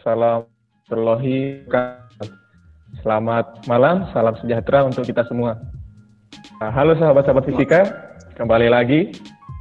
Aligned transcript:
Assalamualaikum 0.00 1.60
Selamat 3.04 3.60
malam, 3.68 4.08
salam 4.16 4.32
sejahtera 4.40 4.88
untuk 4.88 5.04
kita 5.04 5.28
semua. 5.28 5.60
Halo 6.56 6.96
sahabat-sahabat 6.96 7.44
fisika, 7.52 7.84
kembali 8.32 8.72
lagi 8.72 9.12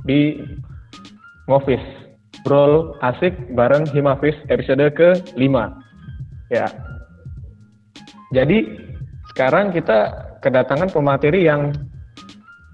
di 0.08 0.40
Ngofis. 1.44 1.84
Brol 2.48 2.96
asik 3.04 3.36
bareng 3.52 3.84
Himafis 3.92 4.32
episode 4.48 4.88
ke-5. 4.96 5.56
Ya. 6.56 6.72
Jadi 8.32 8.80
sekarang 9.36 9.76
kita 9.76 10.24
kedatangan 10.40 10.88
pemateri 10.88 11.52
yang 11.52 11.76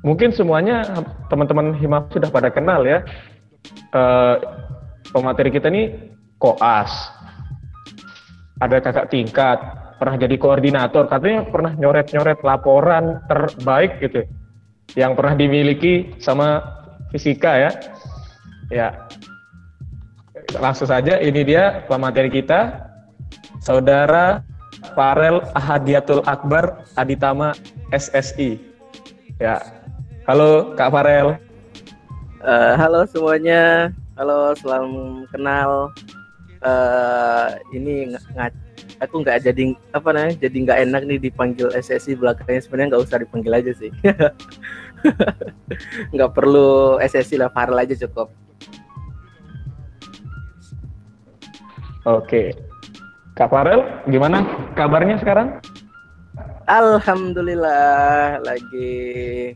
mungkin 0.05 0.30
semuanya 0.38 0.86
teman-teman 1.34 1.73
Himafis 1.81 2.13
sudah 2.13 2.30
pada 2.30 2.53
kenal 2.53 2.86
ya. 2.86 3.02
Uh, 3.89 4.38
pemateri 5.09 5.50
kita 5.50 5.73
ini 5.73 6.13
koas. 6.38 7.14
Ada 8.65 8.81
kakak 8.81 9.13
tingkat, 9.13 9.61
pernah 10.01 10.17
jadi 10.17 10.41
koordinator, 10.41 11.05
katanya 11.05 11.45
pernah 11.45 11.77
nyoret-nyoret 11.77 12.41
laporan 12.41 13.21
terbaik 13.29 14.01
gitu 14.01 14.25
yang 14.97 15.13
pernah 15.13 15.38
dimiliki 15.38 16.17
sama 16.17 16.65
fisika 17.13 17.61
ya. 17.61 17.71
Ya. 18.73 18.89
Langsung 20.57 20.89
saja 20.89 21.21
ini 21.21 21.45
dia 21.45 21.85
pemateri 21.85 22.33
kita 22.33 22.89
Saudara 23.61 24.41
Farel 24.97 25.45
Ahadiatul 25.53 26.25
Akbar 26.25 26.89
Aditama 26.97 27.53
SSI. 27.94 28.57
Ya. 29.38 29.61
Halo 30.25 30.73
Kak 30.73 30.89
Farel. 30.89 31.38
Uh, 32.41 32.73
halo 32.77 33.05
semuanya. 33.05 33.94
Halo, 34.17 34.57
salam 34.57 35.22
kenal. 35.29 35.91
Uh, 36.66 37.61
ini 37.77 38.09
nggak 38.09 38.49
aku 38.97 39.21
nggak 39.21 39.45
jadi 39.45 39.77
apa 39.94 40.09
namanya 40.09 40.49
jadi 40.49 40.58
nggak 40.66 40.80
enak 40.89 41.02
nih 41.05 41.19
dipanggil 41.30 41.69
SSI 41.77 42.17
belakangnya. 42.17 42.66
Sebenarnya 42.66 42.97
nggak 42.97 43.03
usah 43.05 43.22
dipanggil 43.22 43.53
aja 43.53 43.72
sih. 43.77 43.94
Nggak 46.13 46.33
perlu 46.33 46.97
SSI 46.97 47.38
lah 47.38 47.53
Farel 47.53 47.77
aja 47.77 47.94
cukup. 47.94 48.33
Oke. 52.05 52.53
Kak 53.35 53.52
Farel 53.52 53.85
gimana 54.09 54.45
kabarnya 54.73 55.19
sekarang? 55.19 55.59
Alhamdulillah 56.66 58.41
lagi 58.41 59.53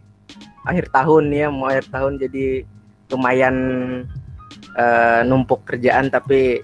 akhir 0.67 0.93
tahun 0.93 1.33
ya 1.33 1.47
mau 1.49 1.71
akhir 1.71 1.89
tahun 1.89 2.21
jadi 2.21 2.61
lumayan 3.09 3.55
uh, 4.77 5.25
numpuk 5.25 5.65
kerjaan 5.65 6.13
tapi 6.13 6.61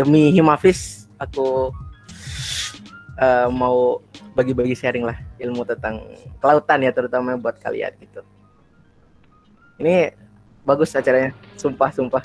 demi 0.00 0.32
Himafis 0.32 1.04
aku 1.20 1.68
uh, 3.20 3.48
mau 3.52 4.00
bagi-bagi 4.32 4.72
sharing 4.72 5.04
lah 5.04 5.20
ilmu 5.36 5.68
tentang 5.68 6.00
kelautan 6.40 6.80
ya 6.80 6.88
terutama 6.88 7.36
buat 7.36 7.60
kalian 7.60 7.92
gitu. 8.00 8.24
Ini 9.76 10.16
bagus 10.64 10.96
acaranya, 10.96 11.36
sumpah 11.60 11.92
sumpah. 11.92 12.24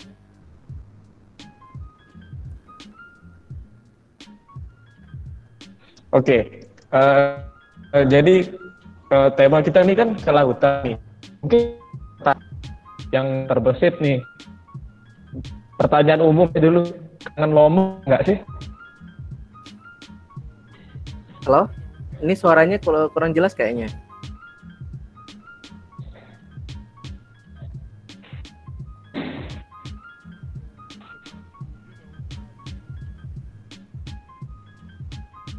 Oke, 6.15 6.31
okay. 6.31 6.41
uh, 6.95 7.43
eh, 7.91 7.99
uh, 7.99 8.05
jadi 8.07 8.35
uh, 9.11 9.29
tema 9.35 9.59
kita 9.59 9.83
ini 9.83 9.99
kan 9.99 10.15
kelautan 10.15 10.95
nih. 10.95 10.97
Mungkin 11.43 11.61
yang 13.11 13.27
terbesit 13.51 13.99
nih. 13.99 14.23
Pertanyaan 15.75 16.23
umum 16.23 16.47
dulu, 16.55 16.87
kangen 17.33 17.51
lomo 17.57 17.97
nggak 18.05 18.23
sih? 18.29 18.37
Halo? 21.49 21.69
Ini 22.21 22.33
suaranya 22.37 22.77
kurang 22.85 23.33
jelas 23.33 23.57
kayaknya. 23.57 23.89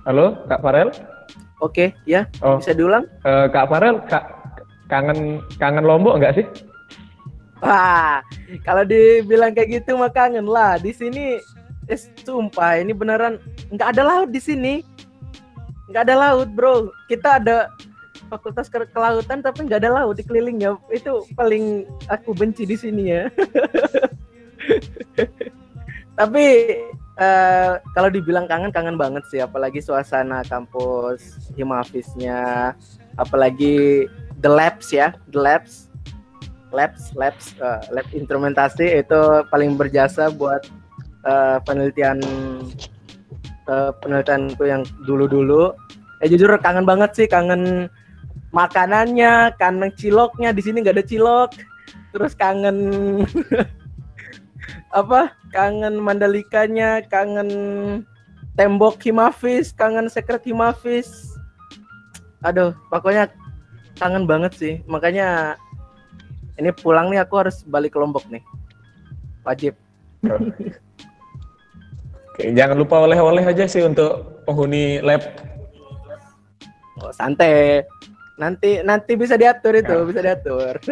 Halo, 0.06 0.38
Kak 0.46 0.62
Farel? 0.62 0.94
Oke, 1.58 1.90
ya. 2.06 2.30
Oh. 2.38 2.62
Bisa 2.62 2.70
diulang? 2.70 3.10
Uh, 3.26 3.50
Kak 3.50 3.66
Farel, 3.66 3.98
Kak 4.06 4.22
kangen 4.86 5.42
kangen 5.58 5.82
Lombok 5.82 6.22
nggak 6.22 6.38
sih? 6.38 6.46
Wah, 7.58 8.22
kalau 8.62 8.86
dibilang 8.86 9.50
kayak 9.50 9.82
gitu 9.82 9.98
mah 9.98 10.14
kangen 10.14 10.46
lah. 10.46 10.78
Di 10.78 10.94
sini, 10.94 11.42
eh, 11.86 12.00
sumpah 12.22 12.82
ini 12.82 12.92
beneran 12.92 13.38
nggak 13.70 13.88
ada 13.96 14.02
laut 14.02 14.30
di 14.30 14.40
sini. 14.42 14.74
Nggak 15.90 16.02
ada 16.10 16.14
laut 16.18 16.48
bro. 16.50 16.90
Kita 17.06 17.38
ada 17.38 17.70
fakultas 18.26 18.66
ke 18.66 18.82
kelautan 18.90 19.38
tapi 19.38 19.70
nggak 19.70 19.86
ada 19.86 20.02
laut 20.02 20.18
di 20.18 20.26
kelilingnya 20.26 20.74
itu 20.90 21.22
paling 21.38 21.86
aku 22.10 22.34
benci 22.34 22.66
di 22.66 22.76
sini 22.76 23.04
ya. 23.14 23.30
Tapi 26.16 26.44
uh, 27.20 27.76
kalau 27.92 28.08
dibilang 28.08 28.48
kangen 28.48 28.72
kangen 28.72 28.96
banget 28.96 29.22
sih. 29.30 29.38
Apalagi 29.38 29.84
suasana 29.84 30.42
kampus 30.48 31.52
himafisnya 31.54 32.72
apalagi 33.20 34.08
the 34.40 34.50
labs 34.50 34.90
ya. 34.90 35.14
The 35.30 35.38
labs. 35.38 35.86
Labs 36.74 37.14
labs 37.14 37.54
uh, 37.62 37.78
lab 37.94 38.10
instrumentasi 38.10 39.06
itu 39.06 39.20
paling 39.54 39.78
berjasa 39.78 40.34
buat 40.34 40.66
uh, 41.26 41.58
penelitian 41.66 42.22
uh, 43.68 43.90
penelitianku 44.00 44.62
yang 44.64 44.86
dulu-dulu. 45.04 45.74
Eh 46.22 46.30
jujur 46.30 46.48
kangen 46.62 46.88
banget 46.88 47.12
sih, 47.12 47.26
kangen 47.28 47.92
makanannya, 48.54 49.52
kangen 49.60 49.92
ciloknya. 49.98 50.54
Di 50.54 50.62
sini 50.64 50.80
nggak 50.80 50.96
ada 50.96 51.04
cilok. 51.04 51.50
Terus 52.14 52.32
kangen 52.32 52.78
apa? 55.00 55.34
Kangen 55.52 56.00
Mandalikanya, 56.00 57.04
kangen 57.04 57.50
tembok 58.56 59.02
Himafis, 59.04 59.74
kangen 59.76 60.08
secret 60.08 60.40
Himafis. 60.48 61.36
Aduh, 62.40 62.72
pokoknya 62.88 63.28
kangen 64.00 64.24
banget 64.24 64.52
sih. 64.56 64.74
Makanya 64.88 65.60
ini 66.56 66.72
pulang 66.72 67.12
nih 67.12 67.20
aku 67.20 67.44
harus 67.44 67.60
balik 67.68 67.92
ke 67.92 67.98
Lombok 68.00 68.24
nih. 68.32 68.40
Wajib. 69.44 69.76
Oke, 72.36 72.52
jangan 72.52 72.76
lupa 72.76 73.00
oleh-oleh 73.00 73.40
aja 73.48 73.64
sih 73.64 73.80
untuk 73.80 74.44
penghuni 74.44 75.00
lab. 75.00 75.24
Oh, 77.00 77.08
santai. 77.08 77.80
Nanti 78.36 78.84
nanti 78.84 79.16
bisa 79.16 79.40
diatur 79.40 79.72
itu, 79.72 79.96
ya. 79.96 80.04
bisa 80.04 80.20
diatur. 80.20 80.76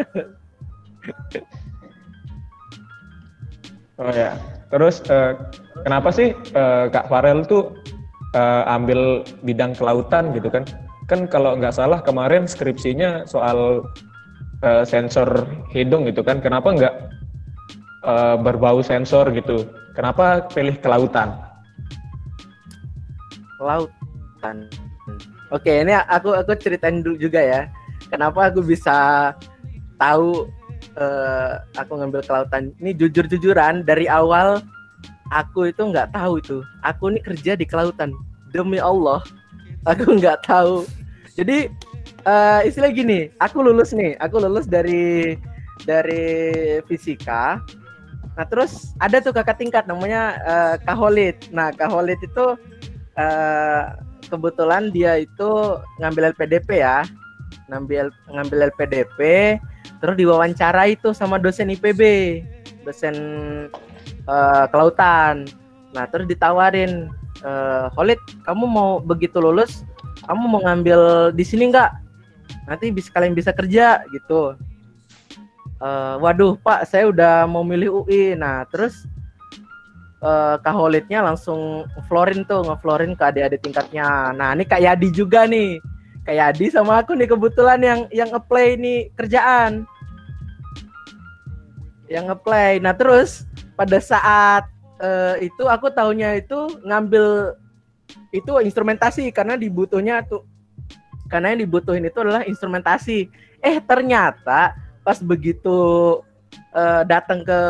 oh 4.00 4.08
ya. 4.08 4.40
Terus 4.72 5.04
uh, 5.12 5.36
kenapa 5.84 6.08
sih 6.16 6.32
uh, 6.56 6.88
Kak 6.88 7.12
Farel 7.12 7.44
tuh 7.44 7.76
uh, 8.32 8.64
ambil 8.64 9.28
bidang 9.44 9.76
kelautan 9.76 10.32
gitu 10.32 10.48
kan? 10.48 10.64
Kan 11.12 11.28
kalau 11.28 11.60
nggak 11.60 11.76
salah 11.76 12.00
kemarin 12.00 12.48
skripsinya 12.48 13.28
soal 13.28 13.84
uh, 14.64 14.84
sensor 14.88 15.44
hidung 15.68 16.08
gitu 16.08 16.24
kan? 16.24 16.40
Kenapa 16.40 16.72
nggak 16.72 17.13
uh, 18.04 18.36
berbau 18.38 18.84
sensor 18.84 19.32
gitu? 19.32 19.66
Kenapa 19.96 20.46
pilih 20.52 20.76
kelautan? 20.78 21.34
Kelautan. 23.58 24.68
Oke, 25.52 25.70
ini 25.86 25.94
aku 25.94 26.34
aku 26.34 26.52
ceritain 26.58 27.00
dulu 27.00 27.16
juga 27.16 27.40
ya. 27.40 27.60
Kenapa 28.10 28.50
aku 28.50 28.60
bisa 28.60 29.30
tahu 29.96 30.50
uh, 30.98 31.62
aku 31.78 31.92
ngambil 31.98 32.20
kelautan? 32.26 32.74
Ini 32.82 32.94
jujur-jujuran 32.98 33.86
dari 33.86 34.10
awal 34.10 34.60
aku 35.30 35.70
itu 35.70 35.82
nggak 35.82 36.10
tahu 36.12 36.42
itu. 36.42 36.58
Aku 36.82 37.14
ini 37.14 37.20
kerja 37.22 37.54
di 37.54 37.64
kelautan. 37.64 38.10
Demi 38.50 38.78
Allah, 38.78 39.22
aku 39.90 40.18
nggak 40.18 40.42
tahu. 40.46 40.82
Jadi 41.34 41.70
uh, 42.26 42.60
istilah 42.66 42.90
gini, 42.90 43.30
aku 43.38 43.62
lulus 43.62 43.94
nih, 43.94 44.18
aku 44.18 44.42
lulus 44.42 44.66
dari 44.66 45.38
dari 45.82 46.26
fisika 46.86 47.58
Nah 48.34 48.44
terus 48.46 48.94
ada 48.98 49.22
tuh 49.22 49.30
kakak 49.30 49.62
tingkat 49.62 49.86
namanya 49.86 50.38
uh, 50.42 50.74
Kaholit. 50.82 51.38
Nah 51.54 51.70
Kaholit 51.70 52.18
itu 52.18 52.58
uh, 53.14 53.84
kebetulan 54.26 54.90
dia 54.90 55.22
itu 55.22 55.78
ngambil 56.02 56.34
LPDP 56.34 56.82
ya, 56.82 57.06
ngambil 57.70 58.10
ngambil 58.34 58.74
LPDP, 58.74 59.18
terus 60.02 60.16
diwawancara 60.18 60.90
itu 60.90 61.14
sama 61.14 61.38
dosen 61.38 61.70
IPB, 61.70 62.02
dosen 62.82 63.16
uh, 64.26 64.66
kelautan. 64.74 65.46
Nah 65.94 66.10
terus 66.10 66.26
ditawarin, 66.26 67.06
uh, 67.46 67.86
kamu 68.42 68.64
mau 68.66 68.98
begitu 68.98 69.38
lulus, 69.38 69.86
kamu 70.26 70.42
mau 70.50 70.60
ngambil 70.66 71.30
di 71.30 71.44
sini 71.46 71.70
nggak? 71.70 72.02
Nanti 72.66 72.90
bisa 72.90 73.14
kalian 73.14 73.36
bisa 73.36 73.54
kerja 73.54 74.02
gitu 74.10 74.58
uh, 75.84 76.16
waduh 76.24 76.56
Pak 76.64 76.88
saya 76.88 77.12
udah 77.12 77.44
mau 77.44 77.60
milih 77.60 78.04
UI 78.04 78.32
nah 78.32 78.64
terus 78.72 79.04
uh, 80.24 80.56
Kaholitnya 80.64 81.20
langsung 81.20 81.84
florin 82.08 82.48
tuh 82.48 82.64
ngeflorin 82.64 83.12
ke 83.12 83.22
adik-adik 83.28 83.60
tingkatnya. 83.60 84.32
Nah 84.32 84.56
ini 84.56 84.64
Kak 84.64 84.80
Yadi 84.80 85.08
juga 85.12 85.44
nih, 85.44 85.78
Kak 86.24 86.34
Yadi 86.34 86.72
sama 86.72 87.04
aku 87.04 87.12
nih 87.12 87.28
kebetulan 87.28 87.80
yang 87.84 88.00
yang 88.08 88.28
ngeplay 88.32 88.80
nih 88.80 89.12
kerjaan, 89.12 89.84
yang 92.08 92.32
ngeplay. 92.32 92.80
Nah 92.80 92.96
terus 92.96 93.44
pada 93.76 94.00
saat 94.00 94.64
uh, 95.04 95.36
itu 95.38 95.68
aku 95.68 95.92
tahunya 95.92 96.40
itu 96.40 96.80
ngambil 96.82 97.58
itu 98.34 98.50
instrumentasi 98.64 99.30
karena 99.30 99.54
dibutuhnya 99.54 100.24
tuh 100.26 100.42
karena 101.30 101.54
yang 101.54 101.68
dibutuhin 101.68 102.08
itu 102.08 102.18
adalah 102.24 102.42
instrumentasi. 102.48 103.28
Eh 103.64 103.80
ternyata 103.80 104.76
pas 105.04 105.20
begitu 105.20 105.76
uh, 106.72 107.02
datang 107.04 107.44
ke 107.44 107.60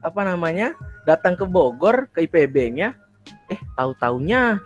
apa 0.00 0.20
namanya 0.24 0.72
datang 1.06 1.36
ke 1.36 1.44
Bogor 1.46 2.08
ke 2.10 2.26
IPB-nya, 2.26 2.96
eh 3.52 3.60
tahu 3.78 3.94
taunya 4.00 4.58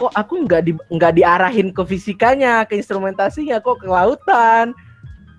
kok 0.00 0.16
aku 0.16 0.48
nggak 0.48 0.62
di 0.64 0.72
nggak 0.88 1.12
diarahin 1.20 1.68
ke 1.76 1.84
fisikanya 1.84 2.64
ke 2.64 2.80
instrumentasinya 2.80 3.60
kok 3.60 3.84
ke 3.84 3.86
lautan? 3.86 4.72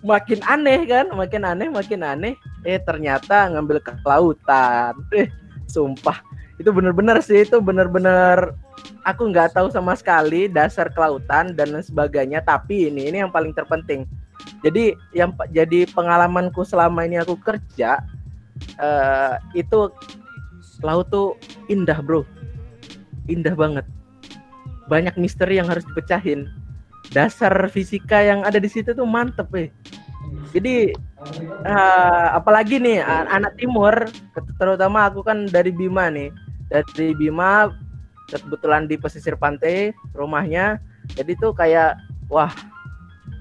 Makin 0.05 0.41
aneh 0.45 0.85
kan 0.85 1.09
makin 1.17 1.41
aneh 1.41 1.67
makin 1.73 2.05
aneh. 2.05 2.33
Eh 2.61 2.77
ternyata 2.77 3.49
ngambil 3.49 3.81
ke 3.81 3.89
lautan. 4.05 4.93
Eh 5.17 5.33
sumpah. 5.65 6.21
Itu 6.61 6.69
bener-bener 6.69 7.17
sih 7.25 7.41
itu 7.41 7.57
bener-bener 7.57 8.53
aku 9.01 9.33
nggak 9.33 9.57
tahu 9.57 9.73
sama 9.73 9.97
sekali 9.97 10.45
dasar 10.45 10.93
kelautan 10.93 11.57
dan 11.57 11.73
lain 11.73 11.81
sebagainya. 11.81 12.45
Tapi 12.45 12.93
ini 12.93 13.09
ini 13.09 13.17
yang 13.25 13.33
paling 13.33 13.57
terpenting 13.57 14.05
jadi 14.61 14.93
yang 15.17 15.33
jadi 15.49 15.89
pengalamanku 15.89 16.61
selama 16.61 17.01
ini 17.05 17.17
aku 17.17 17.33
kerja 17.41 18.05
uh, 18.77 19.41
itu 19.57 19.89
laut 20.85 21.09
tuh 21.09 21.38
indah 21.69 21.97
bro. 22.01 22.21
Indah 23.25 23.57
banget. 23.57 23.85
Banyak 24.85 25.17
misteri 25.17 25.57
yang 25.57 25.69
harus 25.69 25.85
dipecahin. 25.85 26.49
Dasar 27.11 27.53
fisika 27.73 28.21
yang 28.21 28.45
ada 28.45 28.61
di 28.61 28.69
situ 28.69 28.93
tuh 28.93 29.05
mantep 29.05 29.49
eh. 29.57 29.69
Jadi 30.53 30.93
uh, 31.65 32.27
apalagi 32.38 32.77
nih 32.77 33.01
anak 33.05 33.57
timur 33.57 33.93
terutama 34.61 35.09
aku 35.09 35.25
kan 35.25 35.49
dari 35.49 35.73
Bima 35.73 36.09
nih. 36.13 36.29
Dari 36.69 37.17
Bima 37.17 37.73
kebetulan 38.29 38.85
di 38.85 38.95
pesisir 38.95 39.33
pantai 39.41 39.89
rumahnya. 40.13 40.77
Jadi 41.17 41.33
tuh 41.41 41.51
kayak 41.51 41.97
wah 42.29 42.53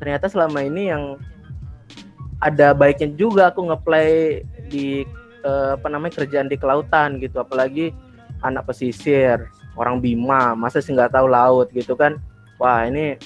ternyata 0.00 0.26
selama 0.32 0.64
ini 0.64 0.88
yang 0.88 1.20
ada 2.40 2.72
baiknya 2.72 3.12
juga 3.14 3.52
aku 3.52 3.68
ngeplay 3.68 4.40
di 4.72 5.04
uh, 5.44 5.76
apa 5.76 5.86
namanya 5.92 6.24
kerjaan 6.24 6.48
di 6.48 6.56
kelautan 6.56 7.20
gitu. 7.20 7.36
Apalagi 7.38 7.92
anak 8.40 8.64
pesisir 8.64 9.44
orang 9.76 10.00
Bima 10.00 10.56
masa 10.56 10.80
sih 10.80 10.96
nggak 10.96 11.12
tahu 11.12 11.28
laut 11.28 11.68
gitu 11.76 11.92
kan. 11.94 12.16
Wah 12.56 12.88
ini 12.88 13.20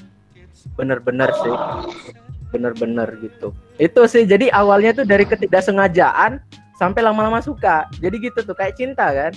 bener-bener 0.75 1.31
sih. 1.31 1.55
Bener-bener 2.51 3.07
gitu. 3.23 3.55
Itu 3.79 4.07
sih 4.11 4.27
jadi 4.27 4.51
awalnya 4.51 4.99
tuh 4.99 5.07
dari 5.07 5.23
ketidaksengajaan 5.23 6.43
sampai 6.75 7.01
lama-lama 7.07 7.39
suka. 7.39 7.87
Jadi 8.03 8.31
gitu 8.31 8.43
tuh 8.43 8.55
kayak 8.59 8.75
cinta 8.75 9.15
kan. 9.15 9.33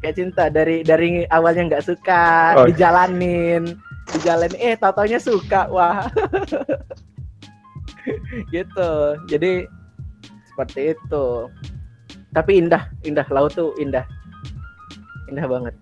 Kayak 0.00 0.16
cinta 0.16 0.48
dari 0.48 0.80
dari 0.80 1.28
awalnya 1.28 1.76
nggak 1.76 1.84
suka 1.84 2.56
oh. 2.56 2.64
dijalanin 2.64 3.76
dijalanin. 4.16 4.58
Eh 4.58 4.74
tatonya 4.76 5.20
suka 5.20 5.68
wah. 5.70 6.08
Gitu. 8.54 8.90
Jadi 9.28 9.68
seperti 10.50 10.96
itu. 10.96 11.26
Tapi 12.30 12.62
indah 12.62 12.90
indah. 13.06 13.26
Laut 13.30 13.54
tuh 13.54 13.74
indah. 13.78 14.06
Indah 15.30 15.46
banget. 15.46 15.74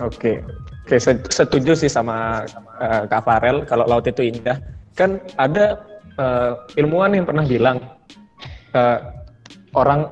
Oke. 0.00 0.42
Oke 0.90 0.98
setuju 1.30 1.78
sih 1.78 1.86
sama 1.86 2.42
uh, 2.82 3.06
Kak 3.06 3.22
Farel 3.22 3.62
kalau 3.62 3.86
laut 3.86 4.02
itu 4.10 4.26
indah. 4.26 4.58
Kan 4.98 5.22
ada 5.38 5.86
uh, 6.18 6.66
ilmuwan 6.74 7.14
yang 7.14 7.26
pernah 7.28 7.46
bilang 7.46 7.78
uh, 8.74 8.98
orang 9.78 10.10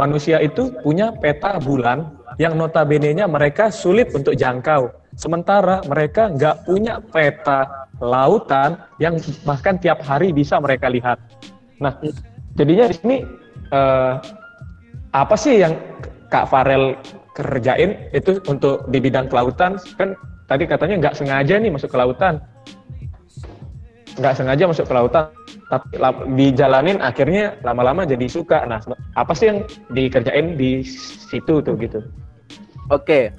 manusia 0.00 0.40
itu 0.40 0.72
punya 0.80 1.12
peta 1.12 1.60
bulan 1.60 2.08
yang 2.40 2.56
notabene-nya 2.56 3.28
mereka 3.28 3.68
sulit 3.68 4.08
untuk 4.16 4.32
jangkau. 4.32 4.88
Sementara 5.20 5.84
mereka 5.84 6.32
nggak 6.32 6.64
punya 6.64 7.04
peta 7.12 7.88
lautan 8.00 8.80
yang 8.96 9.20
bahkan 9.44 9.76
tiap 9.76 10.00
hari 10.00 10.32
bisa 10.32 10.56
mereka 10.56 10.88
lihat. 10.88 11.20
Nah, 11.76 11.92
jadinya 12.56 12.88
di 12.88 12.96
sini 12.96 13.16
uh, 13.76 14.16
apa 15.12 15.36
sih 15.36 15.60
yang 15.60 15.76
Kak 16.32 16.48
Farel 16.48 16.96
kerjain 17.36 18.08
itu 18.16 18.40
untuk 18.48 18.88
di 18.88 18.98
bidang 19.04 19.28
kelautan? 19.28 19.76
Kan 20.00 20.16
tadi 20.48 20.64
katanya 20.64 20.96
nggak 21.08 21.16
sengaja 21.20 21.60
nih 21.60 21.68
masuk 21.68 21.92
ke 21.92 21.98
lautan. 22.00 22.40
Nggak 24.18 24.34
sengaja 24.36 24.64
masuk 24.66 24.86
ke 24.90 24.94
lautan 24.96 25.30
tapi 25.70 26.02
dijalanin 26.34 26.98
akhirnya 26.98 27.54
lama-lama 27.62 28.02
jadi 28.02 28.26
suka. 28.26 28.66
Nah, 28.66 28.82
apa 29.14 29.32
sih 29.38 29.54
yang 29.54 29.58
dikerjain 29.94 30.58
di 30.58 30.82
situ 31.30 31.62
tuh 31.62 31.74
gitu? 31.78 32.02
Oke, 32.90 33.30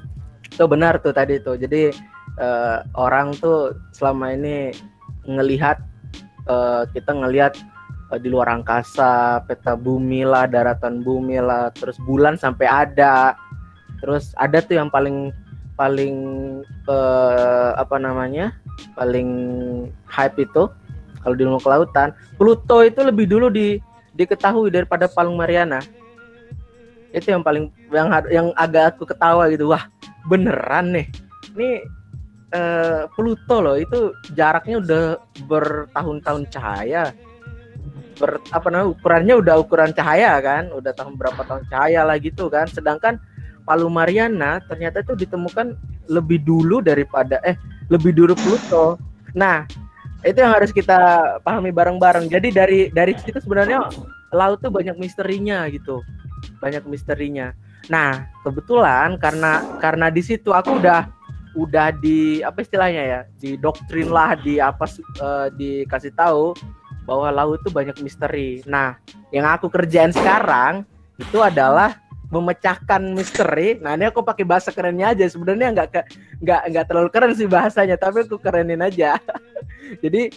itu 0.48 0.64
benar 0.64 1.04
tuh 1.04 1.12
tadi 1.12 1.44
tuh. 1.44 1.60
Jadi 1.60 1.92
uh, 2.40 2.88
orang 2.96 3.36
tuh 3.36 3.76
selama 3.92 4.32
ini 4.32 4.72
ngelihat 5.28 5.84
uh, 6.48 6.88
kita 6.96 7.12
ngelihat 7.12 7.60
uh, 8.16 8.20
di 8.20 8.32
luar 8.32 8.48
angkasa, 8.48 9.44
peta 9.44 9.76
bumi 9.76 10.24
lah, 10.24 10.48
daratan 10.48 11.04
bumi 11.04 11.44
lah, 11.44 11.68
terus 11.76 12.00
bulan 12.08 12.40
sampai 12.40 12.68
ada. 12.72 13.36
Terus 14.00 14.32
ada 14.40 14.64
tuh 14.64 14.80
yang 14.80 14.88
paling 14.88 15.36
paling 15.76 16.16
uh, 16.88 17.76
apa 17.76 18.00
namanya? 18.00 18.56
Paling 18.96 19.30
hype 20.06 20.38
itu 20.42 20.70
kalau 21.22 21.36
di 21.38 21.44
ilmu 21.46 21.62
kelautan, 21.62 22.18
Pluto 22.36 22.82
itu 22.82 23.00
lebih 23.06 23.30
dulu 23.30 23.54
di 23.54 23.78
diketahui 24.18 24.74
daripada 24.74 25.06
Palung 25.06 25.38
Mariana. 25.38 25.80
Itu 27.14 27.30
yang 27.30 27.46
paling 27.46 27.70
yang 27.94 28.10
yang 28.34 28.48
agak 28.58 28.98
aku 28.98 29.06
ketawa 29.06 29.46
gitu. 29.54 29.70
Wah, 29.70 29.86
beneran 30.26 30.98
nih. 30.98 31.08
Ini 31.54 31.70
uh, 32.58 33.06
Pluto 33.14 33.62
loh 33.62 33.78
itu 33.78 34.18
jaraknya 34.34 34.82
udah 34.82 35.04
bertahun-tahun 35.46 36.44
cahaya. 36.50 37.14
Ber, 38.18 38.38
apa 38.54 38.68
namanya 38.70 38.90
ukurannya 38.94 39.36
udah 39.42 39.56
ukuran 39.62 39.92
cahaya 39.94 40.38
kan, 40.42 40.74
udah 40.74 40.94
tahun 40.94 41.18
berapa 41.22 41.42
tahun 41.46 41.64
cahaya 41.70 42.02
lah 42.02 42.18
gitu 42.18 42.50
kan. 42.50 42.66
Sedangkan 42.66 43.22
Palung 43.62 43.94
Mariana 43.94 44.58
ternyata 44.66 45.06
itu 45.06 45.14
ditemukan 45.14 45.78
lebih 46.10 46.42
dulu 46.42 46.82
daripada 46.82 47.38
eh 47.46 47.54
lebih 47.92 48.16
dulu 48.16 48.34
Pluto. 48.40 48.96
Nah, 49.36 49.68
itu 50.24 50.40
yang 50.40 50.56
harus 50.56 50.72
kita 50.72 50.98
pahami 51.44 51.76
bareng-bareng. 51.76 52.32
Jadi 52.32 52.50
dari 52.56 52.80
dari 52.94 53.12
situ 53.20 53.42
sebenarnya 53.44 53.92
laut 54.32 54.64
tuh 54.64 54.72
banyak 54.72 54.96
misterinya 54.96 55.68
gitu. 55.68 56.00
Banyak 56.64 56.88
misterinya. 56.88 57.52
Nah 57.90 58.30
kebetulan 58.46 59.18
karena 59.18 59.66
karena 59.82 60.08
di 60.14 60.22
situ 60.22 60.54
aku 60.54 60.78
udah 60.78 61.10
udah 61.58 61.92
di 62.00 62.40
apa 62.46 62.64
istilahnya 62.64 63.04
ya 63.04 63.22
di 63.42 63.60
doktrin 63.60 64.08
lah 64.08 64.40
di 64.40 64.62
apa 64.62 64.88
uh, 65.20 65.52
dikasih 65.52 66.16
tahu 66.16 66.56
bahwa 67.04 67.28
laut 67.34 67.60
itu 67.66 67.74
banyak 67.74 67.98
misteri. 68.06 68.62
Nah 68.70 69.02
yang 69.34 69.50
aku 69.50 69.68
kerjain 69.74 70.14
sekarang 70.14 70.86
itu 71.18 71.42
adalah 71.42 71.98
memecahkan 72.32 73.12
misteri. 73.12 73.76
Nah 73.84 74.00
ini 74.00 74.08
aku 74.08 74.24
pakai 74.24 74.48
bahasa 74.48 74.72
kerennya 74.72 75.12
aja. 75.12 75.28
Sebenarnya 75.28 75.76
nggak 75.76 75.88
nggak 76.42 76.62
nggak 76.72 76.86
terlalu 76.88 77.10
keren 77.12 77.36
sih 77.36 77.46
bahasanya, 77.46 78.00
tapi 78.00 78.24
aku 78.24 78.40
kerenin 78.40 78.80
aja. 78.80 79.20
Jadi 80.04 80.32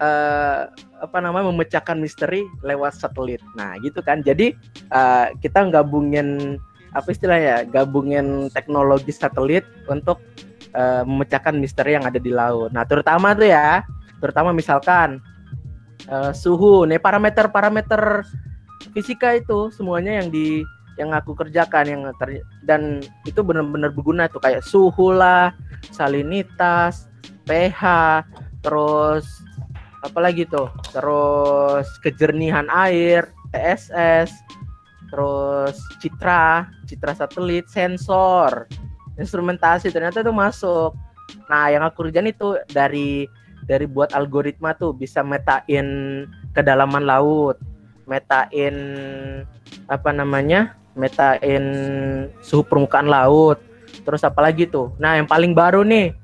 uh, 0.00 0.72
apa 0.96 1.18
namanya 1.20 1.52
memecahkan 1.52 2.00
misteri 2.00 2.48
lewat 2.64 2.96
satelit. 2.96 3.44
Nah 3.52 3.76
gitu 3.84 4.00
kan. 4.00 4.24
Jadi 4.24 4.56
uh, 4.88 5.28
kita 5.44 5.68
gabungin 5.68 6.56
apa 6.96 7.12
istilahnya? 7.12 7.68
Gabungin 7.68 8.48
teknologi 8.56 9.12
satelit 9.12 9.68
untuk 9.92 10.24
uh, 10.72 11.04
memecahkan 11.04 11.52
misteri 11.52 12.00
yang 12.00 12.08
ada 12.08 12.16
di 12.16 12.32
laut. 12.32 12.72
Nah 12.72 12.88
terutama 12.88 13.36
tuh 13.36 13.52
ya, 13.52 13.84
terutama 14.24 14.56
misalkan 14.56 15.20
uh, 16.08 16.32
suhu, 16.32 16.88
nih 16.88 16.96
parameter-parameter 16.96 18.24
fisika 18.96 19.36
itu 19.36 19.68
semuanya 19.68 20.24
yang 20.24 20.32
di 20.32 20.64
yang 20.96 21.12
aku 21.12 21.36
kerjakan 21.36 21.84
yang 21.86 22.02
ter, 22.16 22.40
dan 22.64 23.04
itu 23.28 23.44
benar-benar 23.44 23.92
berguna 23.92 24.28
tuh 24.32 24.40
kayak 24.40 24.64
suhu 24.64 25.12
lah, 25.12 25.52
salinitas, 25.92 27.08
pH, 27.44 28.24
terus 28.64 29.24
apa 30.00 30.18
lagi 30.20 30.48
tuh? 30.48 30.72
Terus 30.90 31.86
kejernihan 32.00 32.66
air, 32.72 33.28
TSS, 33.52 34.32
terus 35.12 35.76
citra, 36.00 36.68
citra 36.88 37.12
satelit, 37.12 37.68
sensor, 37.68 38.64
instrumentasi 39.20 39.92
ternyata 39.92 40.24
itu 40.24 40.32
masuk. 40.32 40.96
Nah, 41.52 41.68
yang 41.68 41.84
aku 41.84 42.08
kerjain 42.08 42.32
itu 42.32 42.56
dari 42.72 43.28
dari 43.66 43.84
buat 43.84 44.14
algoritma 44.14 44.78
tuh 44.78 44.94
bisa 44.94 45.26
metain 45.26 46.24
kedalaman 46.54 47.02
laut 47.02 47.58
metain 48.06 48.74
apa 49.90 50.10
namanya 50.14 50.78
metain 50.96 51.64
suhu 52.40 52.64
permukaan 52.64 53.06
laut 53.06 53.60
terus 54.02 54.24
apa 54.24 54.40
lagi 54.40 54.66
tuh 54.66 54.96
nah 54.96 55.14
yang 55.14 55.28
paling 55.28 55.52
baru 55.52 55.84
nih 55.84 56.16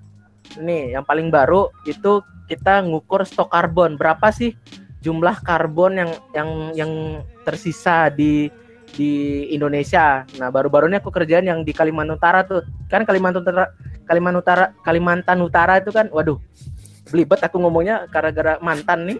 nih 0.59 0.99
yang 0.99 1.05
paling 1.05 1.29
baru 1.29 1.69
itu 1.85 2.25
kita 2.51 2.83
ngukur 2.85 3.25
stok 3.25 3.53
karbon 3.53 3.97
berapa 3.97 4.29
sih 4.35 4.57
jumlah 5.03 5.43
karbon 5.45 5.99
yang 5.99 6.11
yang 6.33 6.51
yang 6.73 6.93
tersisa 7.43 8.09
di 8.09 8.49
di 8.93 9.49
Indonesia. 9.51 10.23
Nah, 10.37 10.53
baru-baru 10.53 10.87
ini 10.93 11.01
aku 11.01 11.09
kerjaan 11.09 11.49
yang 11.49 11.65
di 11.65 11.73
Kalimantan 11.73 12.21
Utara 12.21 12.45
tuh. 12.45 12.61
Kan 12.93 13.09
Kalimantan 13.09 13.41
Utara 13.43 13.73
Kalimantan 14.05 14.39
Utara 14.39 14.65
Kalimantan 14.85 15.39
Utara 15.41 15.75
itu 15.81 15.91
kan 15.91 16.13
waduh 16.13 16.37
belibet 17.09 17.41
aku 17.41 17.57
ngomongnya 17.61 18.07
gara-gara 18.13 18.61
mantan 18.61 19.09
nih. 19.09 19.19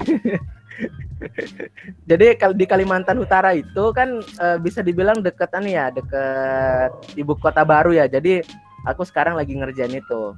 Jadi 2.10 2.26
di 2.56 2.66
Kalimantan 2.66 3.20
Utara 3.20 3.52
itu 3.52 3.92
kan 3.92 4.20
e, 4.20 4.46
bisa 4.60 4.80
dibilang 4.80 5.20
deketan 5.20 5.68
ya, 5.68 5.92
deket 5.92 6.90
ibu 7.16 7.36
kota 7.36 7.62
baru 7.62 7.92
ya. 7.92 8.08
Jadi 8.08 8.40
aku 8.88 9.04
sekarang 9.04 9.36
lagi 9.36 9.56
ngerjain 9.56 9.92
itu 9.92 10.34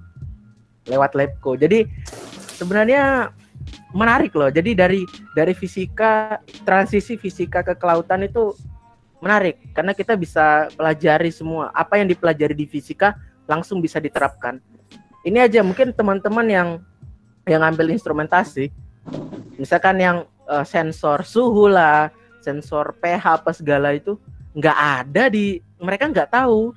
lewat 0.90 1.14
labku. 1.14 1.54
Jadi 1.54 1.86
sebenarnya 2.58 3.30
menarik 3.94 4.34
loh. 4.34 4.50
Jadi 4.50 4.74
dari 4.74 5.00
dari 5.36 5.54
fisika 5.54 6.42
transisi 6.66 7.14
fisika 7.14 7.62
ke 7.62 7.78
kelautan 7.78 8.26
itu 8.26 8.54
menarik 9.22 9.62
karena 9.70 9.94
kita 9.94 10.18
bisa 10.18 10.66
pelajari 10.74 11.30
semua 11.30 11.70
apa 11.70 11.94
yang 11.94 12.10
dipelajari 12.10 12.58
di 12.58 12.66
fisika 12.66 13.14
langsung 13.46 13.78
bisa 13.78 14.02
diterapkan. 14.02 14.58
Ini 15.22 15.46
aja 15.46 15.62
mungkin 15.62 15.94
teman-teman 15.94 16.46
yang 16.50 16.68
yang 17.46 17.62
ngambil 17.62 17.94
instrumentasi, 17.94 18.70
misalkan 19.62 20.02
yang 20.02 20.26
uh, 20.50 20.66
sensor 20.66 21.22
suhu 21.22 21.70
lah, 21.70 22.10
sensor 22.42 22.98
pH 22.98 23.38
apa 23.38 23.54
segala 23.54 23.94
itu 23.94 24.18
nggak 24.58 24.78
ada 25.06 25.30
di 25.30 25.62
mereka 25.78 26.10
nggak 26.10 26.34
tahu. 26.34 26.74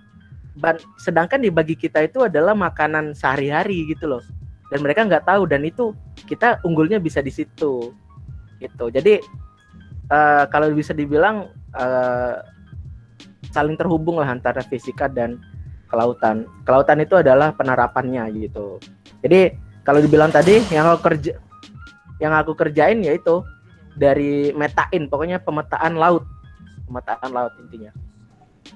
Ban, 0.56 0.80
sedangkan 0.96 1.42
di 1.44 1.52
bagi 1.52 1.76
kita 1.76 2.06
itu 2.06 2.24
adalah 2.24 2.56
makanan 2.56 3.18
sehari-hari 3.18 3.90
gitu 3.90 4.08
loh. 4.08 4.24
Dan 4.70 4.86
mereka 4.86 5.04
nggak 5.04 5.28
tahu 5.28 5.50
dan 5.50 5.66
itu 5.66 5.92
kita 6.30 6.62
unggulnya 6.64 7.02
bisa 7.02 7.20
di 7.20 7.34
situ. 7.34 7.92
Gitu. 8.62 8.86
Jadi 8.94 9.20
uh, 10.14 10.48
kalau 10.48 10.72
bisa 10.72 10.96
dibilang 10.96 11.52
uh, 11.76 12.40
saling 13.52 13.76
terhubung 13.76 14.22
lah 14.22 14.32
antara 14.32 14.64
fisika 14.64 15.12
dan 15.12 15.42
kelautan. 15.92 16.48
Kelautan 16.64 17.04
itu 17.04 17.20
adalah 17.20 17.52
penerapannya 17.52 18.32
gitu. 18.40 18.80
Jadi 19.20 19.56
kalau 19.84 20.00
dibilang 20.00 20.32
tadi 20.32 20.64
yang 20.72 20.88
kerja 21.04 21.36
yang 22.20 22.32
aku 22.32 22.56
kerjain 22.56 23.04
yaitu 23.04 23.44
dari 23.96 24.52
metain 24.54 25.08
pokoknya 25.08 25.40
pemetaan 25.40 25.96
laut. 25.96 26.24
Pemetaan 26.86 27.32
laut 27.34 27.54
intinya. 27.60 27.92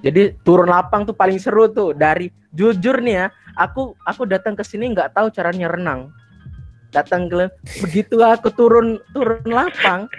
Jadi 0.00 0.34
turun 0.42 0.70
lapang 0.70 1.04
tuh 1.06 1.14
paling 1.14 1.38
seru 1.38 1.68
tuh. 1.70 1.92
Dari 1.92 2.30
jujur 2.50 2.98
nih 2.98 3.14
ya 3.14 3.26
aku 3.54 3.94
aku 4.02 4.26
datang 4.26 4.58
ke 4.58 4.64
sini 4.64 4.90
nggak 4.90 5.14
tahu 5.14 5.30
caranya 5.30 5.70
renang. 5.70 6.10
Datang 6.90 7.30
ke 7.30 7.46
begitu 7.86 8.18
aku 8.24 8.50
turun 8.50 8.98
turun 9.14 9.46
lapang 9.46 10.10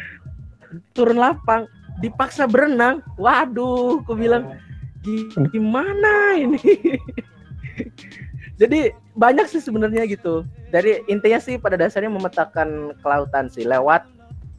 turun 0.96 1.20
lapang 1.20 1.68
dipaksa 2.00 2.48
berenang. 2.48 3.04
Waduh 3.20 4.00
aku 4.06 4.16
bilang 4.16 4.56
gimana 5.50 6.38
ini 6.38 6.62
jadi 8.62 8.94
banyak 9.18 9.50
sih 9.50 9.58
sebenarnya 9.58 10.06
gitu. 10.06 10.46
Dari 10.70 11.02
intinya 11.10 11.42
sih 11.42 11.58
pada 11.58 11.82
dasarnya 11.82 12.14
memetakan 12.14 12.94
kelautan 13.02 13.50
sih. 13.50 13.66
Lewat 13.66 14.06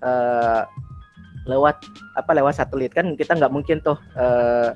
uh, 0.03 0.67
lewat 1.47 1.87
apa 2.19 2.31
lewat 2.35 2.59
satelit 2.59 2.91
kan 2.91 3.15
kita 3.15 3.39
nggak 3.39 3.55
mungkin 3.55 3.79
tuh 3.79 3.95
uh, 4.19 4.75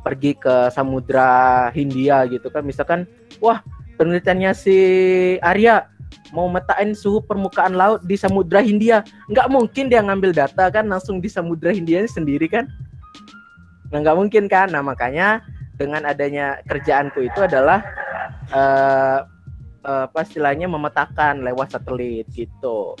pergi 0.00 0.32
ke 0.40 0.72
samudra 0.72 1.68
Hindia 1.76 2.24
gitu 2.32 2.48
kan. 2.48 2.64
Misalkan 2.64 3.04
wah 3.44 3.60
penelitiannya 4.00 4.56
si 4.56 4.76
Arya 5.44 5.84
mau 6.32 6.48
metain 6.48 6.96
suhu 6.96 7.20
permukaan 7.20 7.76
laut 7.76 8.00
di 8.08 8.16
samudra 8.16 8.64
Hindia. 8.64 9.04
Nggak 9.28 9.52
mungkin 9.52 9.92
dia 9.92 10.00
ngambil 10.00 10.32
data 10.32 10.72
kan 10.72 10.88
langsung 10.88 11.20
di 11.20 11.28
samudra 11.28 11.68
Hindia 11.68 12.08
sendiri 12.08 12.48
kan? 12.48 12.64
Nah 13.92 14.00
nggak 14.00 14.16
mungkin 14.16 14.48
kan? 14.48 14.72
Nah 14.72 14.80
makanya 14.80 15.44
dengan 15.78 16.02
adanya 16.04 16.58
kerjaanku 16.66 17.22
itu 17.22 17.40
adalah 17.46 17.80
uh, 18.50 19.22
uh, 19.86 20.04
apa 20.10 20.20
istilahnya 20.26 20.66
memetakan 20.66 21.46
lewat 21.46 21.78
satelit 21.78 22.26
gitu. 22.34 22.98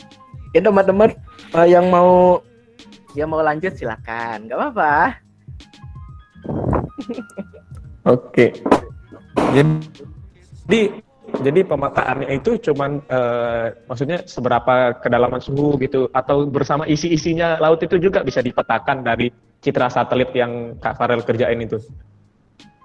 Ya 0.54 0.62
teman-teman 0.62 1.12
uh, 1.52 1.66
yang 1.68 1.90
mau 1.90 2.40
yang 3.18 3.28
mau 3.28 3.42
lanjut 3.42 3.74
silakan. 3.74 4.46
Nggak 4.46 4.58
apa-apa. 4.62 4.94
Oke. 8.14 8.54
Jadi 9.52 10.80
jadi 11.28 11.60
pemetaannya 11.60 12.40
itu 12.40 12.56
cuman 12.56 13.04
uh, 13.12 13.68
maksudnya 13.84 14.24
seberapa 14.24 14.96
kedalaman 14.96 15.44
suhu 15.44 15.76
gitu 15.76 16.08
atau 16.08 16.48
bersama 16.48 16.88
isi-isinya 16.88 17.60
laut 17.60 17.84
itu 17.84 18.00
juga 18.00 18.24
bisa 18.24 18.40
dipetakan 18.40 19.04
dari 19.04 19.28
citra 19.60 19.92
satelit 19.92 20.32
yang 20.32 20.80
Kak 20.80 20.96
Farel 20.96 21.20
kerjain 21.20 21.60
itu. 21.60 21.76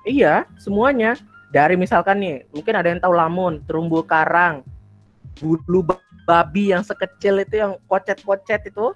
Iya, 0.03 0.43
semuanya. 0.59 1.15
Dari 1.53 1.79
misalkan 1.79 2.19
nih, 2.19 2.43
mungkin 2.51 2.75
ada 2.75 2.91
yang 2.91 2.99
tahu 2.99 3.13
lamun, 3.15 3.63
terumbu 3.63 4.03
karang, 4.03 4.67
bulu 5.39 5.87
babi 6.27 6.75
yang 6.75 6.83
sekecil 6.83 7.39
itu 7.39 7.61
yang 7.63 7.79
kocet-kocet 7.87 8.67
itu, 8.67 8.91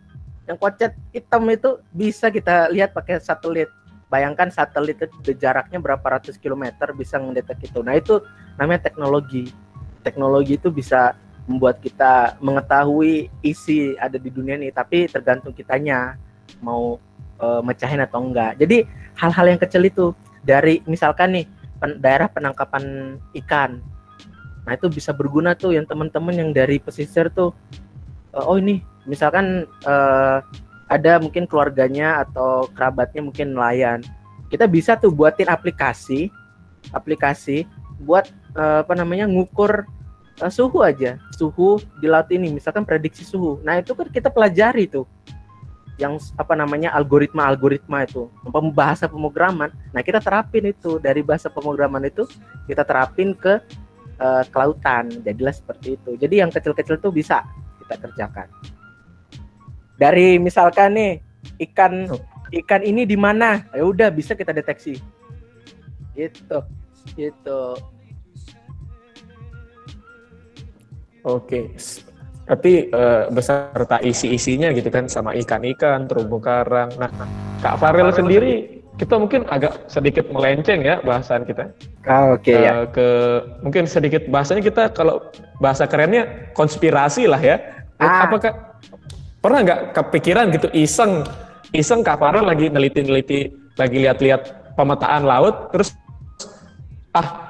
yang 0.48 0.58
kocet 0.60 0.96
hitam 1.16 1.48
itu 1.48 1.80
bisa 1.96 2.28
kita 2.28 2.68
lihat 2.72 2.92
pakai 2.92 3.24
satelit. 3.24 3.72
Bayangkan 4.08 4.52
satelit 4.52 5.00
itu 5.00 5.32
jaraknya 5.36 5.80
berapa 5.80 6.04
ratus 6.04 6.40
kilometer 6.40 6.92
bisa 6.96 7.20
mendetek 7.20 7.60
itu. 7.68 7.80
Nah 7.84 7.96
itu 8.00 8.24
namanya 8.56 8.88
teknologi. 8.88 9.52
Teknologi 10.04 10.56
itu 10.56 10.72
bisa 10.72 11.16
membuat 11.48 11.80
kita 11.80 12.36
mengetahui 12.44 13.32
isi 13.44 13.96
ada 14.00 14.20
di 14.20 14.28
dunia 14.28 14.60
ini, 14.60 14.72
tapi 14.72 15.08
tergantung 15.08 15.56
kitanya 15.56 16.20
mau 16.60 17.00
e, 17.40 17.48
mecahin 17.64 18.04
atau 18.04 18.20
enggak. 18.24 18.60
Jadi 18.60 18.84
hal-hal 19.16 19.46
yang 19.56 19.60
kecil 19.60 19.84
itu 19.88 20.16
dari 20.48 20.80
misalkan 20.88 21.36
nih 21.36 21.46
pen, 21.84 22.00
daerah 22.00 22.32
penangkapan 22.32 23.16
ikan 23.44 23.84
Nah 24.68 24.75
itu 24.75 24.92
bisa 24.92 25.16
berguna 25.16 25.56
tuh 25.56 25.72
yang 25.72 25.88
teman-teman 25.88 26.36
yang 26.36 26.51
dari 26.51 26.75
pesisir 26.75 27.32
tuh 27.32 27.56
uh, 28.36 28.44
oh 28.44 28.60
ini 28.60 28.84
misalkan 29.08 29.63
uh, 29.88 30.44
ada 30.92 31.24
mungkin 31.24 31.48
keluarganya 31.48 32.27
atau 32.27 32.68
kerabatnya 32.75 33.24
mungkin 33.24 33.56
nelayan. 33.56 34.04
Kita 34.51 34.68
bisa 34.68 35.00
tuh 35.00 35.16
buatin 35.16 35.48
aplikasi 35.48 36.27
aplikasi 36.92 37.63
buat 38.04 38.27
uh, 38.60 38.84
apa 38.84 38.92
namanya 38.92 39.24
ngukur 39.24 39.88
uh, 40.44 40.51
suhu 40.51 40.84
aja, 40.84 41.16
suhu 41.39 41.80
di 42.04 42.12
laut 42.12 42.27
ini 42.27 42.51
misalkan 42.51 42.84
prediksi 42.84 43.24
suhu. 43.24 43.63
Nah, 43.63 43.80
itu 43.80 43.96
kan 43.96 44.12
kita 44.12 44.27
pelajari 44.27 44.92
tuh 44.92 45.08
yang 45.98 46.22
apa 46.38 46.54
namanya 46.54 46.94
algoritma-algoritma 46.94 48.06
itu 48.06 48.30
bahasa 48.74 49.10
pemrograman. 49.10 49.74
Nah, 49.89 50.06
kita 50.06 50.22
terapin 50.22 50.70
itu 50.70 51.01
dari 51.01 51.25
bahasa 51.25 51.50
pemrograman 51.50 52.06
itu 52.06 52.30
kita 52.70 52.86
terapin 52.86 53.34
ke 53.34 53.58
uh, 54.22 54.46
kelautan. 54.54 55.10
Jadilah 55.25 55.54
seperti 55.54 55.98
itu. 55.98 56.13
Jadi 56.22 56.36
yang 56.46 56.54
kecil-kecil 56.54 57.01
tuh 57.01 57.10
bisa 57.10 57.42
kita 57.82 57.98
kerjakan. 57.98 58.48
Dari 59.98 60.38
misalkan 60.38 60.94
nih 60.94 61.13
ikan 61.70 62.06
ikan 62.54 62.82
ini 62.86 63.10
di 63.10 63.18
mana? 63.18 63.66
Ya 63.74 63.82
udah 63.82 64.13
bisa 64.13 64.38
kita 64.38 64.54
deteksi. 64.54 65.01
Gitu. 66.13 66.58
Gitu. 67.18 67.62
Oke. 71.25 71.74
Tapi 72.48 72.88
uh, 72.96 73.27
beserta 73.27 74.00
isi-isinya 74.00 74.72
gitu 74.72 74.88
kan 74.88 75.12
sama 75.12 75.36
ikan-ikan, 75.36 76.08
terumbu 76.08 76.39
karang. 76.39 76.88
Nah, 76.96 77.12
Kak 77.60 77.75
Farel 77.75 78.16
sendiri 78.16 78.77
kita 78.98 79.20
mungkin 79.20 79.46
agak 79.51 79.86
sedikit 79.86 80.25
melenceng 80.34 80.82
ya 80.82 80.98
bahasan 81.06 81.46
kita. 81.46 81.70
Ah, 82.08 82.34
Oke 82.34 82.50
okay, 82.50 82.58
uh, 82.58 82.62
ya. 82.63 82.74
Eh, 82.74 82.84
ke 82.89 83.08
mungkin 83.62 83.84
sedikit 83.86 84.25
bahasanya 84.32 84.63
kita 84.66 84.84
kalau 84.96 85.22
bahasa 85.62 85.86
kerennya 85.86 86.50
konspirasi 86.58 87.30
lah 87.30 87.38
ya. 87.38 87.62
Ah. 88.01 88.25
Apakah 88.25 88.58
pernah 89.38 89.60
nggak 89.63 89.82
kepikiran 89.94 90.50
gitu 90.50 90.68
iseng 90.74 91.22
iseng 91.72 92.01
kaparan 92.01 92.44
lagi 92.44 92.74
neliti-neliti 92.74 93.54
lagi 93.77 93.98
lihat-lihat 94.01 94.74
pemetaan 94.74 95.24
laut 95.30 95.70
terus 95.70 95.94
ah 97.13 97.47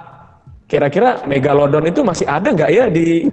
kira-kira 0.68 1.24
megalodon 1.24 1.88
itu 1.88 2.04
masih 2.04 2.28
ada 2.28 2.52
nggak 2.52 2.72
ya 2.76 2.86
di 2.92 3.32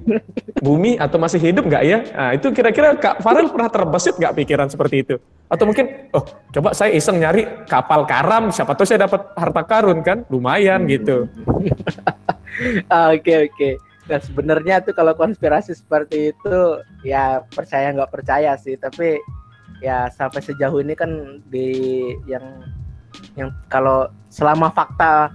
bumi 0.62 0.94
atau 1.02 1.18
masih 1.18 1.42
hidup 1.42 1.66
nggak 1.66 1.82
ya? 1.82 1.98
Nah, 2.14 2.30
itu 2.30 2.54
kira-kira 2.54 2.94
Kak 2.94 3.20
Farel 3.20 3.50
pernah 3.50 3.66
terbesit 3.66 4.14
nggak 4.14 4.38
pikiran 4.38 4.70
seperti 4.70 5.02
itu? 5.02 5.14
Atau 5.50 5.66
mungkin, 5.66 6.08
oh 6.14 6.22
coba 6.54 6.72
saya 6.72 6.94
iseng 6.94 7.18
nyari 7.18 7.66
kapal 7.66 8.06
karam, 8.06 8.54
siapa 8.54 8.78
tahu 8.78 8.86
saya 8.86 9.10
dapat 9.10 9.34
harta 9.34 9.62
karun 9.66 10.00
kan, 10.06 10.22
lumayan 10.30 10.86
gitu. 10.86 11.26
Oke 13.10 13.50
oke. 13.50 13.70
Nah 14.06 14.22
sebenarnya 14.22 14.78
tuh 14.78 14.94
kalau 14.94 15.10
konspirasi 15.18 15.74
seperti 15.74 16.30
itu 16.30 16.56
ya 17.02 17.42
percaya 17.50 17.90
nggak 17.90 18.14
percaya 18.14 18.54
sih, 18.54 18.78
tapi 18.78 19.18
ya 19.82 20.06
sampai 20.14 20.38
sejauh 20.38 20.78
ini 20.78 20.94
kan 20.94 21.42
di 21.50 21.66
yang 22.30 22.62
yang 23.34 23.50
kalau 23.66 24.06
selama 24.30 24.70
fakta 24.70 25.34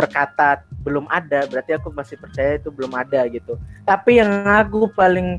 berkata 0.00 0.64
belum 0.80 1.04
ada 1.12 1.44
berarti 1.44 1.76
aku 1.76 1.92
masih 1.92 2.16
percaya 2.16 2.56
itu 2.56 2.72
belum 2.72 2.96
ada 2.96 3.20
gitu. 3.28 3.60
Tapi 3.84 4.24
yang 4.24 4.48
aku 4.48 4.88
paling 4.96 5.36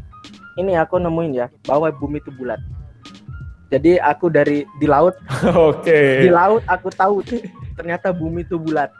ini 0.61 0.77
aku 0.77 1.01
nemuin 1.01 1.33
ya 1.33 1.47
bahwa 1.65 1.89
bumi 1.89 2.21
itu 2.21 2.29
bulat. 2.29 2.61
Jadi 3.73 3.97
aku 3.97 4.29
dari 4.29 4.67
di 4.77 4.85
laut. 4.85 5.17
Oke. 5.73 5.89
Okay. 5.89 6.09
di 6.27 6.29
laut 6.29 6.61
aku 6.69 6.93
tahu 6.93 7.25
ternyata 7.73 8.13
bumi 8.13 8.45
itu 8.45 8.61
bulat. 8.61 8.93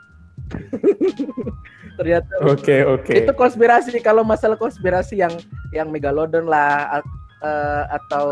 Ternyata 1.99 2.33
oke 2.41 2.65
okay, 2.65 2.81
oke. 2.87 3.03
okay. 3.05 3.15
itu 3.21 3.31
konspirasi 3.35 3.93
kalau 4.01 4.25
masalah 4.25 4.57
konspirasi 4.57 5.21
yang 5.21 5.33
yang 5.69 5.91
megalodon 5.91 6.47
lah 6.49 7.03
uh, 7.43 7.83
atau 7.93 8.27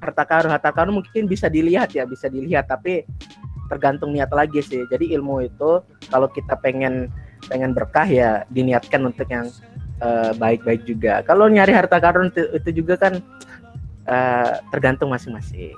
harta 0.00 0.24
karun 0.24 0.50
harta 0.50 0.70
karun 0.72 0.96
mungkin 0.98 1.28
bisa 1.28 1.46
dilihat 1.46 1.92
ya 1.92 2.08
bisa 2.08 2.26
dilihat. 2.26 2.66
Tapi 2.66 3.04
tergantung 3.70 4.10
niat 4.10 4.34
lagi 4.34 4.58
sih. 4.60 4.82
Jadi 4.90 5.14
ilmu 5.14 5.46
itu 5.46 5.80
kalau 6.10 6.26
kita 6.26 6.58
pengen 6.58 7.06
pengen 7.46 7.72
berkah 7.72 8.04
ya 8.04 8.44
diniatkan 8.52 9.00
untuk 9.06 9.30
yang 9.30 9.48
eh, 10.02 10.32
baik-baik 10.36 10.82
uh, 10.84 10.86
juga. 10.86 11.14
Kalau 11.24 11.46
nyari 11.46 11.72
harta 11.72 12.02
karun 12.02 12.28
itu, 12.34 12.42
itu 12.52 12.70
juga 12.84 12.98
kan 12.98 13.22
uh, 14.10 14.60
tergantung 14.74 15.14
masing-masing. 15.14 15.72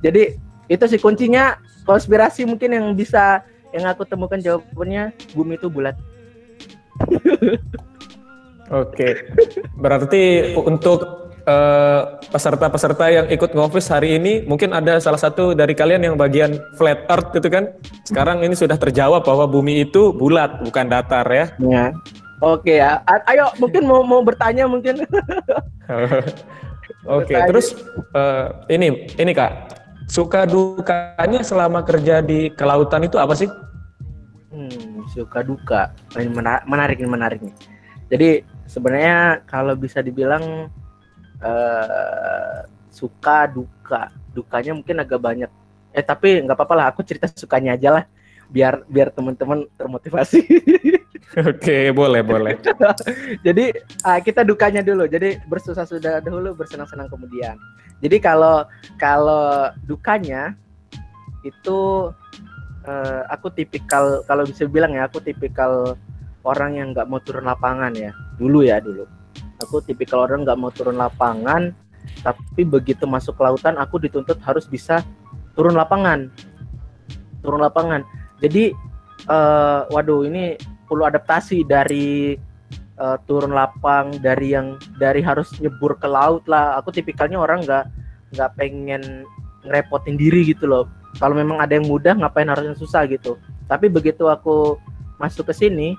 Jadi 0.00 0.38
itu 0.70 0.84
sih 0.88 1.02
kuncinya 1.02 1.58
konspirasi 1.84 2.46
mungkin 2.46 2.72
yang 2.72 2.86
bisa 2.94 3.44
yang 3.74 3.88
aku 3.88 4.06
temukan 4.06 4.38
jawabannya 4.38 5.12
bumi 5.34 5.58
itu 5.58 5.68
bulat. 5.68 5.96
Oke, 8.72 9.28
berarti 9.76 10.54
untuk 10.56 11.21
peserta-peserta 12.30 13.04
uh, 13.06 13.12
yang 13.12 13.26
ikut 13.30 13.50
ngofis 13.52 13.90
hari 13.90 14.18
ini 14.18 14.46
mungkin 14.46 14.70
ada 14.70 14.98
salah 15.02 15.18
satu 15.18 15.52
dari 15.52 15.74
kalian 15.74 16.12
yang 16.12 16.16
bagian 16.18 16.58
flat 16.78 17.02
earth 17.10 17.34
gitu 17.34 17.48
kan? 17.50 17.74
Sekarang 18.06 18.42
ini 18.46 18.54
sudah 18.54 18.78
terjawab 18.78 19.26
bahwa 19.26 19.46
bumi 19.50 19.86
itu 19.86 20.14
bulat 20.14 20.62
bukan 20.62 20.86
datar 20.86 21.26
ya. 21.26 21.46
Ya. 21.58 21.86
Oke 22.42 22.82
ya. 22.82 23.02
Ayo 23.30 23.50
mungkin 23.62 23.86
mau 23.86 24.02
mau 24.02 24.22
bertanya 24.22 24.66
mungkin. 24.66 25.02
Oke 27.02 27.34
okay, 27.34 27.38
terus 27.50 27.74
uh, 28.14 28.50
ini 28.70 29.10
ini 29.18 29.30
kak. 29.34 29.78
Suka 30.10 30.44
dukanya 30.44 31.40
selama 31.42 31.82
kerja 31.86 32.20
di 32.20 32.50
kelautan 32.54 33.06
itu 33.06 33.16
apa 33.18 33.34
sih? 33.38 33.48
Hmm, 34.52 35.06
suka 35.10 35.40
duka. 35.46 35.94
Menarik 36.14 36.66
menarik 36.68 36.98
menarik 37.06 37.40
nih. 37.40 37.54
Jadi 38.12 38.30
sebenarnya 38.68 39.40
kalau 39.48 39.72
bisa 39.72 40.04
dibilang 40.04 40.68
uh, 41.42 42.64
suka 42.88 43.50
duka. 43.50 44.14
Dukanya 44.32 44.72
mungkin 44.72 44.96
agak 45.02 45.20
banyak. 45.20 45.50
Eh 45.92 46.04
tapi 46.04 46.40
nggak 46.40 46.56
apa-apa 46.56 46.74
lah 46.74 46.86
aku 46.88 47.04
cerita 47.04 47.28
sukanya 47.28 47.76
aja 47.76 48.00
lah. 48.00 48.04
Biar 48.48 48.86
biar 48.88 49.12
teman-teman 49.12 49.66
termotivasi. 49.76 50.40
Oke 51.48 51.92
boleh 51.92 52.20
boleh. 52.20 52.54
Jadi 53.46 53.72
uh, 54.04 54.20
kita 54.20 54.44
dukanya 54.44 54.80
dulu. 54.84 55.08
Jadi 55.08 55.40
bersusah 55.48 55.84
sudah 55.88 56.20
dahulu 56.20 56.56
bersenang-senang 56.56 57.08
kemudian. 57.08 57.56
Jadi 58.00 58.16
kalau 58.20 58.64
kalau 59.00 59.72
dukanya 59.84 60.56
itu 61.42 62.10
uh, 62.84 63.22
aku 63.32 63.50
tipikal 63.50 64.22
kalau 64.28 64.44
bisa 64.44 64.68
bilang 64.68 64.92
ya 64.94 65.08
aku 65.08 65.18
tipikal 65.24 65.96
orang 66.42 66.76
yang 66.76 66.88
nggak 66.92 67.08
mau 67.08 67.20
turun 67.24 67.48
lapangan 67.48 67.92
ya. 67.96 68.12
Dulu 68.36 68.60
ya 68.64 68.80
dulu 68.80 69.21
aku 69.62 69.80
tipikal 69.82 70.26
orang 70.26 70.42
nggak 70.42 70.58
mau 70.58 70.74
turun 70.74 70.98
lapangan 70.98 71.70
tapi 72.22 72.62
begitu 72.66 73.06
masuk 73.06 73.38
lautan 73.38 73.78
aku 73.78 73.98
dituntut 74.02 74.38
harus 74.42 74.66
bisa 74.66 75.02
turun 75.54 75.74
lapangan. 75.78 76.30
Turun 77.42 77.62
lapangan. 77.62 78.02
Jadi 78.42 78.74
uh, 79.30 79.86
waduh 79.90 80.26
ini 80.26 80.58
perlu 80.86 81.06
adaptasi 81.06 81.66
dari 81.66 82.34
uh, 82.98 83.18
turun 83.26 83.54
lapang 83.54 84.18
dari 84.18 84.54
yang 84.54 84.78
dari 84.98 85.22
harus 85.22 85.50
nyebur 85.58 85.98
ke 85.98 86.06
laut 86.06 86.46
lah. 86.50 86.78
Aku 86.82 86.94
tipikalnya 86.94 87.38
orang 87.38 87.62
nggak 87.62 87.84
nggak 88.34 88.50
pengen 88.58 89.26
ngerepotin 89.66 90.18
diri 90.18 90.46
gitu 90.54 90.66
loh. 90.66 90.90
Kalau 91.20 91.36
memang 91.36 91.60
ada 91.60 91.76
yang 91.76 91.86
mudah 91.86 92.16
ngapain 92.18 92.48
harus 92.48 92.66
yang 92.72 92.78
susah 92.78 93.04
gitu. 93.10 93.38
Tapi 93.70 93.86
begitu 93.86 94.26
aku 94.26 94.78
masuk 95.22 95.50
ke 95.50 95.54
sini 95.54 95.94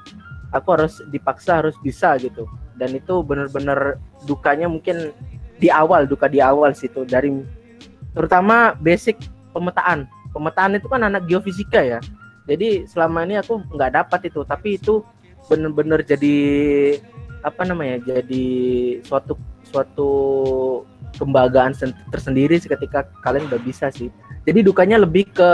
aku 0.52 0.68
harus 0.76 1.00
dipaksa 1.10 1.64
harus 1.64 1.74
bisa 1.80 2.14
gitu 2.20 2.46
dan 2.78 2.96
itu 2.96 3.22
benar-benar 3.22 4.02
dukanya 4.26 4.68
mungkin 4.70 5.14
di 5.62 5.70
awal 5.70 6.10
duka 6.10 6.28
di 6.28 6.44
awal 6.44 6.74
situ 6.76 7.06
dari 7.08 7.32
terutama 8.14 8.76
basic 8.78 9.18
pemetaan. 9.54 10.10
Pemetaan 10.34 10.76
itu 10.76 10.90
kan 10.90 11.06
anak 11.06 11.30
geofisika 11.30 11.80
ya. 11.86 12.00
Jadi 12.50 12.90
selama 12.90 13.24
ini 13.24 13.40
aku 13.40 13.62
nggak 13.72 13.94
dapat 13.94 14.28
itu. 14.28 14.42
Tapi 14.44 14.82
itu 14.82 15.06
benar-benar 15.48 16.02
jadi 16.02 16.38
apa 17.44 17.68
namanya 17.68 18.00
jadi 18.02 18.48
suatu 19.04 19.36
suatu 19.68 20.12
kebanggaan 21.20 21.76
tersendiri 22.10 22.58
ketika 22.58 23.06
kalian 23.22 23.46
udah 23.48 23.62
bisa 23.62 23.94
sih. 23.94 24.10
Jadi 24.44 24.66
dukanya 24.66 24.98
lebih 25.00 25.30
ke 25.32 25.52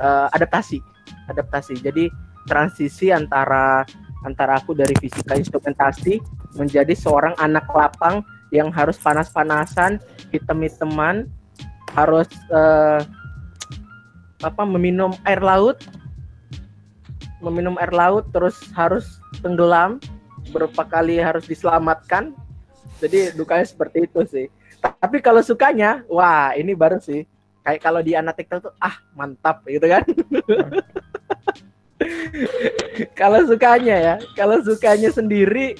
uh, 0.00 0.28
adaptasi. 0.32 0.80
Adaptasi. 1.28 1.78
Jadi 1.78 2.08
transisi 2.48 3.12
antara 3.14 3.86
antara 4.22 4.58
aku 4.58 4.74
dari 4.74 4.94
fisika 4.98 5.34
instrumentasi 5.34 6.22
menjadi 6.54 6.94
seorang 6.94 7.34
anak 7.38 7.66
lapang 7.72 8.22
yang 8.52 8.68
harus 8.68 9.00
panas-panasan, 9.00 9.98
hitam-hitaman, 10.30 11.26
harus 11.96 12.28
uh, 12.52 13.00
apa 14.44 14.62
meminum 14.66 15.16
air 15.24 15.40
laut, 15.40 15.80
meminum 17.40 17.80
air 17.80 17.90
laut 17.90 18.28
terus 18.30 18.60
harus 18.76 19.18
tenggelam, 19.40 19.98
berapa 20.52 20.82
kali 20.84 21.16
harus 21.18 21.48
diselamatkan. 21.48 22.36
Jadi 23.00 23.34
dukanya 23.34 23.66
seperti 23.66 24.06
itu 24.06 24.20
sih. 24.28 24.46
Tapi 24.82 25.22
kalau 25.22 25.42
sukanya, 25.42 26.02
wah 26.06 26.54
ini 26.54 26.74
baru 26.74 26.98
sih. 26.98 27.26
Kayak 27.62 27.80
kalau 27.82 28.02
di 28.02 28.18
anak 28.18 28.34
TikTok 28.42 28.70
tuh 28.70 28.74
ah 28.82 28.98
mantap 29.14 29.62
gitu 29.66 29.86
kan. 29.86 30.02
kalau 33.20 33.40
sukanya 33.46 33.96
ya, 33.96 34.14
kalau 34.34 34.60
sukanya 34.62 35.10
sendiri 35.10 35.76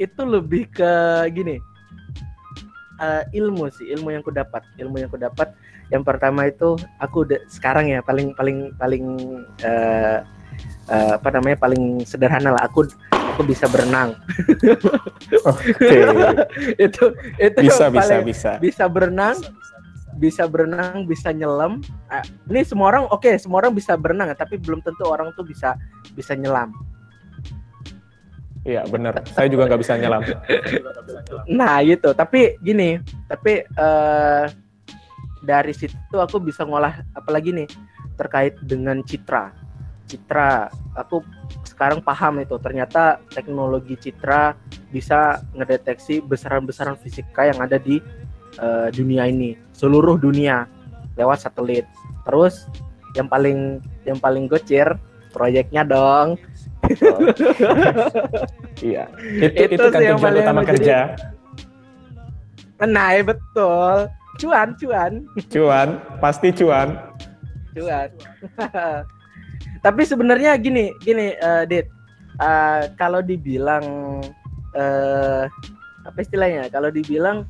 itu 0.00 0.22
lebih 0.24 0.68
ke 0.72 0.92
gini. 1.34 1.60
Uh, 3.00 3.24
ilmu 3.32 3.72
sih, 3.72 3.88
ilmu 3.96 4.12
yang 4.12 4.20
ku 4.20 4.28
dapat, 4.28 4.60
ilmu 4.76 5.00
yang 5.00 5.08
ku 5.08 5.16
dapat. 5.16 5.56
Yang 5.88 6.04
pertama 6.04 6.52
itu 6.52 6.76
aku 7.00 7.24
udah 7.24 7.40
sekarang 7.48 7.88
ya 7.88 8.04
paling 8.04 8.36
paling 8.36 8.76
paling 8.76 9.04
uh, 9.64 10.20
uh, 10.92 11.12
apa 11.16 11.28
namanya 11.32 11.56
paling 11.56 12.04
sederhana 12.04 12.52
lah. 12.52 12.68
Aku 12.68 12.84
aku 13.10 13.42
bisa 13.48 13.64
berenang. 13.72 14.12
Oke. 15.48 15.72
Okay. 15.80 16.04
itu 16.86 17.04
itu 17.40 17.58
bisa 17.64 17.88
bisa 17.88 18.14
bisa. 18.20 18.50
Bisa 18.60 18.84
berenang, 18.84 19.40
bisa 19.40 19.76
berenang, 20.46 21.08
bisa 21.08 21.32
nyelam. 21.32 21.80
Uh, 22.12 22.24
ini 22.52 22.60
semua 22.62 22.92
orang 22.92 23.08
oke, 23.08 23.24
okay, 23.24 23.40
semua 23.40 23.64
orang 23.64 23.72
bisa 23.72 23.96
berenang, 23.96 24.28
tapi 24.36 24.60
belum 24.60 24.84
tentu 24.84 25.08
orang 25.08 25.32
tuh 25.32 25.48
bisa 25.48 25.74
bisa 26.12 26.36
nyelam. 26.36 26.76
Iya 28.60 28.84
benar. 28.92 29.24
Saya 29.32 29.48
juga 29.48 29.72
nggak 29.72 29.80
bisa 29.80 29.96
nyelam. 29.96 30.20
nah 31.48 31.80
gitu. 31.80 32.12
Tapi 32.12 32.60
gini, 32.60 33.00
tapi 33.24 33.64
uh, 33.80 34.44
dari 35.40 35.72
situ 35.72 36.16
aku 36.16 36.36
bisa 36.36 36.68
ngolah 36.68 37.00
apalagi 37.16 37.56
nih 37.56 37.68
terkait 38.20 38.60
dengan 38.60 39.00
citra. 39.00 39.56
Citra, 40.04 40.68
aku 40.92 41.24
sekarang 41.64 42.04
paham 42.04 42.44
itu. 42.44 42.60
Ternyata 42.60 43.24
teknologi 43.32 43.96
citra 43.96 44.52
bisa 44.92 45.40
ngedeteksi 45.56 46.20
besaran-besaran 46.20 47.00
fisika 47.00 47.48
yang 47.48 47.64
ada 47.64 47.80
di 47.80 47.96
uh, 48.58 48.88
dunia 48.90 49.30
ini, 49.30 49.54
seluruh 49.76 50.18
dunia 50.18 50.66
lewat 51.14 51.46
satelit. 51.46 51.86
Terus 52.26 52.66
yang 53.14 53.30
paling 53.30 53.78
yang 54.08 54.18
paling 54.18 54.50
gocir 54.50 54.98
proyeknya 55.30 55.86
dong. 55.86 56.34
Oh. 57.06 57.20
iya. 58.82 59.06
Itu 59.20 59.70
itu, 59.70 59.74
itu 59.78 59.88
kan 59.94 60.00
tujuan 60.16 60.34
utama 60.42 60.62
kerja. 60.66 61.14
Nah, 62.80 63.12
ya 63.12 63.22
betul. 63.22 64.08
Cuan, 64.40 64.68
cuan. 64.80 65.12
Cuan, 65.52 65.88
pasti 66.18 66.48
cuan. 66.56 66.96
Cuan. 67.76 68.08
Tapi 69.84 70.02
sebenarnya 70.04 70.56
gini, 70.56 70.92
gini, 71.04 71.36
uh, 71.40 71.68
Dit. 71.68 71.86
Uh, 72.40 72.88
kalau 72.96 73.20
dibilang 73.20 73.84
uh, 74.72 75.44
apa 76.08 76.18
istilahnya? 76.24 76.72
Kalau 76.72 76.88
dibilang 76.88 77.44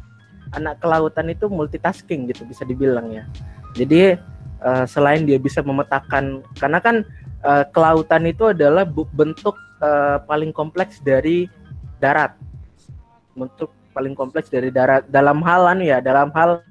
anak 0.54 0.82
kelautan 0.82 1.30
itu 1.30 1.46
multitasking 1.46 2.30
gitu 2.30 2.42
bisa 2.46 2.66
dibilang 2.66 3.10
ya. 3.10 3.24
Jadi 3.78 4.18
uh, 4.62 4.84
selain 4.86 5.22
dia 5.24 5.38
bisa 5.38 5.62
memetakan 5.62 6.42
karena 6.58 6.78
kan 6.82 7.06
uh, 7.46 7.64
kelautan 7.70 8.26
itu 8.26 8.50
adalah 8.50 8.82
bentuk 8.88 9.54
uh, 9.82 10.18
paling 10.26 10.50
kompleks 10.50 10.98
dari 11.02 11.46
darat. 12.02 12.34
Bentuk 13.34 13.70
paling 13.94 14.14
kompleks 14.14 14.50
dari 14.50 14.70
darat 14.70 15.06
dalam 15.10 15.42
hal 15.42 15.70
anu 15.70 15.86
ya, 15.86 15.98
dalam 16.02 16.30
hal 16.34 16.62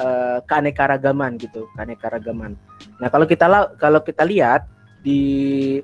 uh, 0.00 0.38
keanekaragaman 0.44 1.36
gitu, 1.40 1.68
keanekaragaman. 1.76 2.56
Nah, 3.00 3.08
kalau 3.08 3.26
kita 3.28 3.46
kalau 3.76 4.00
kita 4.00 4.24
lihat 4.24 4.64
di 5.00 5.80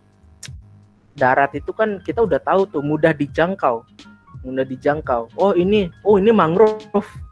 darat 1.16 1.56
itu 1.56 1.72
kan 1.72 2.00
kita 2.04 2.20
udah 2.24 2.40
tahu 2.40 2.68
tuh 2.68 2.84
mudah 2.84 3.16
dijangkau. 3.16 3.84
Mudah 4.44 4.68
dijangkau. 4.68 5.32
Oh, 5.40 5.56
ini 5.56 5.88
oh 6.04 6.20
ini 6.20 6.30
mangrove. 6.30 7.25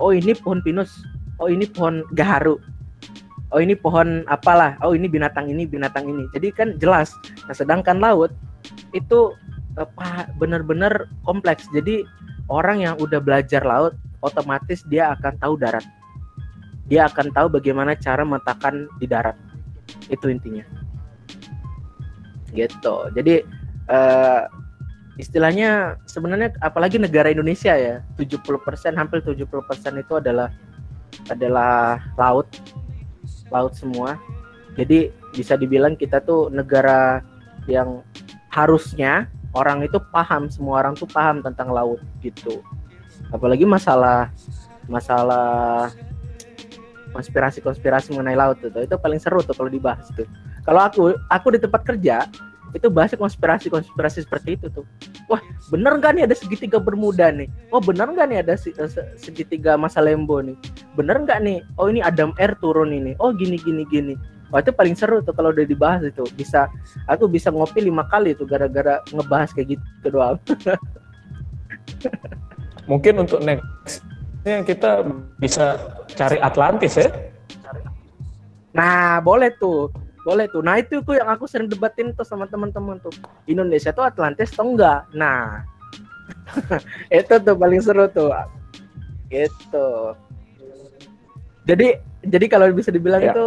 Oh, 0.00 0.16
ini 0.16 0.32
pohon 0.32 0.64
pinus. 0.64 1.04
Oh, 1.36 1.52
ini 1.52 1.68
pohon 1.68 2.02
gaharu. 2.16 2.56
Oh, 3.52 3.60
ini 3.60 3.76
pohon 3.76 4.24
apalah. 4.32 4.80
Oh, 4.80 4.96
ini 4.96 5.06
binatang 5.06 5.52
ini, 5.52 5.68
binatang 5.68 6.08
ini. 6.08 6.24
Jadi 6.32 6.48
kan 6.56 6.80
jelas. 6.80 7.12
Nah, 7.44 7.52
sedangkan 7.52 8.00
laut 8.00 8.32
itu 8.96 9.36
apa 9.76 10.32
benar-benar 10.40 11.06
kompleks. 11.28 11.68
Jadi 11.76 12.02
orang 12.48 12.82
yang 12.82 12.94
udah 12.96 13.20
belajar 13.20 13.60
laut 13.62 13.94
otomatis 14.24 14.82
dia 14.88 15.12
akan 15.12 15.36
tahu 15.36 15.54
darat. 15.60 15.84
Dia 16.90 17.06
akan 17.06 17.30
tahu 17.30 17.60
bagaimana 17.60 17.94
cara 17.94 18.24
meletakkan 18.24 18.88
di 18.98 19.06
darat. 19.06 19.36
Itu 20.08 20.32
intinya. 20.32 20.64
Gitu. 22.50 22.96
Jadi 23.14 23.46
uh, 23.86 24.42
istilahnya 25.20 26.00
sebenarnya 26.08 26.56
apalagi 26.64 26.96
negara 26.96 27.28
Indonesia 27.28 27.76
ya, 27.76 28.00
70% 28.16 28.40
hampir 28.96 29.20
70% 29.20 29.44
itu 30.00 30.12
adalah 30.16 30.48
adalah 31.28 32.00
laut. 32.16 32.48
Laut 33.52 33.76
semua. 33.76 34.16
Jadi 34.74 35.12
bisa 35.36 35.54
dibilang 35.54 35.94
kita 35.94 36.22
tuh 36.24 36.48
negara 36.50 37.20
yang 37.68 38.02
harusnya 38.50 39.30
orang 39.54 39.82
itu 39.82 39.98
paham 40.10 40.50
semua 40.50 40.82
orang 40.82 40.94
tuh 40.94 41.06
paham 41.10 41.42
tentang 41.42 41.70
laut 41.70 41.98
gitu 42.22 42.62
apalagi 43.30 43.66
masalah 43.66 44.30
masalah 44.90 45.90
konspirasi-konspirasi 47.14 48.14
mengenai 48.14 48.38
laut 48.38 48.58
tuh 48.62 48.70
itu 48.74 48.96
paling 48.98 49.18
seru 49.18 49.42
tuh 49.42 49.54
kalau 49.54 49.70
dibahas 49.70 50.06
tuh 50.14 50.26
kalau 50.62 50.82
aku 50.86 51.02
aku 51.30 51.46
di 51.54 51.58
tempat 51.62 51.82
kerja 51.82 52.26
itu 52.70 52.86
bahas 52.86 53.10
konspirasi-konspirasi 53.14 54.26
seperti 54.26 54.58
itu 54.58 54.66
tuh 54.70 54.86
wah 55.30 55.38
bener 55.70 55.94
nggak 56.02 56.12
nih 56.18 56.22
ada 56.26 56.34
segitiga 56.34 56.82
bermuda 56.82 57.30
nih 57.30 57.46
oh 57.70 57.78
bener 57.78 58.10
nggak 58.10 58.26
nih 58.26 58.38
ada 58.42 58.58
segitiga 59.14 59.78
masa 59.78 60.02
lembo 60.02 60.42
nih 60.42 60.58
bener 60.98 61.22
nggak 61.22 61.38
nih 61.46 61.62
oh 61.78 61.86
ini 61.86 62.02
Adam 62.02 62.34
Air 62.42 62.58
turun 62.58 62.90
ini 62.90 63.14
oh 63.22 63.30
gini 63.30 63.54
gini 63.62 63.86
gini 63.86 64.18
Wah 64.50 64.58
itu 64.58 64.74
paling 64.74 64.98
seru 64.98 65.22
tuh 65.22 65.30
kalau 65.30 65.54
udah 65.54 65.62
dibahas 65.62 66.02
itu. 66.02 66.26
Bisa 66.34 66.66
aku 67.06 67.30
bisa 67.30 67.54
ngopi 67.54 67.86
lima 67.86 68.02
kali 68.10 68.34
tuh 68.34 68.50
gara-gara 68.50 68.98
ngebahas 69.14 69.54
kayak 69.54 69.78
gitu 69.78 70.06
doang. 70.10 70.42
Mungkin 72.90 73.22
untuk 73.22 73.38
nextnya 73.46 74.66
kita 74.66 75.06
bisa 75.38 75.78
cari 76.18 76.42
Atlantis 76.42 76.98
ya. 76.98 77.08
Nah 78.74 79.22
boleh 79.22 79.54
tuh, 79.54 79.86
boleh 80.26 80.46
tuh. 80.52 80.60
Nah 80.60 80.76
itu 80.80 81.00
tuh 81.00 81.16
yang 81.16 81.28
aku 81.32 81.48
sering 81.48 81.68
debatin 81.70 82.12
tuh 82.12 82.24
sama 82.24 82.44
teman-teman 82.44 83.00
tuh. 83.00 83.12
Indonesia 83.48 83.92
tuh 83.92 84.04
Atlantis 84.04 84.52
atau 84.52 84.68
enggak? 84.68 85.08
Nah 85.16 85.64
itu 87.12 87.34
tuh 87.40 87.56
paling 87.56 87.80
seru 87.80 88.06
tuh. 88.10 88.30
Gitu. 89.32 89.88
Jadi 91.64 92.10
jadi 92.24 92.46
kalau 92.52 92.68
bisa 92.72 92.92
dibilang 92.92 93.22
ya. 93.24 93.32
itu 93.32 93.46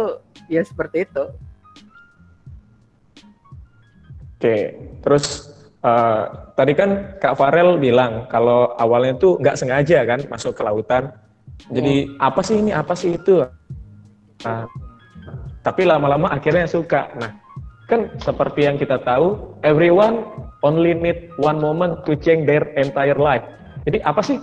ya 0.50 0.62
seperti 0.66 1.06
itu 1.06 1.24
oke 4.34 4.56
terus 5.00 5.54
uh, 5.86 6.52
tadi 6.58 6.72
kan 6.74 7.16
Kak 7.22 7.38
Farel 7.38 7.78
bilang 7.78 8.26
kalau 8.28 8.74
awalnya 8.76 9.14
tuh 9.16 9.38
nggak 9.38 9.58
sengaja 9.58 10.02
kan 10.04 10.20
masuk 10.26 10.58
ke 10.58 10.62
lautan 10.66 11.14
jadi 11.70 12.10
hmm. 12.10 12.18
apa 12.18 12.40
sih 12.42 12.56
ini 12.58 12.72
apa 12.74 12.94
sih 12.98 13.14
itu 13.14 13.46
nah, 14.42 14.66
tapi 15.64 15.88
lama-lama 15.88 16.28
akhirnya 16.30 16.68
suka. 16.68 17.08
Nah 17.16 17.32
kan 17.88 18.12
seperti 18.20 18.64
yang 18.64 18.76
kita 18.76 19.00
tahu 19.04 19.56
everyone 19.64 20.24
only 20.64 20.92
need 20.96 21.32
one 21.40 21.60
moment 21.60 22.04
to 22.04 22.16
change 22.20 22.44
their 22.44 22.64
entire 22.76 23.16
life. 23.16 23.44
Jadi 23.88 24.00
apa 24.04 24.20
sih 24.20 24.36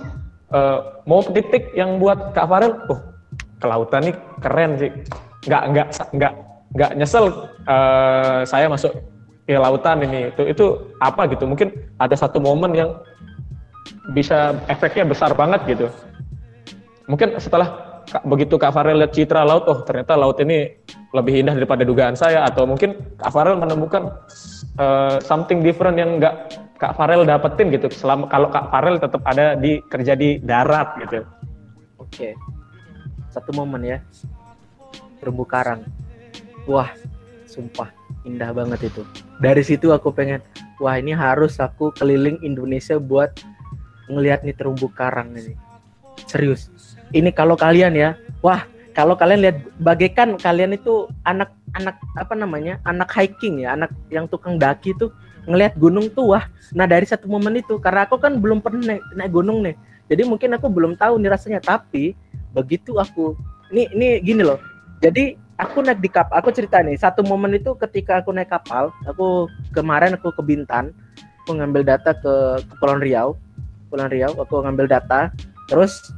uh, 0.54 1.02
mau 1.06 1.22
titik 1.22 1.70
yang 1.78 2.02
buat 2.02 2.34
Kak 2.34 2.50
Farel? 2.50 2.74
Oh 2.90 3.00
kelautan 3.62 4.10
nih 4.10 4.16
keren 4.42 4.72
sih. 4.82 4.92
Nggak 5.46 5.64
nggak 5.74 5.88
nggak 6.18 6.34
nggak 6.74 6.92
nyesel 6.98 7.26
uh, 7.70 8.42
saya 8.46 8.66
masuk 8.70 8.94
ke 9.46 9.58
lautan 9.58 10.02
ini. 10.02 10.34
Itu 10.34 10.44
itu 10.50 10.66
apa 11.02 11.30
gitu? 11.30 11.46
Mungkin 11.46 11.70
ada 12.02 12.18
satu 12.18 12.42
momen 12.42 12.74
yang 12.74 12.98
bisa 14.18 14.58
efeknya 14.70 15.06
besar 15.06 15.34
banget 15.38 15.62
gitu. 15.70 15.88
Mungkin 17.10 17.38
setelah 17.42 17.91
begitu 18.28 18.60
Kak 18.60 18.74
Farel 18.76 19.02
lihat 19.02 19.14
citra 19.16 19.46
laut 19.46 19.66
oh 19.70 19.82
ternyata 19.86 20.18
laut 20.20 20.38
ini 20.44 20.72
lebih 21.12 21.44
indah 21.44 21.56
daripada 21.56 21.84
dugaan 21.84 22.16
saya. 22.16 22.44
Atau 22.48 22.68
mungkin 22.68 22.96
Kak 23.20 23.32
Farel 23.32 23.60
menemukan 23.60 24.12
uh, 24.80 25.20
something 25.24 25.62
different 25.64 26.00
yang 26.00 26.20
nggak 26.20 26.58
Kak 26.80 26.98
Farel 26.98 27.28
dapetin 27.28 27.70
gitu. 27.70 27.88
Selama 27.92 28.28
kalau 28.32 28.48
Kak 28.50 28.72
Farel 28.72 28.98
tetap 28.98 29.22
ada 29.28 29.54
di 29.56 29.80
kerja 29.86 30.14
di 30.18 30.40
darat 30.42 30.98
gitu. 31.06 31.22
Oke. 32.00 32.34
Satu 33.32 33.54
momen 33.54 33.86
ya. 33.86 34.00
Terumbu 35.22 35.46
karang. 35.46 35.86
Wah 36.66 36.90
sumpah 37.46 37.92
indah 38.24 38.56
banget 38.56 38.88
itu. 38.88 39.04
Dari 39.44 39.62
situ 39.62 39.92
aku 39.92 40.16
pengen 40.16 40.40
wah 40.80 40.96
ini 40.96 41.12
harus 41.12 41.60
aku 41.60 41.92
keliling 41.94 42.40
Indonesia 42.42 42.96
buat 42.98 43.36
ngelihat 44.08 44.48
nih 44.48 44.56
terumbu 44.56 44.90
karang 44.92 45.36
ini. 45.36 45.54
Serius 46.26 46.72
ini 47.12 47.30
kalau 47.32 47.56
kalian 47.60 47.94
ya. 47.96 48.16
Wah 48.42 48.66
kalau 48.92 49.16
kalian 49.16 49.40
lihat 49.44 49.58
bagaikan 49.80 50.36
kalian 50.36 50.76
itu 50.76 51.08
anak 51.24 51.52
anak 51.76 51.96
apa 52.20 52.34
namanya 52.36 52.80
anak 52.84 53.08
hiking 53.16 53.64
ya 53.64 53.76
anak 53.76 53.92
yang 54.12 54.28
tukang 54.28 54.60
daki 54.60 54.92
tuh 55.00 55.16
ngelihat 55.48 55.80
gunung 55.80 56.12
tuh 56.12 56.36
wah 56.36 56.44
nah 56.76 56.84
dari 56.84 57.08
satu 57.08 57.26
momen 57.32 57.64
itu 57.64 57.80
karena 57.80 58.04
aku 58.04 58.20
kan 58.20 58.38
belum 58.38 58.60
pernah 58.60 58.96
naik, 58.96 59.04
naik 59.16 59.32
gunung 59.32 59.64
nih. 59.64 59.76
Jadi 60.12 60.28
mungkin 60.28 60.52
aku 60.60 60.68
belum 60.68 61.00
tahu 61.00 61.24
nih 61.24 61.32
rasanya 61.32 61.64
tapi 61.64 62.20
begitu 62.52 63.00
aku 63.00 63.40
ini 63.72 63.88
ini 63.96 64.20
gini 64.20 64.44
loh. 64.44 64.60
Jadi 65.00 65.40
aku 65.56 65.80
naik 65.82 66.04
di 66.04 66.10
kapal 66.12 66.36
aku 66.36 66.52
cerita 66.52 66.84
nih 66.84 67.00
satu 67.00 67.24
momen 67.24 67.56
itu 67.56 67.72
ketika 67.80 68.20
aku 68.20 68.36
naik 68.36 68.52
kapal 68.52 68.92
aku 69.08 69.48
kemarin 69.72 70.20
aku 70.20 70.36
ke 70.36 70.44
Bintan 70.44 70.92
aku 71.42 71.58
ngambil 71.58 71.88
data 71.88 72.12
ke 72.12 72.60
Kepulauan 72.76 73.02
Riau. 73.02 73.40
Kepulauan 73.88 74.12
Riau 74.12 74.32
aku 74.36 74.62
ngambil 74.68 74.86
data. 74.92 75.32
Terus 75.72 76.12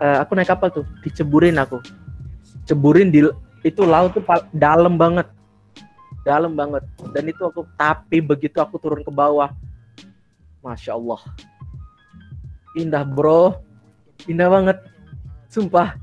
uh, 0.00 0.16
aku 0.22 0.36
naik 0.36 0.50
kapal 0.50 0.68
tuh 0.72 0.86
diceburin 1.02 1.56
aku. 1.60 1.80
Ceburin 2.66 3.08
di 3.12 3.24
itu 3.62 3.82
laut 3.82 4.14
tuh 4.14 4.22
dalam 4.54 4.96
banget. 4.96 5.26
Dalam 6.26 6.58
banget. 6.58 6.82
Dan 7.14 7.30
itu 7.30 7.42
aku 7.46 7.66
tapi 7.78 8.18
begitu 8.18 8.58
aku 8.58 8.78
turun 8.82 9.02
ke 9.02 9.12
bawah 9.12 9.50
masya 10.60 10.98
Allah. 10.98 11.20
Indah 12.74 13.06
bro. 13.06 13.62
Indah 14.26 14.50
banget. 14.50 14.78
Sumpah. 15.50 15.94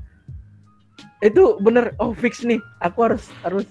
Itu 1.20 1.60
bener 1.60 1.92
oh 2.00 2.16
fix 2.16 2.44
nih. 2.44 2.60
Aku 2.80 3.04
harus 3.04 3.28
harus 3.44 3.68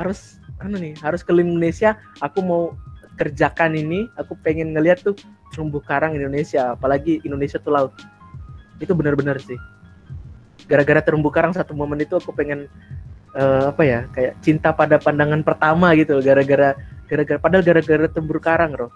harus 0.00 0.20
anu 0.60 0.80
nih 0.80 0.96
harus 1.04 1.20
ke 1.20 1.32
Indonesia. 1.36 2.00
Aku 2.24 2.40
mau 2.40 2.62
kerjakan 3.20 3.76
ini. 3.76 4.08
Aku 4.16 4.32
pengen 4.40 4.72
ngeliat 4.72 5.04
tuh 5.04 5.16
terumbu 5.52 5.82
karang 5.82 6.14
Indonesia 6.14 6.72
apalagi 6.72 7.18
Indonesia 7.26 7.58
tuh 7.58 7.74
laut 7.74 7.92
itu 8.80 8.92
bener-bener 8.96 9.36
sih. 9.38 9.60
Gara-gara 10.66 11.04
terumbu 11.04 11.28
karang 11.28 11.52
satu 11.52 11.76
momen 11.76 12.00
itu 12.00 12.16
aku 12.16 12.32
pengen 12.32 12.66
uh, 13.36 13.70
apa 13.70 13.82
ya 13.84 14.00
kayak 14.10 14.40
cinta 14.42 14.74
pada 14.74 14.98
pandangan 14.98 15.44
pertama 15.44 15.94
gitu 15.94 16.18
gara-gara 16.24 16.74
gara-gara 17.06 17.38
padahal 17.38 17.62
gara-gara 17.62 18.06
terumbu 18.06 18.38
karang 18.38 18.74
loh 18.74 18.90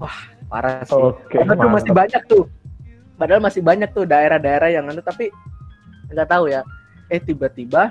wah 0.00 0.16
parah 0.46 0.84
sih. 0.86 0.94
Okay, 0.94 1.42
padahal 1.42 1.58
tuh 1.58 1.72
masih 1.72 1.92
banyak 1.92 2.22
tuh. 2.28 2.44
Padahal 3.16 3.40
masih 3.40 3.62
banyak 3.64 3.90
tuh 3.96 4.04
daerah-daerah 4.04 4.68
yang 4.68 4.84
anu 4.92 5.00
tapi 5.00 5.32
nggak 6.12 6.28
tahu 6.28 6.52
ya. 6.52 6.62
Eh 7.08 7.20
tiba-tiba 7.20 7.88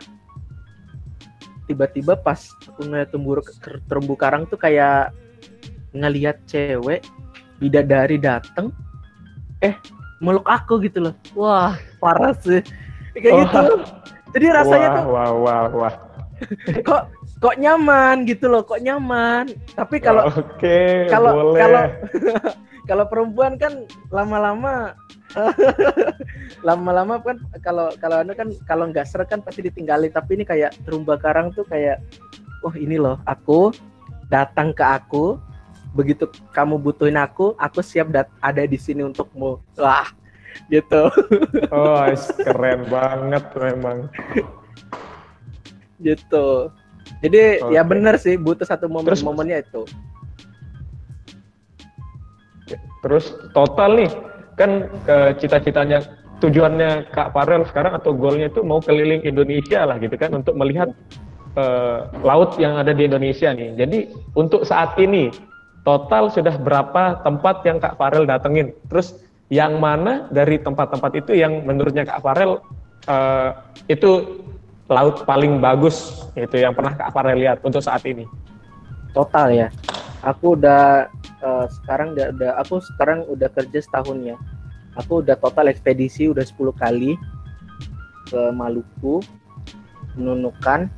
tiba-tiba 1.65 2.13
pas 2.13 2.53
aku 2.69 2.85
ngeliat 2.85 3.09
terumbu, 3.09 3.41
terumbu 3.89 4.13
karang 4.13 4.45
tuh 4.45 4.59
kayak 4.61 5.09
ngelihat 5.97 6.37
cewek 6.45 7.01
bidadari 7.57 8.21
dateng. 8.21 8.69
Eh 9.59 9.73
meluk 10.19 10.47
aku 10.47 10.79
gitu 10.83 11.09
loh. 11.09 11.13
Wah. 11.35 11.75
Parah 11.99 12.33
sih. 12.39 12.63
Kayak 13.15 13.33
oh. 13.33 13.39
gitu. 13.43 13.61
Jadi 14.35 14.45
rasanya 14.51 14.87
wah, 14.91 14.95
tuh 14.99 15.05
wah 15.07 15.29
wah 15.31 15.63
wah. 15.71 15.93
kok 16.87 17.07
kok 17.39 17.55
nyaman 17.55 18.27
gitu 18.27 18.51
loh 18.51 18.63
kok 18.67 18.83
nyaman. 18.83 19.47
Tapi 19.75 20.03
kalau 20.03 20.27
oke 20.27 21.07
kalau 21.07 21.55
kalau 21.55 21.83
kalau 22.89 23.05
perempuan 23.07 23.55
kan 23.55 23.87
lama-lama 24.11 24.91
lama-lama 26.67 27.19
kan 27.23 27.39
kalau 27.63 27.91
kalau 27.99 28.23
anda 28.23 28.35
kan 28.35 28.51
kalau 28.67 28.91
nggak 28.91 29.07
seret 29.07 29.31
kan 29.31 29.39
pasti 29.39 29.63
ditinggalin. 29.63 30.11
Tapi 30.11 30.35
ini 30.35 30.43
kayak 30.43 30.75
terumbu 30.83 31.15
karang 31.15 31.55
tuh 31.55 31.63
kayak 31.63 32.03
oh 32.67 32.75
ini 32.75 32.99
loh 32.99 33.15
aku 33.23 33.71
datang 34.27 34.75
ke 34.75 34.83
aku 34.83 35.39
begitu 35.95 36.27
kamu 36.51 36.75
butuhin 36.75 37.15
aku 37.15 37.55
aku 37.55 37.79
siap 37.79 38.11
dat 38.11 38.27
ada 38.43 38.67
di 38.67 38.75
sini 38.75 39.07
untukmu 39.07 39.63
wah 39.79 40.11
gitu. 40.71 41.11
Oh, 41.75 42.07
keren 42.41 42.87
banget 42.87 43.43
memang. 43.59 44.07
Gitu. 45.99 46.47
Jadi 47.21 47.61
okay. 47.61 47.75
ya 47.75 47.81
bener 47.85 48.15
sih 48.17 48.35
butuh 48.39 48.65
satu 48.65 48.87
momen 48.87 49.13
Terus, 49.13 49.23
momennya 49.25 49.61
itu. 49.61 49.83
Terus 53.05 53.35
total 53.53 53.99
nih 53.99 54.11
kan 54.55 54.87
cita-citanya 55.37 56.01
tujuannya 56.39 57.11
Kak 57.13 57.35
Farel 57.35 57.63
sekarang 57.67 57.95
atau 57.95 58.11
goalnya 58.15 58.51
itu 58.51 58.63
mau 58.65 58.81
keliling 58.81 59.23
Indonesia 59.23 59.85
lah 59.85 59.99
gitu 60.01 60.15
kan 60.17 60.33
untuk 60.35 60.57
melihat 60.57 60.91
uh, 61.55 62.11
laut 62.23 62.55
yang 62.59 62.75
ada 62.75 62.91
di 62.91 63.07
Indonesia 63.07 63.51
nih. 63.53 63.77
Jadi 63.77 63.99
untuk 64.35 64.65
saat 64.67 64.97
ini 64.99 65.31
total 65.85 66.33
sudah 66.33 66.57
berapa 66.57 67.21
tempat 67.21 67.61
yang 67.63 67.77
Kak 67.77 67.95
Farel 67.95 68.25
datengin? 68.25 68.73
Terus 68.89 69.21
yang 69.53 69.77
mana 69.77 70.25
dari 70.33 70.57
tempat-tempat 70.57 71.11
itu 71.21 71.37
yang 71.37 71.61
menurutnya 71.61 72.03
Kak 72.03 72.25
Farel 72.25 72.59
uh, 73.05 73.49
itu 73.85 74.41
laut 74.89 75.25
paling 75.25 75.61
bagus 75.61 76.25
itu 76.33 76.59
yang 76.61 76.73
pernah 76.73 76.97
Kak 76.97 77.13
Farel 77.13 77.37
lihat 77.37 77.61
untuk 77.61 77.85
saat 77.85 78.01
ini? 78.09 78.25
Total 79.13 79.53
ya. 79.53 79.67
Aku 80.25 80.57
udah 80.57 81.05
uh, 81.45 81.65
sekarang 81.69 82.17
udah, 82.17 82.33
udah 82.33 82.51
aku 82.57 82.81
sekarang 82.81 83.23
udah 83.29 83.47
kerja 83.53 83.79
setahun 83.79 84.17
ya 84.25 84.37
aku 84.95 85.21
udah 85.21 85.35
total 85.37 85.67
ekspedisi 85.67 86.31
udah 86.31 86.43
10 86.43 86.71
kali 86.75 87.19
ke 88.25 88.41
Maluku, 88.55 89.21
Nunukan, 90.17 90.89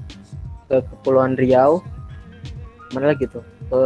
ke 0.71 0.79
Kepulauan 0.79 1.35
Riau, 1.35 1.83
mana 2.95 3.11
lagi 3.11 3.27
tuh? 3.27 3.43
Ke 3.67 3.81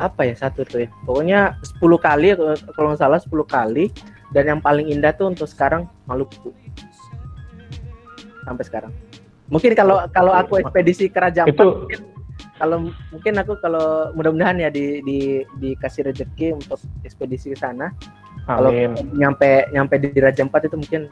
apa 0.00 0.24
ya 0.24 0.34
satu 0.34 0.64
tuh 0.64 0.82
ya? 0.84 0.88
Pokoknya 1.04 1.60
10 1.60 1.76
kali 2.00 2.32
kalau 2.72 2.88
nggak 2.96 3.00
salah 3.04 3.20
10 3.20 3.28
kali 3.44 3.92
dan 4.32 4.56
yang 4.56 4.60
paling 4.64 4.88
indah 4.88 5.12
tuh 5.12 5.28
untuk 5.28 5.46
sekarang 5.46 5.84
Maluku. 6.08 6.56
Sampai 8.48 8.64
sekarang. 8.64 8.92
Mungkin 9.52 9.76
kalau 9.76 10.00
kalau 10.14 10.32
aku 10.32 10.64
ekspedisi 10.64 11.12
ke 11.12 11.18
Raja 11.20 11.44
Ampat 11.44 11.66
mungkin 11.66 12.00
kalau 12.60 12.76
mungkin 13.08 13.34
aku 13.40 13.52
kalau 13.60 14.12
mudah-mudahan 14.12 14.60
ya 14.60 14.68
di, 14.68 15.00
di 15.00 15.18
dikasih 15.60 16.12
rezeki 16.12 16.56
untuk 16.56 16.80
ekspedisi 17.04 17.52
ke 17.52 17.58
sana. 17.58 17.92
Kalau 18.44 18.72
nyampe 19.16 19.68
nyampe 19.72 20.00
di 20.00 20.16
Raja 20.16 20.44
Empat 20.44 20.68
itu 20.68 20.76
mungkin 20.76 21.08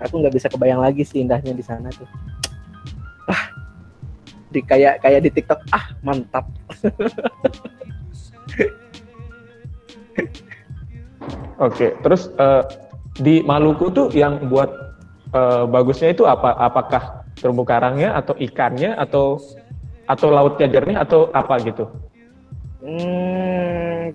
aku 0.00 0.20
nggak 0.20 0.34
bisa 0.34 0.48
kebayang 0.48 0.80
lagi 0.80 1.04
sih 1.04 1.20
indahnya 1.20 1.52
di 1.52 1.64
sana 1.64 1.88
tuh. 1.92 2.08
Ah, 3.28 3.52
di 4.48 4.64
kayak 4.64 5.04
kayak 5.04 5.20
di 5.24 5.30
TikTok 5.32 5.60
ah 5.72 5.92
mantap. 6.00 6.48
Oke, 11.66 11.94
terus 12.06 12.30
uh, 12.38 12.62
di 13.18 13.42
Maluku 13.42 13.90
tuh 13.90 14.06
yang 14.14 14.46
buat 14.46 14.70
uh, 15.34 15.66
bagusnya 15.66 16.14
itu 16.14 16.22
apa? 16.22 16.54
Apakah 16.54 17.26
terumbu 17.38 17.66
karangnya 17.66 18.14
atau 18.14 18.34
ikannya 18.38 18.94
atau 18.94 19.38
atau 20.08 20.28
lautnya 20.32 20.70
jernih 20.70 20.96
atau 20.98 21.28
apa 21.34 21.58
gitu? 21.62 21.90
Hmm, 22.78 24.14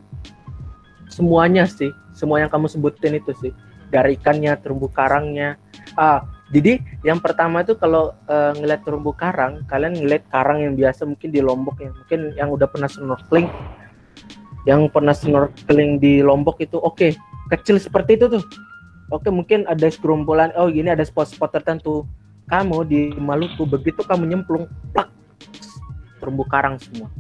semuanya 1.12 1.68
sih, 1.68 1.92
semua 2.16 2.40
yang 2.42 2.50
kamu 2.50 2.72
sebutin 2.72 3.20
itu 3.20 3.36
sih. 3.38 3.52
Dari 3.92 4.18
ikannya, 4.18 4.58
terumbu 4.58 4.90
karangnya. 4.90 5.60
Ah, 5.94 6.26
jadi 6.50 6.82
yang 7.06 7.22
pertama 7.22 7.62
itu 7.62 7.78
kalau 7.78 8.18
uh, 8.26 8.52
ngeliat 8.58 8.82
terumbu 8.82 9.14
karang, 9.14 9.62
kalian 9.70 9.94
ngeliat 9.94 10.26
karang 10.34 10.66
yang 10.66 10.74
biasa 10.74 11.06
mungkin 11.06 11.30
di 11.30 11.42
Lombok 11.42 11.78
ya, 11.78 11.92
mungkin 11.94 12.20
yang 12.34 12.50
udah 12.50 12.66
pernah 12.66 12.90
snorkeling, 12.90 13.50
yang 14.64 14.88
pernah 14.88 15.12
snorkeling 15.12 16.00
di 16.00 16.24
Lombok 16.24 16.60
itu 16.64 16.80
oke, 16.80 16.96
okay, 16.96 17.12
kecil 17.52 17.80
seperti 17.80 18.16
itu 18.16 18.40
tuh. 18.40 18.44
Oke, 19.12 19.28
okay, 19.28 19.32
mungkin 19.36 19.60
ada 19.68 19.86
segerombolan, 19.92 20.56
oh 20.56 20.72
gini 20.72 20.90
ada 20.90 21.04
spot-spot 21.04 21.54
tertentu. 21.54 22.08
Kamu 22.48 22.84
di 22.88 23.12
Maluku 23.16 23.64
begitu 23.68 24.04
kamu 24.04 24.28
nyemplung, 24.32 24.68
plak, 24.92 25.12
terumbu 26.24 26.48
karang 26.48 26.80
semua 26.80 27.12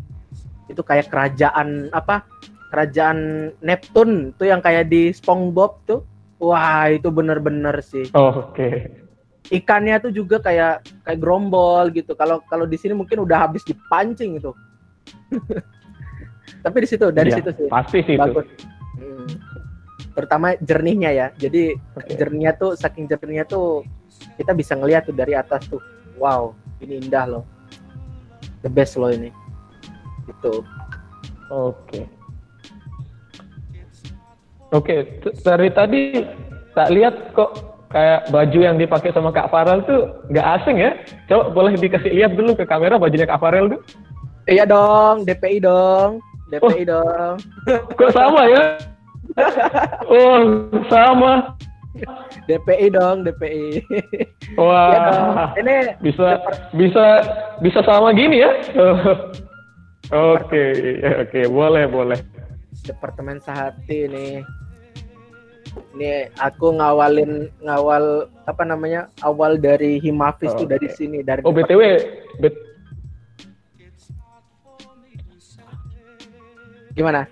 itu 0.71 0.79
kayak 0.79 1.11
kerajaan 1.11 1.91
apa 1.91 2.23
kerajaan 2.71 3.51
Neptune 3.59 4.31
tuh 4.39 4.47
yang 4.47 4.63
kayak 4.63 4.87
di 4.87 5.11
SpongeBob 5.11 5.83
tuh 5.83 6.07
wah 6.39 6.87
itu 6.87 7.11
bener-bener 7.11 7.83
sih 7.83 8.07
oh, 8.15 8.47
oke 8.47 8.55
okay. 8.55 8.73
ikannya 9.51 9.99
tuh 9.99 10.15
juga 10.15 10.39
kayak 10.39 10.87
kayak 11.03 11.19
gerombol 11.19 11.91
gitu 11.91 12.15
kalau 12.15 12.39
kalau 12.47 12.63
di 12.63 12.79
sini 12.79 12.95
mungkin 12.95 13.21
udah 13.27 13.43
habis 13.43 13.67
dipancing 13.67 14.39
itu 14.39 14.55
tapi 16.63 16.77
di 16.81 16.87
situ 16.87 17.11
dari 17.11 17.29
ya, 17.29 17.37
situ 17.43 17.51
sih 17.53 17.67
pasti 17.67 17.99
sih 18.07 18.15
bagus 18.15 18.47
itu. 18.47 18.65
Hmm. 18.97 19.27
pertama 20.15 20.55
jernihnya 20.63 21.11
ya 21.11 21.27
jadi 21.35 21.75
okay. 21.93 22.15
jernihnya 22.15 22.55
tuh 22.55 22.79
saking 22.79 23.05
jernihnya 23.11 23.43
tuh 23.45 23.83
kita 24.39 24.55
bisa 24.55 24.73
ngeliat 24.79 25.03
tuh 25.03 25.15
dari 25.15 25.35
atas 25.35 25.67
tuh 25.67 25.83
wow 26.15 26.55
ini 26.79 27.03
indah 27.03 27.27
loh 27.27 27.43
the 28.63 28.71
best 28.71 28.95
loh 28.95 29.11
ini 29.11 29.29
itu 30.31 30.63
oke 31.51 31.75
okay. 31.83 32.05
oke 34.71 34.87
okay. 34.87 34.99
dari 35.43 35.69
tadi 35.75 36.03
tak 36.73 36.89
lihat 36.89 37.35
kok 37.35 37.73
kayak 37.93 38.25
baju 38.33 38.59
yang 38.59 38.81
dipakai 38.81 39.13
sama 39.13 39.29
Kak 39.29 39.53
Farel 39.53 39.85
tuh 39.85 40.09
nggak 40.33 40.47
asing 40.57 40.81
ya 40.81 40.97
coba 41.29 41.53
boleh 41.53 41.77
dikasih 41.77 42.09
lihat 42.09 42.33
dulu 42.33 42.57
ke 42.57 42.65
kamera 42.65 42.97
bajunya 42.97 43.29
Kak 43.29 43.37
Farel 43.37 43.69
tuh 43.69 43.81
iya 44.49 44.65
dong 44.65 45.21
DPI 45.29 45.61
dong 45.61 46.17
DPI 46.51 46.83
oh. 46.83 46.85
dong 46.89 47.35
kok 47.99 48.11
sama 48.11 48.41
ya 48.49 48.63
oh 50.09 50.67
sama 50.89 51.55
DPI 52.49 52.87
dong, 52.91 53.23
DPI. 53.23 53.85
Wah. 54.59 54.89
ya 54.91 54.99
dong. 55.13 55.33
Ini 55.63 55.75
bisa 56.01 56.41
bisa 56.75 57.05
bisa 57.61 57.79
sama 57.85 58.11
gini 58.11 58.43
ya? 58.43 58.51
Oke, 60.13 60.99
oke, 61.01 61.47
boleh, 61.47 61.89
boleh. 61.89 62.19
Departemen 62.85 63.39
Sahati 63.41 64.05
nih. 64.05 64.45
Ini 65.95 66.29
aku 66.37 66.75
ngawalin 66.75 67.49
ngawal 67.65 68.29
apa 68.45 68.61
namanya? 68.67 69.09
Awal 69.25 69.57
dari 69.57 69.97
Himafis 70.03 70.53
oh, 70.53 70.59
tuh 70.59 70.67
dari 70.69 70.85
sini 70.91 71.25
dari 71.25 71.41
Oh, 71.47 71.55
BTW, 71.55 71.81
bet 72.43 72.53
Gimana? 76.93 77.25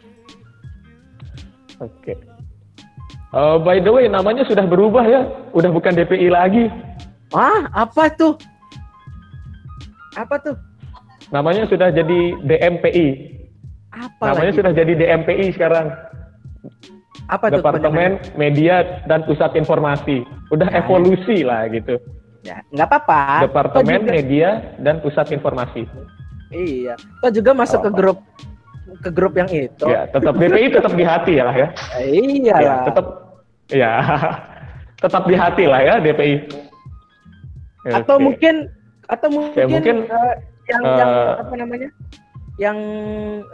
Oke. 1.81 2.13
Okay. 2.13 2.17
Uh, 3.31 3.55
by 3.63 3.79
the 3.79 3.87
way, 3.87 4.11
namanya 4.11 4.43
sudah 4.43 4.67
berubah 4.67 5.07
ya, 5.07 5.23
udah 5.55 5.71
bukan 5.71 5.95
DPI 5.95 6.27
lagi. 6.27 6.67
Ah, 7.31 7.71
apa 7.71 8.11
tuh? 8.11 8.35
Apa 10.19 10.35
tuh? 10.43 10.59
Namanya 11.31 11.63
sudah 11.71 11.95
jadi 11.95 12.35
DMPI. 12.43 13.07
Apa 13.95 14.35
namanya 14.35 14.51
lagi? 14.51 14.59
sudah 14.59 14.71
jadi 14.75 14.93
DMPI 14.99 15.45
sekarang. 15.55 15.95
Apa 17.31 17.47
tuh? 17.47 17.63
Departemen 17.63 18.19
Media 18.35 18.99
dan 19.07 19.23
Pusat 19.23 19.63
Informasi. 19.63 20.27
Udah 20.51 20.67
evolusi 20.75 21.47
ya. 21.47 21.47
lah 21.47 21.61
gitu. 21.71 21.95
Ya, 22.43 22.59
nggak 22.75 22.87
apa-apa. 22.91 23.47
Departemen 23.47 24.11
Media 24.11 24.75
dan 24.83 24.99
Pusat 24.99 25.39
Informasi. 25.39 25.87
Iya. 26.51 26.99
Kok 27.23 27.31
juga 27.31 27.55
masuk 27.55 27.79
ke 27.79 27.91
grup 27.95 28.19
ke 28.99 29.09
grup 29.13 29.39
yang 29.39 29.47
itu. 29.47 29.85
Ya, 29.87 30.09
tetap 30.11 30.33
DPI 30.35 30.67
tetap 30.73 30.93
di 30.97 31.03
hati 31.07 31.31
ya 31.39 31.43
lah 31.47 31.55
ya. 31.55 31.67
Iya. 32.03 32.55
Ya, 32.59 32.75
tetap 32.83 33.05
ya 33.71 33.91
tetap 35.03 35.23
di 35.25 35.35
hati 35.35 35.63
lah 35.69 35.79
ya 35.81 35.93
DPI. 36.03 36.35
Atau 37.89 38.15
okay. 38.19 38.25
mungkin 38.25 38.55
atau 39.09 39.27
mungkin, 39.27 39.57
ya, 39.59 39.67
mungkin 39.67 39.95
uh, 40.07 40.35
yang 40.69 40.83
uh, 40.85 40.97
yang 40.99 41.11
apa 41.41 41.53
namanya? 41.57 41.89
Yang 42.59 42.77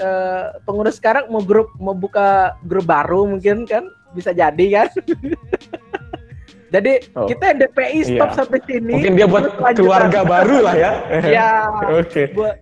uh, 0.04 0.58
pengurus 0.68 1.00
sekarang 1.00 1.32
mau 1.32 1.42
grup 1.42 1.72
mau 1.80 1.96
buka 1.96 2.58
grup 2.68 2.86
baru 2.90 3.30
mungkin 3.30 3.64
kan 3.66 3.88
bisa 4.12 4.34
jadi 4.34 4.66
kan. 4.84 4.88
Jadi 6.68 7.00
oh, 7.16 7.28
kita 7.32 7.44
yang 7.48 7.58
DPI 7.64 8.00
stop 8.04 8.30
iya. 8.32 8.38
sampai 8.44 8.60
sini. 8.68 8.92
Mungkin 9.00 9.14
dia 9.16 9.28
buat 9.28 9.56
keluarga 9.72 10.28
baru 10.28 10.58
lah 10.68 10.76
ya. 10.76 10.92
Iya. 11.32 11.50
Oke. 11.96 12.04
Okay. 12.04 12.26
Buat 12.36 12.56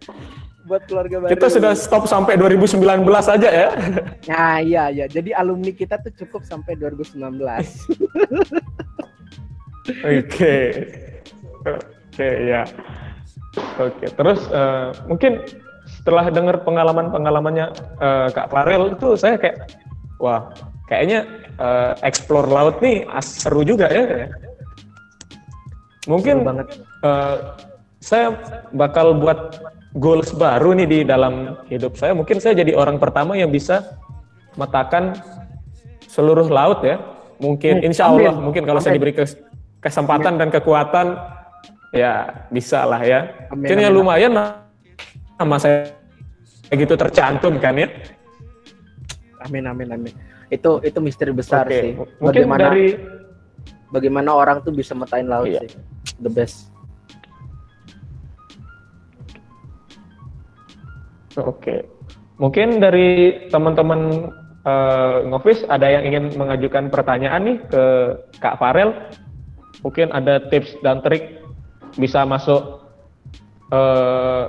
buat 0.65 0.81
keluarga 0.89 1.21
baru. 1.21 1.31
Kita 1.31 1.47
sudah 1.47 1.71
stop 1.77 2.09
sampai 2.09 2.35
2019 2.41 2.81
aja 3.05 3.49
ya. 3.49 3.69
Nah, 4.25 4.57
iya 4.59 4.89
ya. 4.89 5.05
Jadi 5.05 5.31
alumni 5.31 5.71
kita 5.71 6.01
tuh 6.01 6.13
cukup 6.25 6.41
sampai 6.43 6.73
2019. 6.77 7.21
Oke. 10.01 10.55
Oke, 11.65 12.29
ya. 12.49 12.65
Oke, 13.79 14.11
terus 14.11 14.41
uh, 14.51 14.91
mungkin 15.07 15.39
setelah 15.85 16.27
dengar 16.27 16.65
pengalaman-pengalamannya 16.67 17.71
uh, 18.01 18.27
Kak 18.33 18.51
Farel 18.51 18.97
itu 18.97 19.15
saya 19.15 19.39
kayak 19.39 19.71
wah, 20.19 20.51
kayaknya 20.91 21.23
uh, 21.61 21.95
explore 22.03 22.49
laut 22.49 22.81
nih 22.83 23.07
seru 23.23 23.63
juga 23.63 23.87
ya. 23.87 24.27
Mungkin 26.05 26.43
banget. 26.43 26.67
Uh, 27.01 27.55
saya 28.03 28.37
bakal 28.77 29.17
buat 29.17 29.57
goals 29.95 30.35
baru 30.35 30.75
nih 30.75 30.87
di 30.87 30.99
dalam 31.01 31.55
hidup 31.67 31.95
saya. 31.95 32.11
Mungkin 32.11 32.43
saya 32.43 32.51
jadi 32.53 32.75
orang 32.75 32.99
pertama 32.99 33.33
yang 33.33 33.47
bisa 33.47 33.95
metakan 34.55 35.15
seluruh 36.05 36.47
laut 36.47 36.83
ya. 36.83 36.99
Mungkin 37.35 37.79
Hmm, 37.83 37.87
insya 37.87 38.07
Allah 38.07 38.31
amin. 38.31 38.43
mungkin 38.47 38.63
kalau 38.63 38.79
saya 38.79 38.95
diberi 38.95 39.11
kes- 39.11 39.39
kesempatan 39.79 40.35
dan 40.35 40.47
kekuatan 40.47 41.15
ya 41.91 42.27
bisa 42.47 42.83
lah 42.83 42.99
ya. 43.03 43.19
Amin, 43.51 43.67
Mungkin 43.67 43.77
ya 43.79 43.87
amin. 43.87 43.95
lumayan 43.95 44.31
nama 44.31 45.55
saya 45.59 45.91
kayak 46.67 46.79
gitu 46.83 46.93
tercantum 46.95 47.55
kan 47.59 47.75
ya. 47.75 47.87
Amin 49.43 49.63
amin 49.63 49.87
amin. 49.91 50.13
Itu 50.47 50.79
itu 50.81 50.99
misteri 50.99 51.31
besar 51.31 51.67
Oke, 51.67 51.75
sih. 51.75 51.91
Mungkin 51.95 52.47
Bagaimana 52.47 52.61
dari 52.71 52.85
bagaimana 53.89 54.29
orang 54.31 54.57
tuh 54.59 54.71
bisa 54.71 54.91
metain 54.91 55.27
laut 55.27 55.47
Iya. 55.47 55.63
sih. 55.67 55.71
The 56.19 56.31
best. 56.31 56.71
Oke. 61.41 61.83
Mungkin 62.35 62.83
dari 62.83 63.47
teman-teman 63.47 64.31
eh, 64.63 65.17
Ngofis 65.31 65.63
ada 65.71 65.87
yang 65.87 66.03
ingin 66.03 66.23
mengajukan 66.35 66.91
pertanyaan 66.91 67.41
nih 67.43 67.57
ke 67.67 67.83
Kak 68.43 68.59
Farel. 68.59 68.91
Mungkin 69.83 70.11
ada 70.11 70.41
tips 70.49 70.75
dan 70.83 70.99
trik 71.03 71.39
bisa 71.95 72.27
masuk 72.27 72.83
eh, 73.71 74.45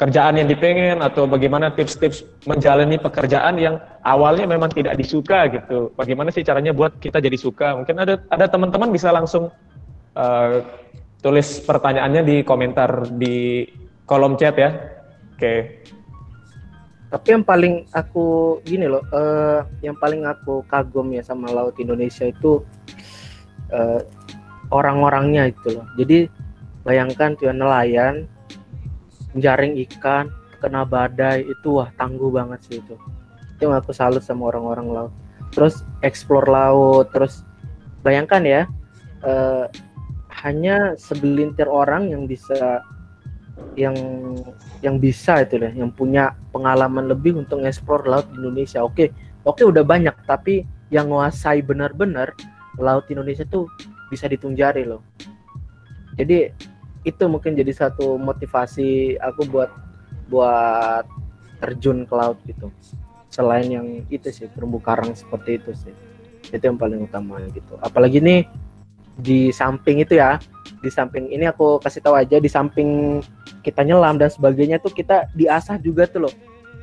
kerjaan 0.00 0.40
yang 0.40 0.48
dipengen 0.48 1.04
atau 1.04 1.28
bagaimana 1.28 1.76
tips-tips 1.76 2.24
menjalani 2.48 2.96
pekerjaan 2.96 3.60
yang 3.60 3.76
awalnya 4.00 4.48
memang 4.48 4.72
tidak 4.72 4.96
disuka 4.96 5.44
gitu. 5.52 5.92
Bagaimana 5.92 6.32
sih 6.32 6.40
caranya 6.40 6.72
buat 6.72 6.96
kita 6.96 7.20
jadi 7.20 7.36
suka? 7.36 7.76
Mungkin 7.76 8.00
ada 8.00 8.16
ada 8.32 8.48
teman-teman 8.48 8.88
bisa 8.92 9.12
langsung 9.12 9.52
eh, 10.16 10.64
tulis 11.20 11.60
pertanyaannya 11.64 12.22
di 12.24 12.36
komentar 12.44 13.12
di 13.12 13.68
kolom 14.08 14.40
chat 14.40 14.56
ya. 14.56 14.99
Oke. 15.40 15.80
Tapi 17.08 17.26
yang 17.32 17.40
paling 17.48 17.88
aku 17.96 18.60
gini 18.60 18.84
loh, 18.84 19.00
eh, 19.08 19.64
yang 19.80 19.96
paling 19.96 20.28
aku 20.28 20.60
kagum 20.68 21.08
ya 21.16 21.24
sama 21.24 21.48
laut 21.48 21.72
Indonesia 21.80 22.28
itu 22.28 22.60
eh, 23.72 24.04
orang-orangnya 24.68 25.48
itu 25.48 25.80
loh. 25.80 25.88
Jadi 25.96 26.28
bayangkan 26.84 27.40
tuh 27.40 27.48
ya, 27.48 27.56
nelayan 27.56 28.28
menjaring 29.32 29.80
ikan 29.88 30.28
kena 30.60 30.84
badai 30.84 31.48
itu 31.48 31.80
wah 31.80 31.88
tangguh 31.96 32.28
banget 32.28 32.60
sih 32.68 32.76
itu. 32.84 33.00
Itu 33.56 33.72
yang 33.72 33.80
aku 33.80 33.96
salut 33.96 34.20
sama 34.20 34.52
orang-orang 34.52 34.92
laut. 34.92 35.12
Terus 35.56 35.80
explore 36.04 36.52
laut, 36.52 37.08
terus 37.16 37.48
bayangkan 38.04 38.44
ya 38.44 38.62
eh, 39.24 39.64
hanya 40.44 41.00
segelintir 41.00 41.64
orang 41.64 42.12
yang 42.12 42.28
bisa 42.28 42.84
yang 43.78 43.94
yang 44.84 44.96
bisa 44.98 45.40
itu 45.44 45.56
deh, 45.60 45.72
yang 45.72 45.92
punya 45.94 46.34
pengalaman 46.50 47.06
lebih 47.06 47.38
untuk 47.38 47.62
ngeksplor 47.62 48.04
laut 48.08 48.26
Indonesia. 48.34 48.82
Oke, 48.82 49.14
oke 49.46 49.62
udah 49.62 49.84
banyak, 49.86 50.14
tapi 50.26 50.66
yang 50.90 51.08
menguasai 51.08 51.62
benar-benar 51.62 52.34
laut 52.76 53.06
Indonesia 53.08 53.46
tuh 53.46 53.70
bisa 54.10 54.26
dihitung 54.26 54.58
jari 54.58 54.82
loh. 54.82 55.00
Jadi 56.18 56.50
itu 57.06 57.24
mungkin 57.30 57.56
jadi 57.56 57.72
satu 57.72 58.20
motivasi 58.20 59.16
aku 59.22 59.48
buat 59.48 59.70
buat 60.28 61.06
terjun 61.62 62.04
ke 62.04 62.14
laut 62.14 62.38
gitu. 62.44 62.68
Selain 63.30 63.64
yang 63.64 63.86
itu 64.10 64.28
sih 64.34 64.50
terumbu 64.50 64.82
karang 64.82 65.14
seperti 65.14 65.62
itu 65.62 65.70
sih. 65.72 65.94
Itu 66.50 66.60
yang 66.60 66.76
paling 66.76 67.06
utama 67.06 67.38
gitu. 67.54 67.78
Apalagi 67.78 68.18
nih 68.18 68.44
di 69.14 69.54
samping 69.54 70.02
itu 70.02 70.18
ya, 70.18 70.42
di 70.80 70.88
samping 70.88 71.28
ini 71.28 71.44
aku 71.44 71.76
kasih 71.80 72.00
tahu 72.00 72.16
aja 72.16 72.40
di 72.40 72.48
samping 72.48 73.20
kita 73.60 73.84
nyelam 73.84 74.16
dan 74.16 74.32
sebagainya 74.32 74.80
tuh 74.80 74.92
kita 74.92 75.28
diasah 75.36 75.76
juga 75.80 76.08
tuh 76.08 76.28
loh 76.28 76.34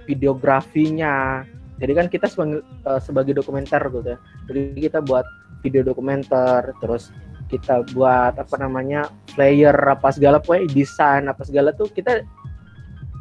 videografinya. 0.06 1.44
Jadi 1.78 1.92
kan 1.94 2.08
kita 2.10 2.26
sebagai, 2.26 2.66
eh, 2.66 3.02
sebagai 3.02 3.34
dokumenter 3.38 3.82
gitu 3.90 4.16
ya. 4.16 4.18
Jadi 4.50 4.62
kita 4.90 5.02
buat 5.06 5.26
video 5.62 5.86
dokumenter, 5.86 6.74
terus 6.82 7.14
kita 7.52 7.86
buat 7.94 8.38
apa 8.38 8.56
namanya 8.60 9.10
player 9.36 9.74
apa 9.74 10.12
segala 10.12 10.42
pokoknya 10.42 10.68
desain 10.74 11.26
apa 11.32 11.42
segala 11.48 11.72
tuh 11.74 11.88
kita 11.92 12.24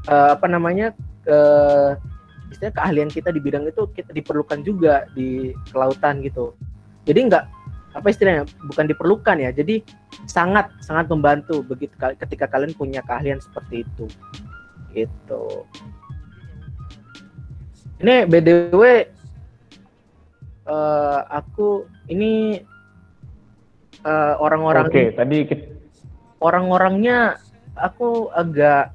eh, 0.09 0.29
apa 0.33 0.47
namanya 0.47 0.93
eh 1.27 1.99
istilahnya 2.47 2.75
keahlian 2.79 3.11
kita 3.11 3.35
di 3.35 3.43
bidang 3.43 3.67
itu 3.67 3.91
kita 3.91 4.15
diperlukan 4.15 4.63
juga 4.63 5.11
di 5.13 5.51
kelautan 5.75 6.23
gitu. 6.23 6.55
Jadi 7.03 7.27
nggak 7.27 7.45
apa 7.97 8.13
istilahnya 8.13 8.45
bukan 8.69 8.85
diperlukan 8.93 9.37
ya. 9.41 9.51
Jadi 9.51 9.81
sangat 10.29 10.69
sangat 10.85 11.09
membantu 11.09 11.65
begitu 11.65 11.97
ketika 11.97 12.45
kalian 12.47 12.77
punya 12.77 13.01
keahlian 13.01 13.41
seperti 13.41 13.89
itu. 13.89 14.05
Gitu. 14.93 15.45
Ini 18.05 18.29
btw 18.29 18.83
eh, 20.69 21.21
aku 21.33 21.89
ini 22.13 22.61
eh, 24.05 24.35
orang-orang 24.37 24.93
Oke, 24.93 25.17
tadi 25.17 25.49
kita, 25.49 25.65
orang-orangnya 26.45 27.41
aku 27.73 28.29
agak 28.37 28.93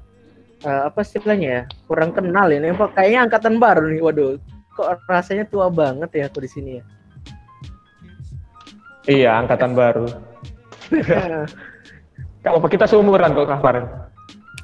eh, 0.62 0.82
apa 0.86 1.02
istilahnya 1.02 1.48
ya 1.50 1.62
kurang 1.90 2.14
kenal 2.14 2.46
ini. 2.54 2.70
Kayaknya 2.70 3.20
angkatan 3.26 3.58
baru 3.58 3.90
nih 3.90 4.00
waduh. 4.02 4.38
Kok 4.72 5.04
rasanya 5.04 5.44
tua 5.50 5.68
banget 5.68 6.08
ya 6.16 6.32
aku 6.32 6.40
di 6.40 6.48
sini 6.48 6.70
ya 6.80 6.84
iya 9.08 9.38
angkatan 9.38 9.72
baru. 9.74 10.06
Kalau 12.44 12.58
kita 12.66 12.90
seumuran 12.90 13.34
kok 13.34 13.48
Kak 13.48 13.62
Farel. 13.62 13.86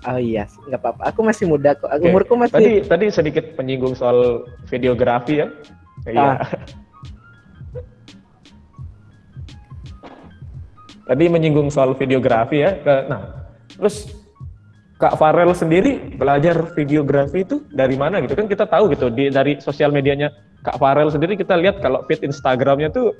oh 0.06 0.14
iya 0.14 0.46
nggak 0.70 0.78
apa-apa 0.78 1.10
aku 1.10 1.26
masih 1.26 1.50
muda 1.50 1.74
kok 1.74 1.90
aku 1.90 2.06
Oke, 2.06 2.14
umurku 2.14 2.38
masih 2.38 2.54
Tadi 2.54 2.86
tadi 2.86 3.10
sedikit 3.10 3.58
menyinggung 3.58 3.98
soal 3.98 4.46
videografi 4.70 5.42
ya. 5.42 5.50
Iya. 6.06 6.38
Ah. 6.38 6.38
Tadi 11.08 11.24
menyinggung 11.26 11.72
soal 11.72 11.96
videografi 11.96 12.62
ya. 12.62 12.78
Nah, 13.08 13.48
terus 13.74 14.12
Kak 14.98 15.14
Farel 15.14 15.54
sendiri 15.54 16.18
belajar 16.18 16.74
videografi 16.74 17.46
itu 17.46 17.62
dari 17.70 17.94
mana 17.94 18.18
gitu 18.18 18.34
kan 18.34 18.50
kita 18.50 18.66
tahu 18.66 18.90
gitu 18.90 19.06
di 19.14 19.30
dari 19.30 19.62
sosial 19.62 19.94
medianya 19.94 20.34
Kak 20.66 20.82
Farel 20.82 21.06
sendiri 21.06 21.38
kita 21.38 21.54
lihat 21.54 21.78
kalau 21.78 22.02
feed 22.10 22.26
Instagramnya 22.26 22.90
tuh 22.90 23.14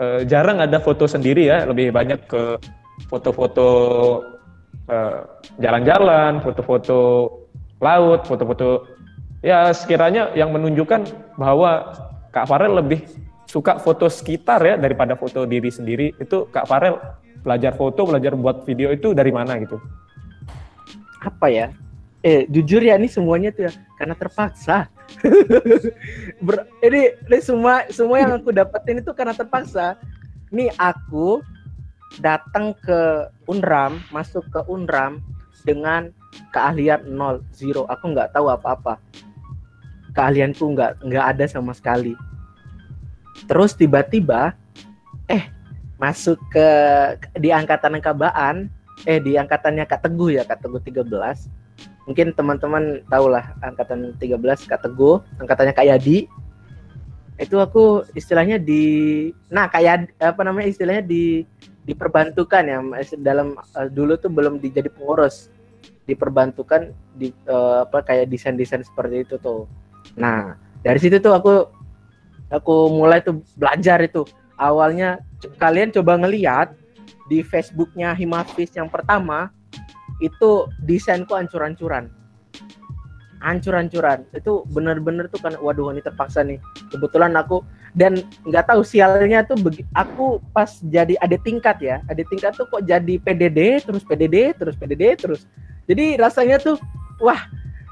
eh, 0.00 0.20
jarang 0.28 0.62
ada 0.62 0.78
foto 0.80 1.04
sendiri 1.08 1.48
ya 1.48 1.66
lebih 1.66 1.92
banyak 1.92 2.20
ke 2.28 2.60
foto-foto 3.10 3.68
eh, 4.88 5.20
jalan-jalan, 5.60 6.40
foto-foto 6.40 6.98
laut, 7.80 8.24
foto-foto 8.24 8.88
ya 9.44 9.70
sekiranya 9.70 10.32
yang 10.32 10.50
menunjukkan 10.52 11.34
bahwa 11.36 11.92
Kak 12.32 12.48
Farel 12.48 12.80
lebih 12.80 13.04
suka 13.46 13.78
foto 13.78 14.10
sekitar 14.10 14.60
ya 14.64 14.74
daripada 14.76 15.14
foto 15.14 15.44
diri 15.44 15.68
sendiri. 15.70 16.12
Itu 16.18 16.48
Kak 16.50 16.66
Farel 16.66 16.98
belajar 17.40 17.76
foto, 17.78 18.08
belajar 18.08 18.34
buat 18.34 18.66
video 18.66 18.90
itu 18.90 19.14
dari 19.14 19.30
mana 19.30 19.54
gitu? 19.60 19.78
apa 21.26 21.46
ya 21.50 21.66
eh 22.22 22.46
jujur 22.46 22.78
ya 22.78 22.94
ini 22.94 23.10
semuanya 23.10 23.50
tuh 23.50 23.66
ya 23.66 23.72
karena 23.98 24.14
terpaksa 24.14 24.86
Ber- 26.46 26.68
ini, 26.82 27.14
ini 27.16 27.38
semua 27.42 27.86
semua 27.90 28.16
yang 28.22 28.38
aku 28.38 28.50
dapetin 28.52 29.00
itu 29.00 29.12
karena 29.14 29.32
terpaksa. 29.32 29.98
Nih 30.50 30.70
aku 30.78 31.42
datang 32.22 32.72
ke 32.78 33.30
Unram 33.50 33.98
masuk 34.14 34.46
ke 34.50 34.60
Unram 34.70 35.22
dengan 35.66 36.10
keahlian 36.54 37.06
nol 37.06 37.42
zero. 37.54 37.86
Aku 37.90 38.14
nggak 38.14 38.34
tahu 38.34 38.50
apa-apa. 38.50 38.98
Keahlianku 40.14 40.64
nggak 40.74 41.02
nggak 41.02 41.26
ada 41.36 41.44
sama 41.50 41.74
sekali. 41.74 42.14
Terus 43.46 43.76
tiba-tiba 43.76 44.56
eh 45.26 45.50
masuk 45.96 46.38
ke 46.52 46.68
di 47.40 47.50
angkatan 47.50 47.98
kabaan 48.00 48.68
eh 49.04 49.20
di 49.20 49.36
angkatannya 49.36 49.84
Kak 49.84 50.08
Teguh 50.08 50.40
ya 50.40 50.42
Kak 50.46 50.64
Teguh 50.64 50.80
13 50.80 51.65
mungkin 52.06 52.30
teman-teman 52.32 53.02
tahu 53.10 53.26
lah 53.34 53.52
angkatan 53.60 54.14
13 54.16 54.70
Kak 54.70 54.86
Teguh 54.86 55.20
angkatannya 55.42 55.74
Kak 55.74 55.86
Yadi. 55.90 56.30
Itu 57.36 57.60
aku 57.60 58.06
istilahnya 58.16 58.56
di 58.56 59.28
nah 59.52 59.68
kayak 59.68 60.16
apa 60.16 60.40
namanya 60.46 60.72
istilahnya 60.72 61.04
di 61.04 61.44
diperbantukan 61.84 62.64
ya 62.64 62.78
dalam 63.20 63.58
eh, 63.58 63.88
dulu 63.92 64.16
tuh 64.16 64.30
belum 64.32 64.62
dijadi 64.62 64.88
pengurus. 64.88 65.50
Diperbantukan 66.06 66.94
di 67.18 67.34
eh, 67.34 67.78
apa 67.84 68.00
kayak 68.06 68.30
desain-desain 68.30 68.86
seperti 68.86 69.26
itu 69.26 69.36
tuh. 69.42 69.66
Nah 70.16 70.56
dari 70.80 71.02
situ 71.02 71.18
tuh 71.18 71.34
aku 71.34 71.68
aku 72.48 72.74
mulai 72.88 73.20
tuh 73.20 73.42
belajar 73.58 74.00
itu. 74.00 74.22
Awalnya 74.56 75.20
kalian 75.60 75.92
coba 75.92 76.16
ngeliat 76.16 76.72
di 77.26 77.42
Facebooknya 77.42 78.14
Himafis 78.14 78.72
yang 78.72 78.88
pertama 78.88 79.50
itu 80.20 80.70
desainku 80.84 81.36
ancur-ancuran. 81.36 82.08
Ancur-ancuran. 83.44 84.24
Itu 84.32 84.64
bener-bener 84.72 85.28
tuh 85.28 85.40
kan 85.44 85.54
waduh 85.60 85.92
ini 85.92 86.00
terpaksa 86.00 86.40
nih. 86.42 86.56
Kebetulan 86.88 87.36
aku 87.36 87.60
dan 87.92 88.20
nggak 88.48 88.68
tahu 88.68 88.84
sialnya 88.84 89.44
tuh 89.44 89.56
aku 89.96 90.40
pas 90.56 90.80
jadi 90.88 91.16
adik 91.20 91.44
tingkat 91.44 91.76
ya. 91.80 91.96
Adik 92.08 92.28
tingkat 92.32 92.56
tuh 92.56 92.68
kok 92.68 92.84
jadi 92.84 93.20
PDD 93.20 93.84
terus 93.84 94.02
PDD 94.04 94.56
terus 94.56 94.74
PDD 94.76 95.04
terus. 95.16 95.40
Jadi 95.86 96.16
rasanya 96.18 96.58
tuh 96.58 96.76
wah 97.20 97.38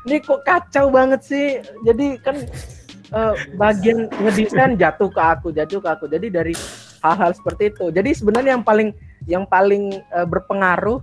ini 0.08 0.20
kok 0.20 0.44
kacau 0.44 0.88
banget 0.88 1.20
sih. 1.24 1.60
Jadi 1.84 2.20
kan 2.24 2.36
uh, 3.12 3.36
bagian 3.60 4.08
ngedesain 4.20 4.76
jatuh 4.80 5.08
ke 5.12 5.22
aku, 5.22 5.48
jatuh 5.52 5.80
ke 5.80 5.88
aku. 5.88 6.04
Jadi 6.08 6.32
dari 6.32 6.54
hal-hal 7.04 7.36
seperti 7.36 7.72
itu. 7.72 7.92
Jadi 7.92 8.10
sebenarnya 8.16 8.56
yang 8.56 8.64
paling 8.64 8.90
yang 9.24 9.44
paling 9.48 10.00
uh, 10.12 10.28
berpengaruh 10.28 11.00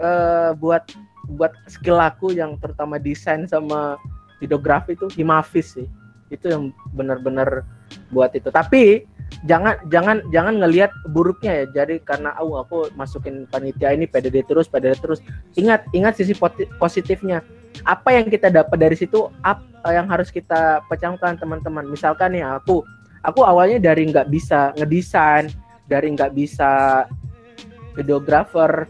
uh, 0.00 0.56
buat 0.56 0.88
buat 1.36 1.54
skill 1.70 2.00
aku 2.00 2.34
yang 2.34 2.58
terutama 2.58 2.98
desain 2.98 3.46
sama 3.46 4.00
videografi 4.42 4.96
itu 4.98 5.06
Himafis 5.14 5.78
sih. 5.78 5.86
Itu 6.32 6.50
yang 6.50 6.62
benar-benar 6.96 7.62
buat 8.10 8.34
itu. 8.34 8.50
Tapi 8.50 9.06
jangan 9.46 9.78
jangan 9.92 10.24
jangan 10.34 10.58
ngelihat 10.58 10.90
buruknya 11.14 11.62
ya. 11.62 11.84
Jadi 11.84 12.02
karena 12.02 12.34
aku 12.34 12.52
aku 12.58 12.78
masukin 12.98 13.46
panitia 13.46 13.94
ini 13.94 14.08
PDD 14.08 14.42
terus, 14.48 14.66
PDD 14.66 14.98
terus. 14.98 15.20
Ingat 15.54 15.86
ingat 15.94 16.18
sisi 16.18 16.34
positifnya. 16.80 17.44
Apa 17.86 18.18
yang 18.18 18.26
kita 18.26 18.50
dapat 18.50 18.76
dari 18.82 18.98
situ 18.98 19.30
apa 19.46 19.94
yang 19.94 20.10
harus 20.10 20.34
kita 20.34 20.82
pecahkan 20.90 21.38
teman-teman. 21.38 21.86
Misalkan 21.86 22.34
nih 22.34 22.42
aku 22.42 22.82
aku 23.22 23.40
awalnya 23.46 23.78
dari 23.78 24.08
nggak 24.10 24.28
bisa 24.32 24.74
ngedesain, 24.74 25.52
dari 25.86 26.10
nggak 26.14 26.34
bisa 26.34 27.04
videographer 27.94 28.86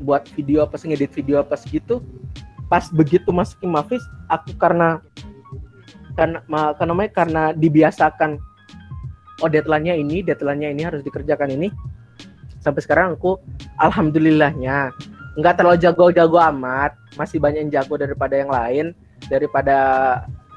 buat 0.00 0.28
video 0.36 0.64
apa 0.64 0.76
sih 0.76 0.92
ngedit 0.92 1.12
video 1.16 1.40
apa 1.40 1.56
segitu 1.56 2.04
pas 2.66 2.90
begitu 2.90 3.30
masuk 3.30 3.62
ke 3.62 3.66
Mafis 3.68 4.04
aku 4.26 4.52
karena 4.58 5.00
karena 6.18 6.42
karena 6.76 6.90
namanya 6.90 7.10
karena 7.12 7.42
dibiasakan 7.54 8.40
oh 9.44 9.48
deadline-nya 9.48 9.94
ini 9.94 10.24
deadline-nya 10.24 10.72
ini 10.72 10.82
harus 10.82 11.00
dikerjakan 11.04 11.54
ini 11.54 11.68
sampai 12.58 12.82
sekarang 12.82 13.14
aku 13.14 13.38
alhamdulillahnya 13.78 14.90
nggak 15.36 15.54
terlalu 15.60 15.78
jago-jago 15.78 16.40
amat 16.56 16.96
masih 17.14 17.36
banyak 17.36 17.68
yang 17.68 17.72
jago 17.80 17.94
daripada 18.00 18.34
yang 18.34 18.50
lain 18.50 18.86
daripada 19.28 19.78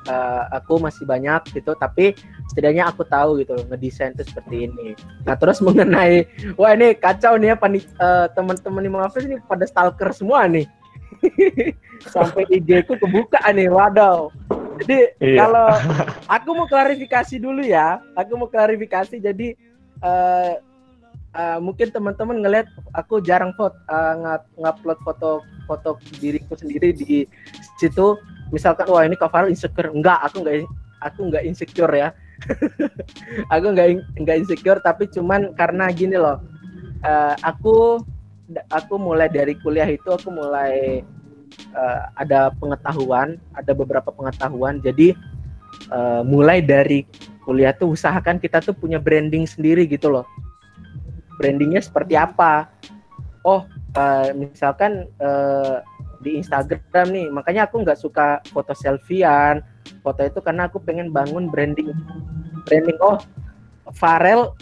uh, 0.07 0.43
aku 0.55 0.79
masih 0.79 1.03
banyak 1.03 1.43
gitu 1.51 1.75
tapi 1.75 2.15
setidaknya 2.49 2.89
aku 2.89 3.05
tahu 3.05 3.45
gitu 3.45 3.53
loh 3.53 3.65
ngedesain 3.69 4.17
itu 4.17 4.25
seperti 4.25 4.65
ini. 4.65 4.97
Nah 5.21 5.37
terus 5.37 5.61
mengenai 5.61 6.25
wah 6.57 6.73
ini 6.73 6.97
kacau 6.97 7.37
nih 7.37 7.53
ya 7.53 7.55
panik 7.55 7.85
uh, 8.01 8.25
teman-teman 8.33 8.81
di 8.81 8.89
Mafis 8.89 9.23
ini 9.29 9.37
pada 9.45 9.69
stalker 9.69 10.09
semua 10.09 10.49
nih. 10.49 10.65
Sampai 12.13 12.49
IG 12.49 12.89
ku 12.89 12.97
kebuka 12.97 13.45
nih 13.53 13.69
waduh. 13.69 14.33
Jadi 14.81 15.13
iya. 15.21 15.45
kalau 15.45 15.69
aku 16.35 16.49
mau 16.57 16.65
klarifikasi 16.65 17.37
dulu 17.37 17.61
ya 17.61 18.01
aku 18.17 18.33
mau 18.33 18.49
klarifikasi 18.49 19.21
jadi 19.21 19.53
uh, 20.01 20.57
uh, 21.37 21.59
mungkin 21.61 21.93
teman-teman 21.93 22.41
ngeliat 22.41 22.65
aku 22.97 23.21
jarang 23.21 23.53
foto 23.53 23.77
uh, 23.93 24.41
ngupload 24.57 24.97
foto 25.05 25.45
foto 25.69 26.01
diriku 26.17 26.57
sendiri 26.57 26.97
di 26.97 27.29
situ. 27.77 28.17
Misalkan 28.49 28.89
wah 28.89 29.05
ini 29.05 29.13
cover 29.13 29.45
insecure. 29.45 29.93
Enggak 29.93 30.25
aku 30.25 30.41
enggak 30.41 30.65
aku 30.97 31.29
enggak 31.29 31.45
insecure 31.45 31.93
ya 31.93 32.09
aku 33.53 33.65
enggak 33.75 33.87
enggak 34.15 34.37
insecure 34.41 34.79
tapi 34.79 35.07
cuman 35.11 35.51
karena 35.53 35.91
gini 35.91 36.15
loh 36.15 36.39
uh, 37.03 37.35
aku 37.43 37.99
aku 38.73 38.95
mulai 38.97 39.29
dari 39.29 39.53
kuliah 39.59 39.85
itu 39.85 40.09
aku 40.09 40.33
mulai 40.33 41.05
uh, 41.73 42.01
ada 42.17 42.53
pengetahuan 42.57 43.37
ada 43.53 43.71
beberapa 43.73 44.09
pengetahuan. 44.09 44.81
Jadi 44.81 45.13
uh, 45.93 46.21
mulai 46.25 46.61
dari 46.63 47.05
kuliah 47.45 47.73
tuh 47.73 47.93
usahakan 47.93 48.37
kita 48.41 48.61
tuh 48.61 48.73
punya 48.73 48.97
branding 48.97 49.45
sendiri 49.45 49.85
gitu 49.85 50.09
loh. 50.09 50.25
Brandingnya 51.37 51.81
seperti 51.81 52.17
apa? 52.19 52.67
Oh 53.45 53.63
uh, 53.95 54.29
misalkan 54.35 55.07
uh, 55.21 55.81
di 56.19 56.35
Instagram 56.35 57.15
nih 57.15 57.27
makanya 57.31 57.71
aku 57.71 57.79
nggak 57.79 57.95
suka 57.95 58.43
foto 58.51 58.75
selfiean 58.75 59.63
foto 60.01 60.21
itu 60.25 60.39
karena 60.41 60.67
aku 60.67 60.81
pengen 60.81 61.13
bangun 61.13 61.49
branding. 61.49 61.91
Branding 62.67 62.97
oh 63.01 63.17
Farel 63.95 64.53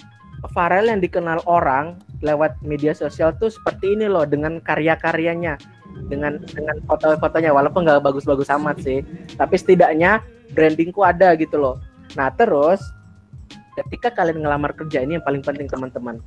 Farel 0.53 0.87
yang 0.87 1.01
dikenal 1.01 1.41
orang 1.49 1.97
lewat 2.21 2.57
media 2.65 2.93
sosial 2.93 3.33
tuh 3.37 3.49
seperti 3.49 3.97
ini 3.97 4.09
loh 4.09 4.25
dengan 4.25 4.61
karya-karyanya 4.61 5.57
dengan 6.07 6.41
dengan 6.53 6.77
foto-fotonya. 6.85 7.53
Walaupun 7.53 7.85
nggak 7.85 8.05
bagus-bagus 8.05 8.49
amat 8.53 8.81
sih 8.81 9.01
tapi 9.35 9.55
setidaknya 9.57 10.21
brandingku 10.53 11.03
ada 11.03 11.33
gitu 11.35 11.57
loh. 11.57 11.75
Nah 12.15 12.31
terus 12.33 12.79
ketika 13.77 14.09
kalian 14.09 14.41
ngelamar 14.41 14.73
kerja 14.73 15.05
ini 15.05 15.19
yang 15.19 15.25
paling 15.25 15.43
penting 15.45 15.69
teman-teman. 15.69 16.21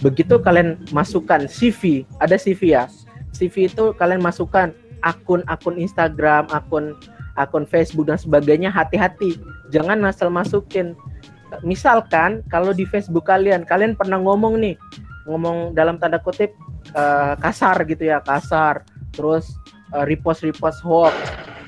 Begitu 0.00 0.40
kalian 0.42 0.82
masukkan 0.90 1.46
CV 1.46 2.08
ada 2.18 2.34
CV 2.34 2.74
ya? 2.74 2.84
CV 3.32 3.70
itu 3.70 3.96
kalian 3.96 4.20
masukkan 4.20 4.76
akun-akun 5.02 5.76
Instagram, 5.80 6.46
akun 6.52 6.94
akun 7.42 7.66
Facebook 7.66 8.08
dan 8.08 8.18
sebagainya 8.18 8.70
hati-hati. 8.72 9.38
Jangan 9.74 10.02
asal 10.06 10.30
masukin. 10.30 10.94
Misalkan 11.60 12.40
kalau 12.48 12.72
di 12.72 12.88
Facebook 12.88 13.28
kalian, 13.28 13.68
kalian 13.68 13.92
pernah 13.92 14.16
ngomong 14.16 14.56
nih, 14.56 14.74
ngomong 15.28 15.76
dalam 15.76 16.00
tanda 16.00 16.16
kutip 16.16 16.54
uh, 16.96 17.36
kasar 17.36 17.76
gitu 17.84 18.08
ya, 18.08 18.24
kasar. 18.24 18.86
Terus 19.12 19.52
uh, 19.92 20.08
repost-repost 20.08 20.80
hoax 20.80 21.12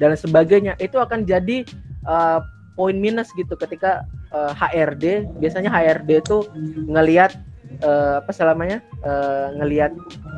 dan 0.01 0.17
sebagainya. 0.17 0.79
Itu 0.81 0.97
akan 1.03 1.29
jadi 1.29 1.69
uh, 2.09 2.41
poin 2.75 2.97
minus 2.97 3.29
gitu 3.37 3.55
ketika 3.55 4.09
uh, 4.33 4.57
HRD, 4.57 5.29
biasanya 5.39 5.69
HRD 5.69 6.25
itu 6.25 6.49
ngelihat 6.89 7.37
uh, 7.83 8.23
apa 8.23 8.31
selamanya 8.31 8.79
uh, 9.03 9.55
ngelihat 9.59 9.95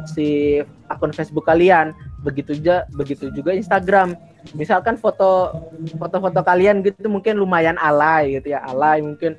si 0.08 0.60
akun 0.88 1.10
Facebook 1.10 1.44
kalian 1.44 1.92
begitu 2.22 2.56
juga 2.56 2.86
begitu 2.94 3.28
juga 3.34 3.52
Instagram 3.52 4.14
misalkan 4.54 4.94
foto 5.00 5.56
foto-foto 5.98 6.40
kalian 6.46 6.84
gitu 6.84 7.08
mungkin 7.10 7.40
lumayan 7.40 7.74
alay 7.82 8.38
gitu 8.38 8.54
ya 8.54 8.62
alay 8.68 9.02
mungkin 9.02 9.34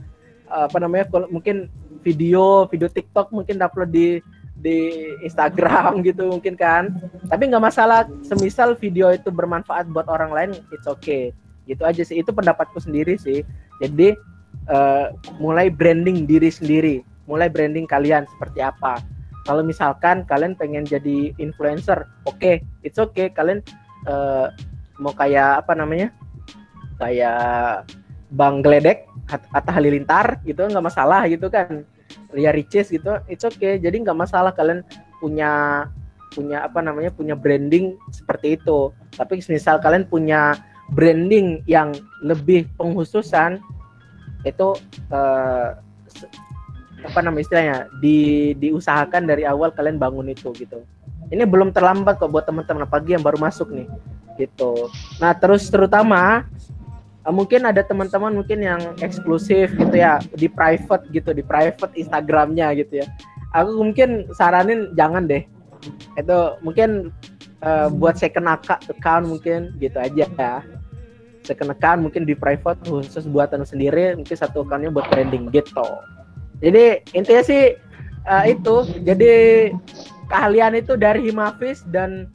uh, 0.51 0.67
apa 0.67 0.77
namanya 0.81 1.07
mungkin 1.31 1.71
video 2.03 2.67
video 2.67 2.91
TikTok 2.91 3.31
mungkin 3.31 3.61
upload 3.63 3.93
di 3.93 4.19
di 4.57 5.07
Instagram 5.23 5.99
gitu 6.07 6.27
mungkin 6.27 6.57
kan 6.57 6.91
tapi 7.31 7.47
nggak 7.47 7.63
masalah 7.63 8.09
semisal 8.25 8.75
video 8.75 9.13
itu 9.13 9.31
bermanfaat 9.31 9.87
buat 9.93 10.09
orang 10.11 10.31
lain 10.33 10.51
it's 10.75 10.89
okay 10.89 11.31
gitu 11.69 11.83
aja 11.83 12.03
sih 12.03 12.19
itu 12.19 12.31
pendapatku 12.31 12.79
sendiri 12.79 13.15
sih 13.15 13.45
jadi 13.79 14.17
uh, 14.67 15.13
mulai 15.39 15.71
branding 15.71 16.25
diri 16.25 16.51
sendiri 16.51 17.05
mulai 17.27 17.51
branding 17.51 17.85
kalian 17.85 18.25
seperti 18.25 18.63
apa. 18.63 19.03
Kalau 19.45 19.63
misalkan 19.63 20.27
kalian 20.27 20.55
pengen 20.59 20.83
jadi 20.83 21.31
influencer, 21.39 22.07
oke, 22.27 22.39
okay, 22.39 22.55
it's 22.83 22.99
okay. 22.99 23.31
Kalian 23.31 23.63
uh, 24.07 24.51
mau 25.01 25.13
kayak 25.13 25.65
apa 25.65 25.73
namanya? 25.73 26.09
Kayak 26.97 27.85
Bang 28.33 28.65
Gledek 28.65 29.07
atau 29.29 29.71
Halilintar 29.71 30.41
gitu 30.43 30.65
nggak 30.65 30.85
masalah 30.85 31.25
gitu 31.29 31.47
kan. 31.47 31.85
Ria 32.31 32.51
Riches 32.51 32.91
gitu, 32.91 33.19
it's 33.27 33.43
okay. 33.43 33.79
Jadi 33.79 34.03
nggak 34.03 34.15
masalah 34.15 34.51
kalian 34.55 34.83
punya 35.19 35.85
punya 36.35 36.63
apa 36.63 36.79
namanya 36.83 37.11
punya 37.11 37.35
branding 37.35 37.95
seperti 38.11 38.59
itu. 38.59 38.91
Tapi 39.15 39.39
misal 39.47 39.79
kalian 39.79 40.07
punya 40.07 40.55
branding 40.91 41.63
yang 41.67 41.91
lebih 42.23 42.67
penghususan 42.79 43.59
itu 44.47 44.77
uh, 45.11 45.75
apa 47.03 47.19
nama 47.21 47.37
istilahnya 47.37 47.91
di 47.99 48.51
diusahakan 48.57 49.27
dari 49.27 49.43
awal 49.43 49.69
kalian 49.75 49.99
bangun 50.01 50.31
itu 50.31 50.49
gitu 50.55 50.81
ini 51.29 51.43
belum 51.43 51.75
terlambat 51.75 52.17
kok 52.17 52.31
buat 52.31 52.47
teman-teman 52.47 52.87
apalagi 52.87 53.15
yang 53.15 53.23
baru 53.23 53.37
masuk 53.37 53.69
nih 53.75 53.87
gitu. 54.38 54.89
Nah 55.19 55.33
terus 55.35 55.67
terutama 55.67 56.45
eh, 57.25 57.33
mungkin 57.33 57.67
ada 57.67 57.83
teman-teman 57.83 58.33
mungkin 58.38 58.63
yang 58.63 58.81
eksklusif 59.03 59.73
gitu 59.75 59.95
ya 59.97 60.21
di 60.33 60.47
private 60.47 61.05
gitu 61.11 61.33
di 61.33 61.43
private 61.43 61.93
Instagramnya 61.97 62.73
gitu 62.77 63.03
ya. 63.03 63.07
Aku 63.57 63.81
mungkin 63.81 64.29
saranin 64.38 64.93
jangan 64.95 65.25
deh. 65.25 65.43
Itu 66.19 66.57
mungkin 66.65 67.13
uh, 67.63 67.88
buat 67.88 68.19
second 68.19 68.49
account 68.49 69.25
mungkin 69.29 69.73
gitu 69.79 69.97
aja 69.97 70.25
ya. 70.27 70.55
Second 71.47 71.71
account 71.71 72.03
mungkin 72.03 72.27
di 72.27 72.35
private 72.35 72.81
khusus 72.83 73.23
buatan 73.23 73.63
sendiri 73.63 74.13
mungkin 74.19 74.35
satu 74.35 74.67
accountnya 74.67 74.91
buat 74.91 75.07
trending 75.09 75.47
gitu. 75.55 75.88
Jadi 76.59 77.07
intinya 77.15 77.43
sih 77.45 77.77
uh, 78.27 78.45
itu. 78.45 78.83
Jadi 79.07 79.33
keahlian 80.27 80.75
itu 80.75 80.99
dari 80.99 81.31
Himafis 81.31 81.88
dan 81.88 82.27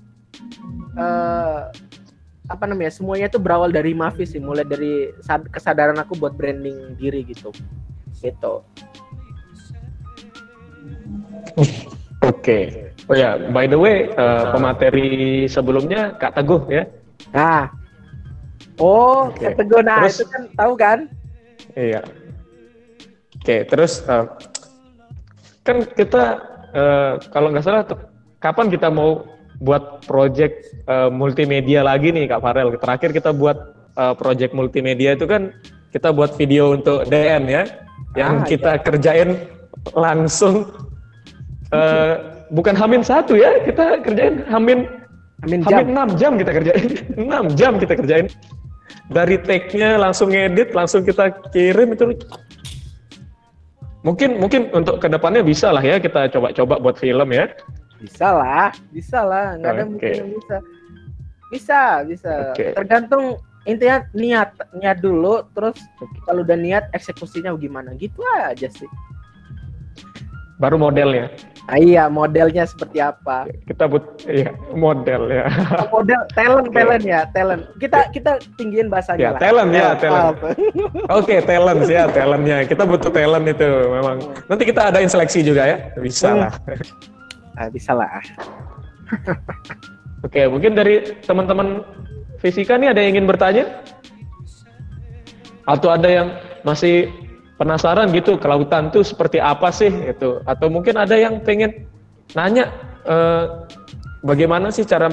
uh, 0.96 1.68
apa 2.53 2.68
namanya 2.68 2.92
semuanya 2.92 3.32
itu 3.32 3.40
berawal 3.40 3.72
dari 3.72 3.96
Himafis 3.96 4.36
sih 4.36 4.42
mulai 4.42 4.68
dari 4.68 5.09
kesadaran 5.48 5.96
aku 5.96 6.20
buat 6.20 6.36
branding 6.36 7.00
diri 7.00 7.24
gitu. 7.24 7.48
Gitu. 8.20 8.55
Oke. 12.22 12.36
Okay. 12.38 12.64
oh 13.11 13.16
ya 13.18 13.34
by 13.50 13.66
the 13.66 13.74
way 13.74 14.12
uh, 14.14 14.53
pemateri 14.53 15.48
sebelumnya 15.48 16.14
Kak 16.20 16.36
Teguh 16.38 16.68
ya? 16.68 16.84
Nah 17.32 17.72
oh 18.76 19.32
okay. 19.32 19.57
Kak 19.57 19.64
Teguh. 19.64 19.80
Nah 19.80 20.05
Terus, 20.05 20.16
itu 20.20 20.26
kan 20.28 20.42
tahu 20.55 20.72
kan? 20.76 20.98
Iya. 21.72 22.03
Oke, 23.42 23.66
terus 23.66 24.07
uh, 24.07 24.30
kan 25.66 25.82
kita 25.98 26.38
uh, 26.70 27.18
kalau 27.34 27.50
nggak 27.50 27.66
salah 27.66 27.82
kapan 28.38 28.70
kita 28.70 28.86
mau 28.86 29.26
buat 29.62 30.02
project 30.04 30.66
uh, 30.90 31.06
multimedia 31.06 31.86
lagi 31.86 32.10
nih 32.10 32.26
Kak 32.26 32.42
Farel. 32.42 32.74
Terakhir 32.74 33.14
kita 33.14 33.30
buat 33.30 33.56
uh, 33.94 34.14
project 34.18 34.52
multimedia 34.52 35.14
itu 35.14 35.30
kan 35.30 35.54
kita 35.94 36.10
buat 36.10 36.34
video 36.34 36.74
untuk 36.74 37.06
DN 37.06 37.46
ya, 37.46 37.62
yang 38.18 38.42
Ah, 38.42 38.48
kita 38.48 38.80
kerjain 38.80 39.44
langsung 39.92 40.72
eh, 41.68 42.14
bukan 42.48 42.72
hamin 42.72 43.04
satu 43.04 43.36
ya, 43.36 43.60
kita 43.60 44.00
kerjain 44.00 44.40
hamin 44.48 44.88
Amin 45.42 45.60
jam. 45.66 45.84
hamin 45.84 46.16
6 46.16 46.20
jam 46.22 46.32
kita 46.38 46.50
kerjain, 46.54 46.88
6 47.18 47.58
jam 47.58 47.72
kita 47.76 47.94
kerjain. 47.98 48.26
Dari 49.10 49.36
take-nya 49.42 49.98
langsung 49.98 50.30
ngedit, 50.30 50.72
langsung 50.72 51.02
kita 51.02 51.34
kirim 51.50 51.92
itu. 51.92 52.14
Mungkin 54.06 54.38
mungkin 54.38 54.70
untuk 54.70 55.02
ke 55.02 55.10
depannya 55.10 55.42
bisa 55.42 55.74
lah 55.74 55.82
ya 55.82 55.98
kita 55.98 56.30
coba-coba 56.30 56.74
buat 56.78 56.96
film 56.98 57.28
ya. 57.34 57.50
Bisa 58.03 58.28
lah, 58.28 58.68
bisa 58.90 59.22
lah. 59.22 59.55
Nggak 59.57 59.70
ada 59.70 59.80
Oke. 59.80 59.88
mungkin 59.88 60.11
yang 60.12 60.30
bisa. 60.34 60.57
Bisa, 61.48 61.80
bisa. 62.03 62.32
Oke. 62.50 62.74
Tergantung 62.74 63.24
intinya 63.62 64.03
niat, 64.11 64.50
niat 64.74 64.98
dulu. 64.98 65.46
Terus 65.53 65.78
kalau 66.24 66.42
udah 66.42 66.59
niat 66.59 66.90
eksekusinya 66.90 67.55
gimana? 67.55 67.94
Gitu 67.94 68.18
aja 68.36 68.66
sih. 68.66 68.90
Baru 70.59 70.78
modelnya. 70.78 71.30
Ah, 71.66 71.78
iya, 71.78 72.11
modelnya 72.11 72.66
seperti 72.66 72.98
apa? 72.98 73.46
Kita 73.66 73.86
but 73.86 74.03
iya, 74.26 74.50
model 74.74 75.30
ya. 75.30 75.46
Oh, 75.86 76.03
model 76.03 76.26
talent, 76.34 76.66
Oke. 76.66 76.74
talent 76.74 77.05
ya, 77.05 77.20
talent. 77.30 77.62
Kita 77.78 78.11
kita 78.11 78.30
tinggiin 78.59 78.90
bahasanya 78.90 79.22
Ya, 79.22 79.30
lah. 79.30 79.40
talent 79.40 79.70
ya, 79.70 79.86
Oh, 79.86 79.94
talent. 79.94 80.36
Oke, 81.22 81.34
talent 81.40 81.82
ya, 81.86 82.03
talentnya. 82.11 82.57
Kita 82.66 82.82
butuh 82.82 83.14
talent 83.14 83.46
itu 83.46 83.62
memang. 83.88 84.18
Nanti 84.50 84.62
kita 84.66 84.90
adain 84.90 85.07
seleksi 85.07 85.46
juga 85.46 85.62
ya. 85.66 85.76
Bisa 85.96 86.34
Hmm. 86.34 86.40
lah. 86.42 86.53
Ah, 87.62 87.70
bisa 87.70 87.94
lah. 87.94 88.10
Oke, 90.26 90.50
mungkin 90.50 90.74
dari 90.74 91.14
teman-teman 91.22 91.86
fisika 92.42 92.74
nih 92.74 92.90
ada 92.90 92.98
yang 92.98 93.14
ingin 93.14 93.30
bertanya? 93.30 93.86
Atau 95.62 95.94
ada 95.94 96.10
yang 96.10 96.28
masih 96.66 97.06
penasaran 97.54 98.10
gitu 98.10 98.34
kelautan 98.34 98.90
tuh 98.90 99.06
seperti 99.06 99.38
apa 99.38 99.70
sih 99.70 99.94
itu? 100.10 100.42
Atau 100.42 100.74
mungkin 100.74 100.98
ada 100.98 101.14
yang 101.14 101.38
pengen 101.46 101.86
nanya 102.34 102.66
eh, 103.06 103.46
bagaimana 104.26 104.74
sih 104.74 104.82
cara 104.82 105.06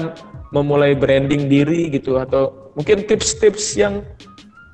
memulai 0.50 0.98
branding 0.98 1.46
diri 1.46 1.86
gitu? 1.94 2.18
Atau 2.18 2.74
mungkin 2.74 3.06
tips-tips 3.06 3.78
yang 3.78 4.02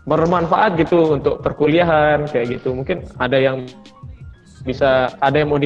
bermanfaat 0.09 0.81
gitu 0.81 1.12
untuk 1.12 1.45
perkuliahan 1.45 2.24
kayak 2.24 2.57
gitu? 2.57 2.72
Mungkin 2.72 3.05
ada 3.20 3.37
yang 3.37 3.68
bisa 4.64 5.12
ada 5.20 5.37
yang 5.45 5.53
mau 5.53 5.61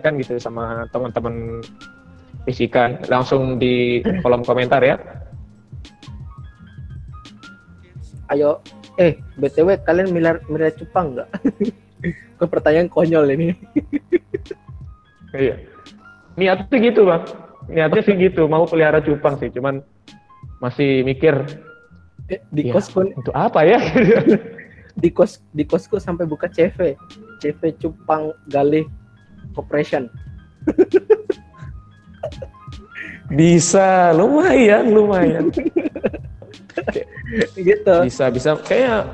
ditanyakan 0.00 0.24
gitu 0.24 0.40
sama 0.40 0.88
teman-teman 0.88 1.60
fisika 2.48 2.96
langsung 3.12 3.60
di 3.60 4.00
kolom 4.24 4.40
komentar 4.40 4.80
ya. 4.80 4.96
Ayo, 8.32 8.64
eh 8.96 9.20
btw 9.36 9.76
kalian 9.84 10.08
milar 10.16 10.40
milar 10.48 10.72
cupang 10.72 11.12
nggak? 11.12 11.28
Ke 12.40 12.44
pertanyaan 12.48 12.88
konyol 12.88 13.28
ini. 13.36 13.52
Iya. 15.30 15.62
Niatnya 16.34 16.90
gitu 16.90 17.06
bang. 17.06 17.22
Niatnya 17.70 18.02
sih 18.02 18.18
gitu. 18.18 18.50
Mau 18.50 18.66
pelihara 18.66 18.98
cupang 18.98 19.38
sih. 19.38 19.46
Cuman 19.46 19.78
masih 20.58 21.06
mikir 21.06 21.46
Eh, 22.26 22.42
di 22.50 22.66
ya, 22.66 22.74
kosku 22.74 23.14
untuk 23.14 23.30
apa 23.30 23.62
ya? 23.62 23.78
di 25.02 25.14
kos 25.14 25.38
di 25.54 25.62
kosku 25.62 26.02
sampai 26.02 26.26
buka 26.26 26.50
CV, 26.50 26.98
CV 27.38 27.78
cupang 27.78 28.34
galih 28.50 28.90
operation. 29.56 30.06
bisa, 33.38 34.12
lumayan, 34.14 34.90
lumayan. 34.90 35.50
gitu. 37.58 37.94
Bisa, 38.04 38.30
bisa. 38.30 38.50
Kayaknya 38.60 39.08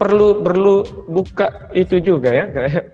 perlu 0.00 0.40
perlu 0.40 0.74
buka 1.08 1.68
itu 1.76 2.00
juga 2.00 2.32
ya. 2.32 2.44
Kayak 2.48 2.84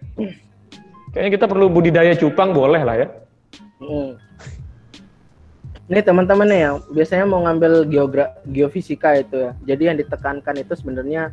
kayaknya 1.14 1.30
kita 1.38 1.46
perlu 1.46 1.66
budidaya 1.70 2.12
cupang 2.18 2.50
boleh 2.50 2.82
lah 2.82 2.96
ya. 2.98 3.08
Hmm. 3.78 4.18
Ini 5.86 6.02
teman-teman 6.02 6.50
yang 6.50 6.82
biasanya 6.90 7.30
mau 7.30 7.46
ngambil 7.46 7.86
geogra 7.86 8.34
geofisika 8.42 9.14
itu 9.14 9.38
ya. 9.38 9.52
Jadi 9.62 9.82
yang 9.86 9.96
ditekankan 10.02 10.58
itu 10.58 10.74
sebenarnya 10.74 11.30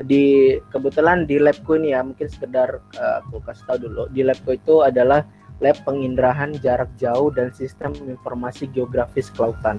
di 0.00 0.56
kebetulan 0.72 1.28
di 1.28 1.36
labku 1.36 1.76
ini 1.76 1.92
ya 1.92 2.00
mungkin 2.00 2.24
sekedar 2.24 2.80
eh, 2.96 3.14
aku 3.20 3.44
kasih 3.44 3.64
tahu 3.68 3.78
dulu 3.88 4.02
di 4.10 4.24
labku 4.24 4.56
itu 4.56 4.80
adalah 4.80 5.20
lab 5.60 5.76
penginderaan 5.86 6.56
jarak 6.58 6.90
jauh 6.98 7.30
dan 7.30 7.52
sistem 7.54 7.94
informasi 8.08 8.66
geografis 8.72 9.30
kelautan. 9.30 9.78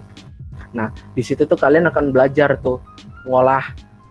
Nah 0.72 0.94
di 1.18 1.26
situ 1.26 1.44
tuh 1.44 1.60
kalian 1.60 1.90
akan 1.92 2.14
belajar 2.14 2.56
tuh 2.62 2.80
ngolah 3.28 3.64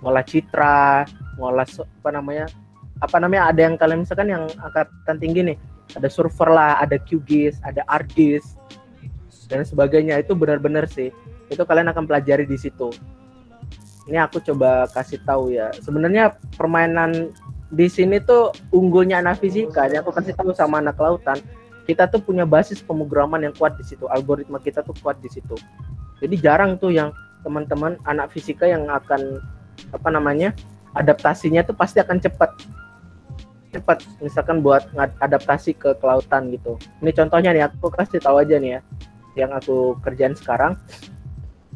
ngolah 0.03 0.25
citra, 0.27 1.07
ngolah 1.39 1.65
apa 1.81 2.11
namanya 2.11 2.47
apa 3.03 3.17
namanya 3.19 3.43
ada 3.51 3.61
yang 3.67 3.75
kalian 3.79 4.05
misalkan 4.05 4.29
yang 4.31 4.45
angkatan 4.61 5.17
tinggi 5.23 5.41
nih 5.55 5.59
ada 5.97 6.09
server 6.09 6.49
lah, 6.51 6.81
ada 6.83 6.99
QGIS, 6.99 7.63
ada 7.63 7.87
ArcGIS 7.89 8.59
dan 9.49 9.65
sebagainya 9.65 10.21
itu 10.21 10.33
benar-benar 10.37 10.89
sih 10.89 11.13
itu 11.53 11.63
kalian 11.69 11.93
akan 11.93 12.09
pelajari 12.09 12.49
di 12.49 12.57
situ. 12.57 12.93
Ini 14.11 14.19
aku 14.19 14.43
coba 14.43 14.91
kasih 14.91 15.23
tahu 15.23 15.55
ya. 15.55 15.71
Sebenarnya 15.79 16.35
permainan 16.59 17.31
di 17.73 17.87
sini 17.87 18.19
tuh 18.19 18.51
unggulnya 18.75 19.23
anak 19.23 19.41
fisika. 19.41 19.87
Ini 19.87 20.03
aku 20.03 20.11
kasih 20.11 20.35
tahu 20.35 20.51
sama 20.53 20.83
anak 20.83 20.99
kelautan. 20.99 21.39
Kita 21.87 22.07
tuh 22.11 22.23
punya 22.23 22.47
basis 22.47 22.83
pemrograman 22.83 23.43
yang 23.43 23.55
kuat 23.55 23.79
di 23.79 23.85
situ. 23.87 24.07
Algoritma 24.11 24.59
kita 24.59 24.83
tuh 24.83 24.95
kuat 25.03 25.19
di 25.23 25.31
situ. 25.31 25.55
Jadi 26.23 26.35
jarang 26.39 26.79
tuh 26.79 26.95
yang 26.95 27.11
teman-teman 27.43 27.99
anak 28.07 28.31
fisika 28.31 28.67
yang 28.71 28.87
akan 28.87 29.43
apa 29.91 30.09
namanya 30.15 30.55
adaptasinya 30.95 31.67
tuh 31.67 31.75
pasti 31.75 31.99
akan 31.99 32.23
cepat 32.23 32.55
cepat 33.73 34.05
misalkan 34.21 34.61
buat 34.61 34.87
adaptasi 35.19 35.75
ke 35.75 35.97
kelautan 35.99 36.53
gitu. 36.53 36.77
Ini 37.01 37.11
contohnya 37.17 37.51
nih 37.57 37.65
aku 37.67 37.89
kasih 37.91 38.21
tahu 38.21 38.39
aja 38.39 38.61
nih 38.61 38.79
ya 38.79 38.81
yang 39.35 39.51
aku 39.57 39.97
kerjain 40.05 40.37
sekarang. 40.37 40.77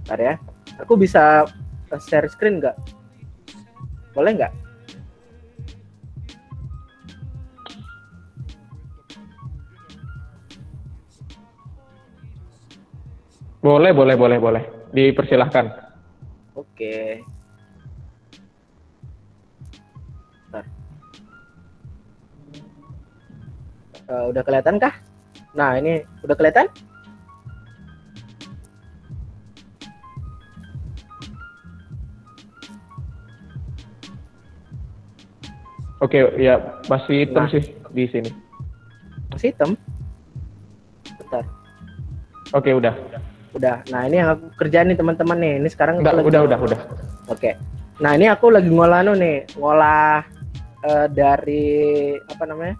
Bentar 0.04 0.18
ya. 0.20 0.34
Aku 0.84 0.94
bisa 1.00 1.48
share 2.02 2.26
screen 2.26 2.58
nggak? 2.58 2.76
Boleh 4.16 4.32
nggak? 4.34 4.52
Boleh, 13.66 13.90
boleh, 13.90 14.14
boleh, 14.14 14.38
boleh. 14.38 14.62
Dipersilahkan. 14.94 15.66
Oke. 16.54 17.18
Bentar. 20.46 20.64
Eh, 24.06 24.24
udah 24.30 24.42
kelihatan 24.46 24.78
kah? 24.78 24.94
Nah 25.58 25.74
ini 25.82 26.06
udah 26.22 26.38
kelihatan? 26.38 26.70
Oke, 35.96 36.20
ya 36.36 36.60
masih 36.86 37.24
hitam 37.24 37.44
Nah. 37.44 37.50
sih 37.50 37.62
di 37.90 38.04
sini. 38.06 38.30
Masih 39.32 39.48
hitam? 39.52 39.72
Bentar. 41.16 41.44
Oke, 42.52 42.70
udah. 42.70 42.92
Udah. 43.56 43.80
Nah 43.88 44.04
ini 44.04 44.20
yang 44.20 44.36
aku 44.36 44.52
kerjain 44.60 44.92
nih 44.92 44.98
teman-teman 45.00 45.38
nih. 45.40 45.54
Ini 45.56 45.68
sekarang 45.72 46.04
Udah, 46.04 46.12
lagi- 46.12 46.28
udah, 46.28 46.40
udah, 46.44 46.58
udah. 46.60 46.80
Oke. 47.32 47.56
Nah 47.96 48.12
ini 48.12 48.28
aku 48.28 48.52
lagi 48.52 48.68
ngolah 48.68 49.00
anu 49.00 49.16
nih, 49.16 49.48
ngolah 49.56 50.20
eh, 50.84 51.06
dari 51.08 51.64
apa 52.20 52.44
namanya? 52.44 52.76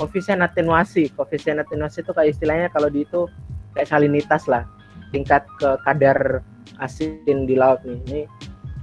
Koefisien 0.00 0.40
atenuasi. 0.40 1.12
Koefisien 1.12 1.60
atenuasi 1.60 2.00
itu 2.00 2.10
kayak 2.10 2.32
istilahnya 2.32 2.68
kalau 2.72 2.88
di 2.88 3.04
itu 3.04 3.28
kayak 3.76 3.86
salinitas 3.86 4.48
lah, 4.48 4.64
tingkat 5.12 5.44
ke 5.60 5.76
kadar 5.84 6.40
asin 6.80 7.44
di 7.44 7.54
laut 7.54 7.84
nih. 7.84 8.00
Ini 8.08 8.20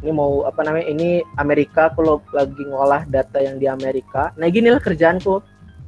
ini 0.02 0.12
mau 0.12 0.44
apa 0.50 0.62
namanya? 0.66 0.90
Ini 0.90 1.22
Amerika 1.38 1.94
lo- 2.02 2.26
lagi 2.34 2.64
ngolah 2.66 3.06
data 3.06 3.38
yang 3.42 3.62
di 3.62 3.70
Amerika. 3.70 4.34
Nah 4.38 4.50
gini 4.50 4.74
lah 4.74 4.82
kerjaanku, 4.82 5.42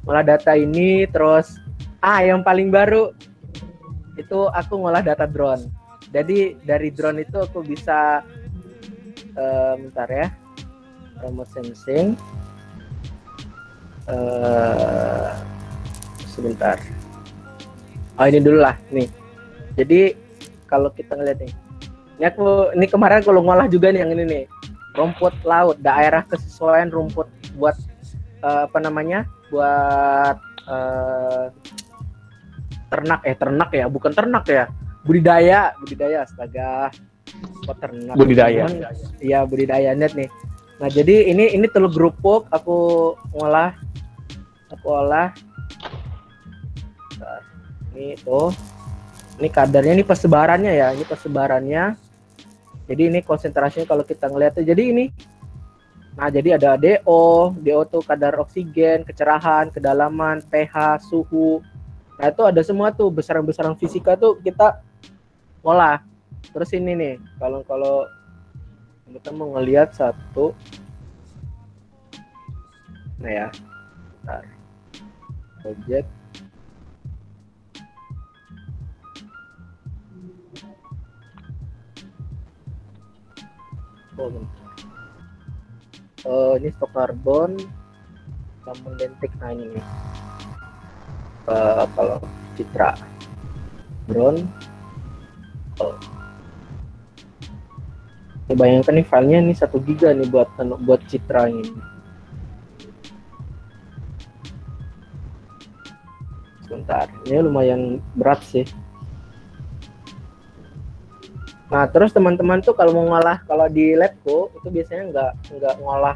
ngolah 0.06 0.24
data 0.24 0.54
ini 0.54 1.06
terus 1.10 1.58
ah 1.98 2.20
yang 2.22 2.42
paling 2.46 2.70
baru 2.70 3.10
itu 4.14 4.38
aku 4.54 4.78
ngolah 4.78 5.02
data 5.02 5.26
drone. 5.26 5.66
Jadi 6.14 6.54
dari 6.62 6.94
drone 6.94 7.26
itu 7.26 7.42
aku 7.42 7.66
bisa 7.66 8.22
eh, 9.34 9.74
bentar 9.78 10.06
ya 10.06 10.30
remote 11.22 11.50
sensing 11.50 12.14
eh 14.04 15.30
sebentar 16.28 16.76
oh 18.20 18.26
ini 18.28 18.38
dulu 18.42 18.58
lah 18.60 18.76
nih 18.92 19.08
jadi 19.80 20.12
kalau 20.68 20.92
kita 20.92 21.16
ngeliat 21.16 21.40
nih 21.40 21.52
ini 22.18 22.24
aku 22.24 22.74
ini 22.76 22.86
kemarin 22.86 23.20
kalau 23.22 23.42
ngolah 23.42 23.66
juga 23.66 23.90
nih 23.90 24.06
yang 24.06 24.12
ini 24.14 24.24
nih 24.24 24.44
rumput 24.94 25.34
laut 25.42 25.76
daerah 25.82 26.22
kesesuaian 26.26 26.90
rumput 26.90 27.26
buat 27.58 27.74
eh, 28.42 28.62
apa 28.70 28.78
namanya 28.78 29.26
buat 29.50 30.38
eh, 30.70 31.44
ternak 32.90 33.20
eh 33.26 33.34
ternak 33.34 33.70
ya 33.74 33.86
bukan 33.90 34.12
ternak 34.14 34.44
ya 34.46 34.70
budidaya 35.02 35.74
budidaya 35.82 36.22
astaga 36.22 36.94
kok 37.66 37.76
ternak 37.82 38.14
Budidaya. 38.14 38.68
Iya 39.18 39.42
budidaya 39.42 39.96
net 39.96 40.14
nih 40.14 40.30
Nah, 40.74 40.88
jadi 40.90 41.30
ini 41.30 41.54
ini 41.54 41.66
telur 41.70 41.90
kerupuk 41.90 42.50
aku 42.50 42.76
ngolah 43.38 43.78
aku 44.74 44.86
olah. 44.90 45.30
Nah, 47.22 47.40
ini 47.94 48.18
tuh. 48.18 48.50
Ini 49.34 49.50
kadarnya 49.50 49.98
ini 49.98 50.04
persebarannya 50.06 50.72
ya, 50.74 50.94
ini 50.94 51.02
persebarannya. 51.06 51.98
Jadi 52.84 53.02
ini 53.08 53.20
konsentrasinya 53.24 53.88
kalau 53.88 54.04
kita 54.04 54.28
ngelihat 54.28 54.60
tuh 54.60 54.66
jadi 54.66 54.82
ini 54.92 55.06
Nah, 56.14 56.30
jadi 56.30 56.54
ada 56.54 56.78
DO, 56.78 57.58
DO 57.58 57.82
tuh 57.90 57.98
kadar 58.06 58.38
oksigen, 58.38 59.02
kecerahan, 59.02 59.66
kedalaman, 59.74 60.46
pH, 60.46 61.02
suhu. 61.10 61.58
Nah, 62.22 62.30
itu 62.30 62.42
ada 62.46 62.62
semua 62.62 62.94
tuh 62.94 63.10
besaran-besaran 63.10 63.74
fisika 63.74 64.14
tuh 64.14 64.38
kita 64.38 64.78
olah. 65.66 66.06
Terus 66.54 66.70
ini 66.70 66.94
nih, 66.94 67.14
kalau 67.42 67.66
kalau 67.66 68.06
kita 69.10 69.34
mau 69.34 69.58
ngelihat 69.58 69.90
satu 69.90 70.54
Nah 73.24 73.30
ya. 73.32 73.48
Bentar. 74.20 74.44
Objek 75.64 76.04
Oh, 84.14 84.30
uh, 86.22 86.54
ini 86.62 86.70
stok 86.70 86.94
karbon 86.94 87.58
namun 88.64 88.92
dentik 88.94 89.34
nah 89.42 89.50
ini. 89.50 89.74
Nih 89.74 89.84
uh, 91.50 91.84
kalau 91.98 92.18
citra. 92.54 92.94
Drone. 94.04 94.44
Oh. 95.80 95.96
Ini 98.44 98.54
bayangkan 98.54 99.00
nih 99.00 99.06
filenya 99.08 99.38
ini 99.40 99.54
satu 99.56 99.80
giga 99.80 100.12
nih 100.12 100.28
buat 100.28 100.52
buat 100.84 101.00
citra 101.08 101.48
ini. 101.48 101.72
Sebentar. 106.68 107.08
Ini 107.24 107.40
lumayan 107.40 107.98
berat 108.14 108.44
sih 108.44 108.68
Nah, 111.74 111.90
terus 111.90 112.14
teman-teman 112.14 112.62
tuh 112.62 112.70
kalau 112.70 112.94
mau 112.94 113.18
ngolah 113.18 113.42
kalau 113.50 113.66
di 113.66 113.98
labku 113.98 114.46
itu 114.62 114.70
biasanya 114.70 115.02
nggak 115.10 115.32
nggak 115.58 115.74
ngolah 115.82 116.14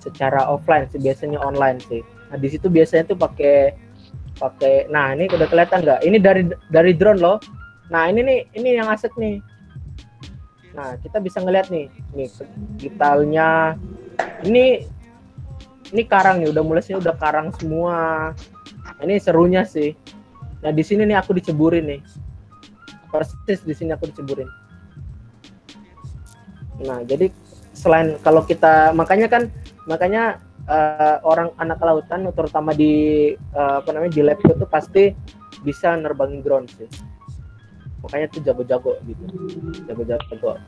secara 0.00 0.48
offline 0.48 0.88
sih, 0.88 0.96
biasanya 0.96 1.36
online 1.44 1.76
sih. 1.84 2.00
Nah, 2.32 2.40
di 2.40 2.48
situ 2.48 2.72
biasanya 2.72 3.12
tuh 3.12 3.20
pakai 3.20 3.76
pakai 4.40 4.88
nah 4.88 5.12
ini 5.12 5.28
udah 5.28 5.44
kelihatan 5.44 5.84
nggak? 5.84 6.00
Ini 6.08 6.16
dari 6.24 6.42
dari 6.72 6.96
drone 6.96 7.20
loh. 7.20 7.36
Nah, 7.92 8.08
ini 8.08 8.24
nih 8.24 8.40
ini 8.56 8.80
yang 8.80 8.88
asik 8.88 9.12
nih. 9.20 9.44
Nah, 10.72 10.96
kita 10.96 11.20
bisa 11.20 11.44
ngeliat 11.44 11.68
nih, 11.68 11.92
nih 12.16 12.28
detailnya. 12.80 13.76
Ini 14.40 14.88
ini 15.92 16.02
karang 16.08 16.40
nih, 16.40 16.48
udah 16.48 16.64
mulai 16.64 16.80
sini 16.80 16.96
udah 16.96 17.12
karang 17.20 17.52
semua. 17.60 18.32
Nah, 18.88 18.96
ini 19.04 19.20
serunya 19.20 19.68
sih. 19.68 19.92
Nah, 20.64 20.72
di 20.72 20.80
sini 20.80 21.04
nih 21.04 21.20
aku 21.20 21.36
diceburin 21.36 21.92
nih. 21.92 22.00
Persis 23.12 23.60
di 23.60 23.76
sini 23.76 23.92
aku 23.92 24.08
diceburin 24.08 24.63
Nah, 26.82 27.06
jadi 27.06 27.30
selain 27.74 28.18
kalau 28.22 28.42
kita 28.42 28.94
makanya 28.94 29.30
kan 29.30 29.42
makanya 29.86 30.42
uh, 30.66 31.22
orang 31.26 31.50
anak 31.58 31.78
kelautan 31.78 32.26
terutama 32.34 32.74
di 32.74 33.34
uh, 33.54 33.82
apa 33.82 33.90
namanya 33.94 34.12
di 34.14 34.22
lab 34.22 34.38
itu 34.42 34.66
pasti 34.66 35.14
bisa 35.62 35.94
nerbangin 35.94 36.42
drone 36.42 36.66
sih. 36.66 36.88
Makanya 38.02 38.26
tuh 38.32 38.40
jago-jago 38.44 38.98
gitu. 39.06 39.24
Jago-jago. 39.86 40.60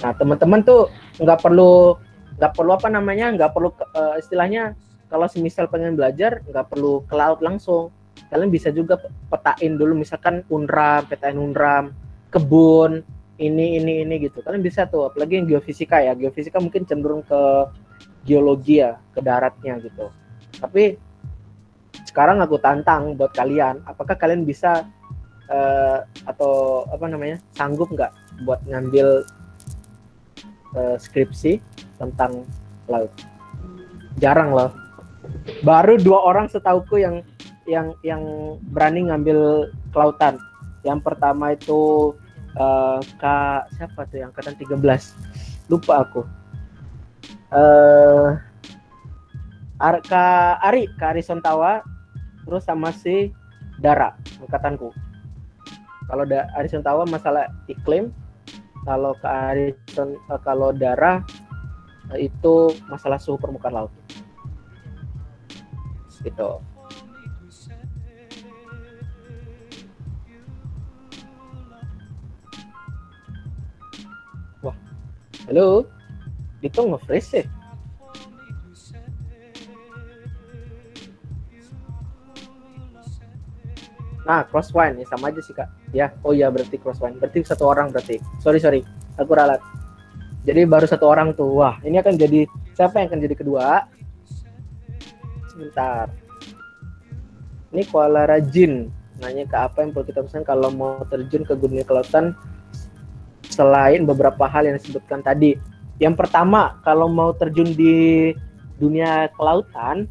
Nah, 0.00 0.12
teman-teman 0.16 0.60
tuh 0.64 0.88
nggak 1.20 1.42
perlu 1.42 1.98
nggak 2.38 2.54
perlu 2.54 2.70
apa 2.70 2.88
namanya 2.88 3.34
nggak 3.34 3.50
perlu 3.50 3.74
uh, 3.98 4.14
istilahnya 4.14 4.78
kalau 5.10 5.26
semisal 5.26 5.66
pengen 5.66 5.98
belajar 5.98 6.38
nggak 6.46 6.70
perlu 6.70 7.02
ke 7.02 7.14
laut 7.18 7.42
langsung 7.42 7.90
kalian 8.30 8.52
bisa 8.52 8.70
juga 8.70 9.00
petain 9.26 9.74
dulu 9.74 9.98
misalkan 9.98 10.46
unram 10.46 11.02
petain 11.10 11.34
unram 11.34 11.90
kebun 12.30 13.02
ini 13.38 13.78
ini 13.78 14.02
ini 14.02 14.14
gitu. 14.26 14.42
Kalian 14.42 14.60
bisa 14.60 14.84
tuh 14.90 15.08
apalagi 15.08 15.38
yang 15.38 15.46
geofisika 15.46 16.02
ya. 16.02 16.12
Geofisika 16.18 16.58
mungkin 16.58 16.84
cenderung 16.84 17.22
ke 17.22 17.70
geologi 18.26 18.82
ya 18.82 18.98
ke 19.14 19.22
daratnya 19.22 19.78
gitu. 19.78 20.10
Tapi 20.58 20.98
sekarang 22.04 22.42
aku 22.42 22.58
tantang 22.58 23.14
buat 23.14 23.30
kalian 23.32 23.84
apakah 23.86 24.18
kalian 24.18 24.42
bisa 24.42 24.84
uh, 25.48 26.02
atau 26.26 26.84
apa 26.90 27.06
namanya 27.06 27.38
sanggup 27.54 27.88
nggak 27.94 28.10
buat 28.42 28.58
ngambil 28.66 29.22
uh, 30.74 30.96
skripsi 30.98 31.62
tentang 31.96 32.42
laut? 32.90 33.10
Jarang 34.18 34.50
loh. 34.50 34.74
Baru 35.62 35.94
dua 35.94 36.26
orang 36.26 36.50
setauku 36.50 36.98
yang 36.98 37.22
yang 37.70 37.94
yang 38.02 38.22
berani 38.74 39.06
ngambil 39.12 39.70
kelautan. 39.94 40.42
Yang 40.82 41.00
pertama 41.06 41.54
itu 41.54 42.12
uh, 42.58 42.98
Kak 43.16 43.72
siapa 43.78 44.04
tuh 44.10 44.20
yang 44.20 44.34
angkatan 44.34 44.58
13 44.58 45.70
lupa 45.70 46.04
aku. 46.04 46.22
Uh, 47.48 48.36
Ar 49.78 50.02
Kak 50.04 50.60
Ari 50.66 50.90
Kak 50.98 51.16
Ari 51.16 51.22
Sontawa 51.24 51.80
terus 52.44 52.66
sama 52.66 52.90
si 52.92 53.30
Dara 53.78 54.18
angkatanku. 54.42 54.90
Kalau 56.10 56.24
da 56.26 56.50
Ari 56.58 56.68
Sontawa 56.68 57.06
masalah 57.06 57.46
iklim 57.70 58.10
kalau 58.82 59.14
Kak 59.22 59.54
Ari 59.54 59.72
uh, 59.96 60.40
kalau 60.42 60.74
Dara 60.74 61.22
uh, 62.10 62.18
itu 62.18 62.74
masalah 62.90 63.16
suhu 63.22 63.38
permukaan 63.38 63.86
laut. 63.86 63.92
Gitu 66.18 66.58
Halo? 75.48 75.88
Itu 76.60 76.84
nge-freeze 76.84 77.40
ya? 77.40 77.44
Nah, 84.28 84.44
crosswind 84.44 85.00
ya 85.00 85.08
sama 85.08 85.32
aja 85.32 85.40
sih 85.40 85.56
kak. 85.56 85.72
Ya, 85.96 86.12
oh 86.20 86.36
iya 86.36 86.52
berarti 86.52 86.76
crosswind. 86.76 87.16
Berarti 87.16 87.48
satu 87.48 87.64
orang 87.64 87.88
berarti. 87.88 88.20
Sorry 88.44 88.60
sorry, 88.60 88.84
aku 89.16 89.32
ralat. 89.32 89.56
Jadi 90.44 90.68
baru 90.68 90.84
satu 90.84 91.08
orang 91.08 91.32
tuh. 91.32 91.48
Wah, 91.64 91.80
ini 91.80 91.96
akan 91.96 92.20
jadi 92.20 92.44
siapa 92.76 93.00
yang 93.00 93.08
akan 93.08 93.20
jadi 93.24 93.34
kedua? 93.40 93.88
Sebentar. 95.48 96.12
Ini 97.72 97.88
koala 97.88 98.28
rajin. 98.28 98.92
Nanya 99.24 99.48
ke 99.48 99.56
apa 99.56 99.80
yang 99.80 99.96
perlu 99.96 100.12
kita 100.12 100.20
pesan 100.20 100.44
kalau 100.44 100.68
mau 100.76 101.00
terjun 101.08 101.48
ke 101.48 101.56
dunia 101.56 101.88
kelautan 101.88 102.36
selain 103.58 104.06
beberapa 104.06 104.46
hal 104.46 104.70
yang 104.70 104.78
disebutkan 104.78 105.18
tadi. 105.18 105.58
Yang 105.98 106.14
pertama, 106.14 106.78
kalau 106.86 107.10
mau 107.10 107.34
terjun 107.34 107.74
di 107.74 108.30
dunia 108.78 109.26
kelautan, 109.34 110.06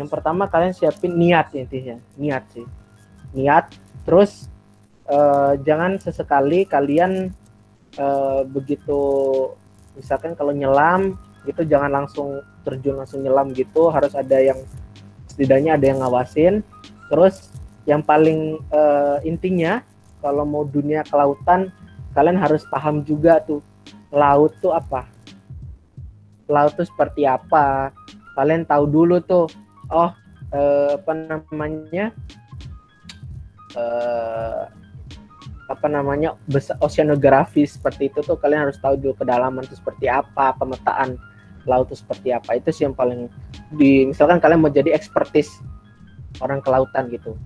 yang 0.00 0.08
pertama 0.08 0.48
kalian 0.48 0.72
siapin 0.72 1.12
niat 1.12 1.52
intinya, 1.52 2.00
niat 2.16 2.48
sih. 2.56 2.64
Niat, 3.36 3.76
terus 4.08 4.48
uh, 5.04 5.52
jangan 5.60 6.00
sesekali 6.00 6.64
kalian 6.64 7.28
uh, 8.00 8.40
begitu 8.48 9.00
misalkan 9.92 10.32
kalau 10.32 10.56
nyelam 10.56 11.16
itu 11.44 11.60
jangan 11.68 11.92
langsung 11.92 12.40
terjun 12.64 12.96
langsung 12.96 13.20
nyelam 13.20 13.52
gitu, 13.52 13.92
harus 13.92 14.16
ada 14.16 14.40
yang 14.40 14.56
setidaknya 15.28 15.76
ada 15.76 15.84
yang 15.92 16.00
ngawasin. 16.00 16.64
Terus 17.12 17.52
yang 17.84 18.00
paling 18.00 18.64
uh, 18.72 19.20
intinya 19.28 19.84
kalau 20.24 20.48
mau 20.48 20.64
dunia 20.64 21.04
kelautan 21.04 21.68
kalian 22.16 22.40
harus 22.40 22.64
paham 22.72 23.04
juga 23.04 23.44
tuh 23.44 23.60
laut 24.08 24.56
tuh 24.64 24.72
apa? 24.72 25.04
Laut 26.48 26.72
tuh 26.72 26.88
seperti 26.88 27.28
apa? 27.28 27.92
Kalian 28.32 28.64
tahu 28.64 28.88
dulu 28.88 29.20
tuh 29.20 29.44
oh 29.92 30.10
eh, 30.56 30.96
apa 30.96 31.12
namanya? 31.12 32.16
Eh, 33.76 34.62
apa 35.68 35.86
namanya? 35.92 36.40
Oceanografi 36.80 37.68
seperti 37.68 38.08
itu 38.08 38.24
tuh 38.24 38.40
kalian 38.40 38.64
harus 38.70 38.80
tahu 38.80 38.96
dulu 38.96 39.20
kedalaman 39.20 39.68
itu 39.68 39.76
seperti 39.76 40.08
apa 40.08 40.56
pemetaan 40.56 41.20
laut 41.68 41.92
itu 41.92 42.00
seperti 42.00 42.32
apa. 42.32 42.56
Itu 42.56 42.72
sih 42.72 42.88
yang 42.88 42.96
paling 42.96 43.28
di 43.76 44.08
misalkan 44.08 44.40
kalian 44.40 44.64
mau 44.64 44.72
jadi 44.72 44.96
ekspertis 44.96 45.50
orang 46.40 46.64
kelautan 46.64 47.12
gitu. 47.12 47.36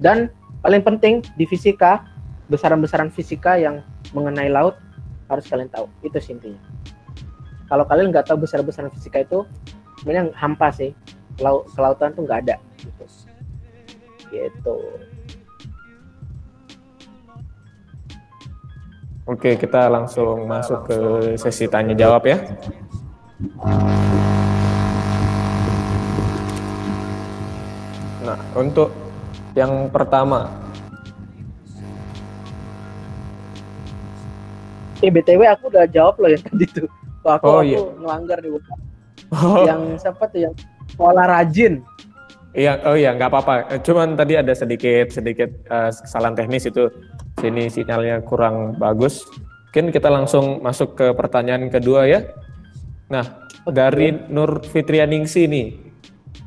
Dan 0.00 0.32
paling 0.64 0.80
penting 0.80 1.20
di 1.36 1.44
fisika 1.44 2.06
besaran-besaran 2.48 3.12
fisika 3.12 3.58
yang 3.58 3.84
mengenai 4.14 4.48
laut 4.48 4.78
harus 5.28 5.44
kalian 5.50 5.68
tahu 5.68 5.90
itu 6.06 6.16
sih 6.22 6.32
intinya 6.38 6.62
kalau 7.68 7.84
kalian 7.84 8.14
nggak 8.14 8.30
tahu 8.30 8.46
besar-besaran 8.46 8.92
fisika 8.94 9.26
itu 9.26 9.42
sebenarnya 10.00 10.30
hampa 10.38 10.70
sih 10.70 10.94
laut 11.42 11.66
kelautan 11.74 12.14
tuh 12.14 12.22
nggak 12.22 12.40
ada 12.46 12.56
gitu 12.80 13.04
gitu 14.30 14.78
Oke, 19.24 19.56
kita 19.56 19.88
langsung 19.88 20.44
masuk 20.44 20.84
ke 20.84 20.98
sesi 21.40 21.64
tanya 21.64 21.96
jawab 21.96 22.28
ya. 22.28 22.36
Nah, 28.20 28.36
untuk 28.52 28.92
yang 29.56 29.88
pertama. 29.88 30.52
Eh, 35.04 35.12
BTW 35.12 35.44
aku 35.44 35.68
udah 35.68 35.84
jawab 35.86 36.16
loh 36.16 36.32
yang 36.32 36.40
tadi 36.48 36.64
tuh. 36.66 36.88
Wah, 37.20 37.36
aku, 37.36 37.44
Oh, 37.44 37.60
aku 37.60 37.68
iya. 37.68 37.78
ngelanggar 38.00 38.38
bukan. 38.40 38.76
Oh, 39.30 39.64
Yang 39.64 39.80
siapa 40.00 40.24
tuh 40.28 40.40
yang 40.42 40.54
pola 40.94 41.24
rajin. 41.26 41.84
iya, 42.54 42.78
oh 42.86 42.94
iya, 42.94 43.10
nggak 43.12 43.28
apa-apa. 43.28 43.54
Cuman 43.82 44.14
tadi 44.14 44.38
ada 44.38 44.54
sedikit 44.54 45.10
sedikit 45.10 45.50
eh, 45.66 45.90
kesalahan 45.90 46.32
teknis 46.32 46.64
itu. 46.64 46.88
Sini 47.36 47.66
sinyalnya 47.66 48.22
kurang 48.22 48.78
bagus. 48.78 49.26
Mungkin 49.68 49.90
kita 49.90 50.06
langsung 50.06 50.62
masuk 50.62 50.94
ke 50.94 51.06
pertanyaan 51.12 51.66
kedua 51.66 52.06
ya. 52.06 52.22
Nah, 53.10 53.26
dari 53.66 54.14
Nur 54.30 54.62
Fitrianingsi 54.62 55.44
nih. 55.44 55.68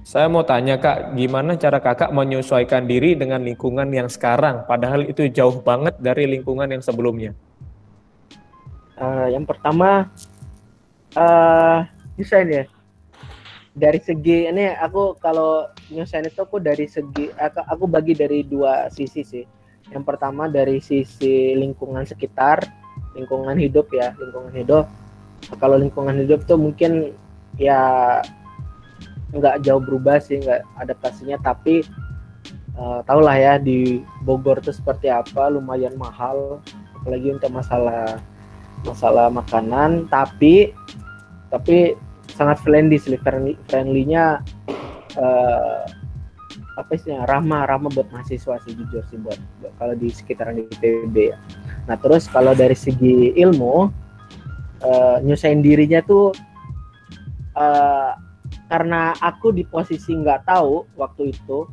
Saya 0.01 0.31
mau 0.31 0.47
tanya 0.47 0.79
Kak, 0.79 1.19
gimana 1.19 1.59
cara 1.59 1.83
Kakak 1.83 2.15
menyesuaikan 2.15 2.87
diri 2.87 3.19
dengan 3.19 3.43
lingkungan 3.43 3.91
yang 3.91 4.07
sekarang 4.07 4.63
padahal 4.63 5.03
itu 5.03 5.27
jauh 5.27 5.59
banget 5.59 5.99
dari 5.99 6.23
lingkungan 6.23 6.71
yang 6.71 6.79
sebelumnya? 6.79 7.35
Eh, 8.97 9.27
yang 9.29 9.45
pertama 9.45 10.09
eh 11.13 11.79
desain 12.17 12.49
ya. 12.49 12.65
Dari 13.77 14.01
segi 14.01 14.49
ini 14.49 14.73
aku 14.73 15.21
kalau 15.21 15.69
nyusahin 15.93 16.25
itu 16.25 16.41
aku 16.41 16.57
dari 16.57 16.89
segi 16.89 17.29
aku, 17.37 17.61
aku 17.61 17.85
bagi 17.85 18.17
dari 18.17 18.41
dua 18.41 18.89
sisi 18.89 19.21
sih. 19.21 19.45
Yang 19.93 20.03
pertama 20.03 20.49
dari 20.49 20.81
sisi 20.81 21.53
lingkungan 21.53 22.09
sekitar, 22.09 22.65
lingkungan 23.13 23.53
hidup 23.61 23.93
ya, 23.93 24.17
lingkungan 24.17 24.53
hidup. 24.57 24.89
Kalau 25.61 25.77
lingkungan 25.77 26.17
hidup 26.17 26.49
tuh 26.49 26.57
mungkin 26.57 27.13
ya 27.61 28.17
nggak 29.29 29.61
jauh 29.61 29.77
berubah 29.77 30.17
sih, 30.17 30.41
nggak 30.41 30.65
adaptasinya. 30.81 31.37
Tapi 31.45 31.85
eh, 32.73 32.99
tau 33.05 33.21
lah 33.21 33.37
ya 33.37 33.53
di 33.61 34.01
Bogor 34.25 34.57
tuh 34.65 34.73
seperti 34.73 35.13
apa, 35.13 35.53
lumayan 35.53 35.93
mahal, 36.01 36.65
apalagi 36.97 37.29
untuk 37.29 37.53
masalah 37.53 38.17
masalah 38.85 39.31
makanan 39.33 40.05
tapi 40.11 40.73
tapi 41.49 41.97
sangat 42.35 42.59
friendly 42.61 42.99
sih 42.99 43.17
friendly 43.23 43.57
friendly-nya 43.65 44.43
eh, 45.17 45.83
apa 46.77 46.93
sih 46.93 47.09
ramah 47.25 47.65
ramah 47.65 47.89
buat 47.89 48.05
mahasiswa 48.13 48.61
sih 48.61 48.77
jujur 48.77 49.01
sih 49.09 49.17
buat, 49.17 49.39
buat 49.63 49.73
kalau 49.81 49.97
di 49.97 50.13
sekitaran 50.13 50.61
ITB 50.61 51.33
ya. 51.33 51.37
Nah 51.89 51.97
terus 51.97 52.29
kalau 52.29 52.53
dari 52.53 52.77
segi 52.77 53.33
ilmu 53.33 53.89
eh, 54.85 55.17
nyusahin 55.25 55.65
dirinya 55.65 56.05
tuh 56.05 56.29
eh, 57.57 58.11
karena 58.69 59.15
aku 59.17 59.55
di 59.55 59.65
posisi 59.65 60.13
nggak 60.13 60.45
tahu 60.45 60.85
waktu 60.99 61.33
itu 61.33 61.65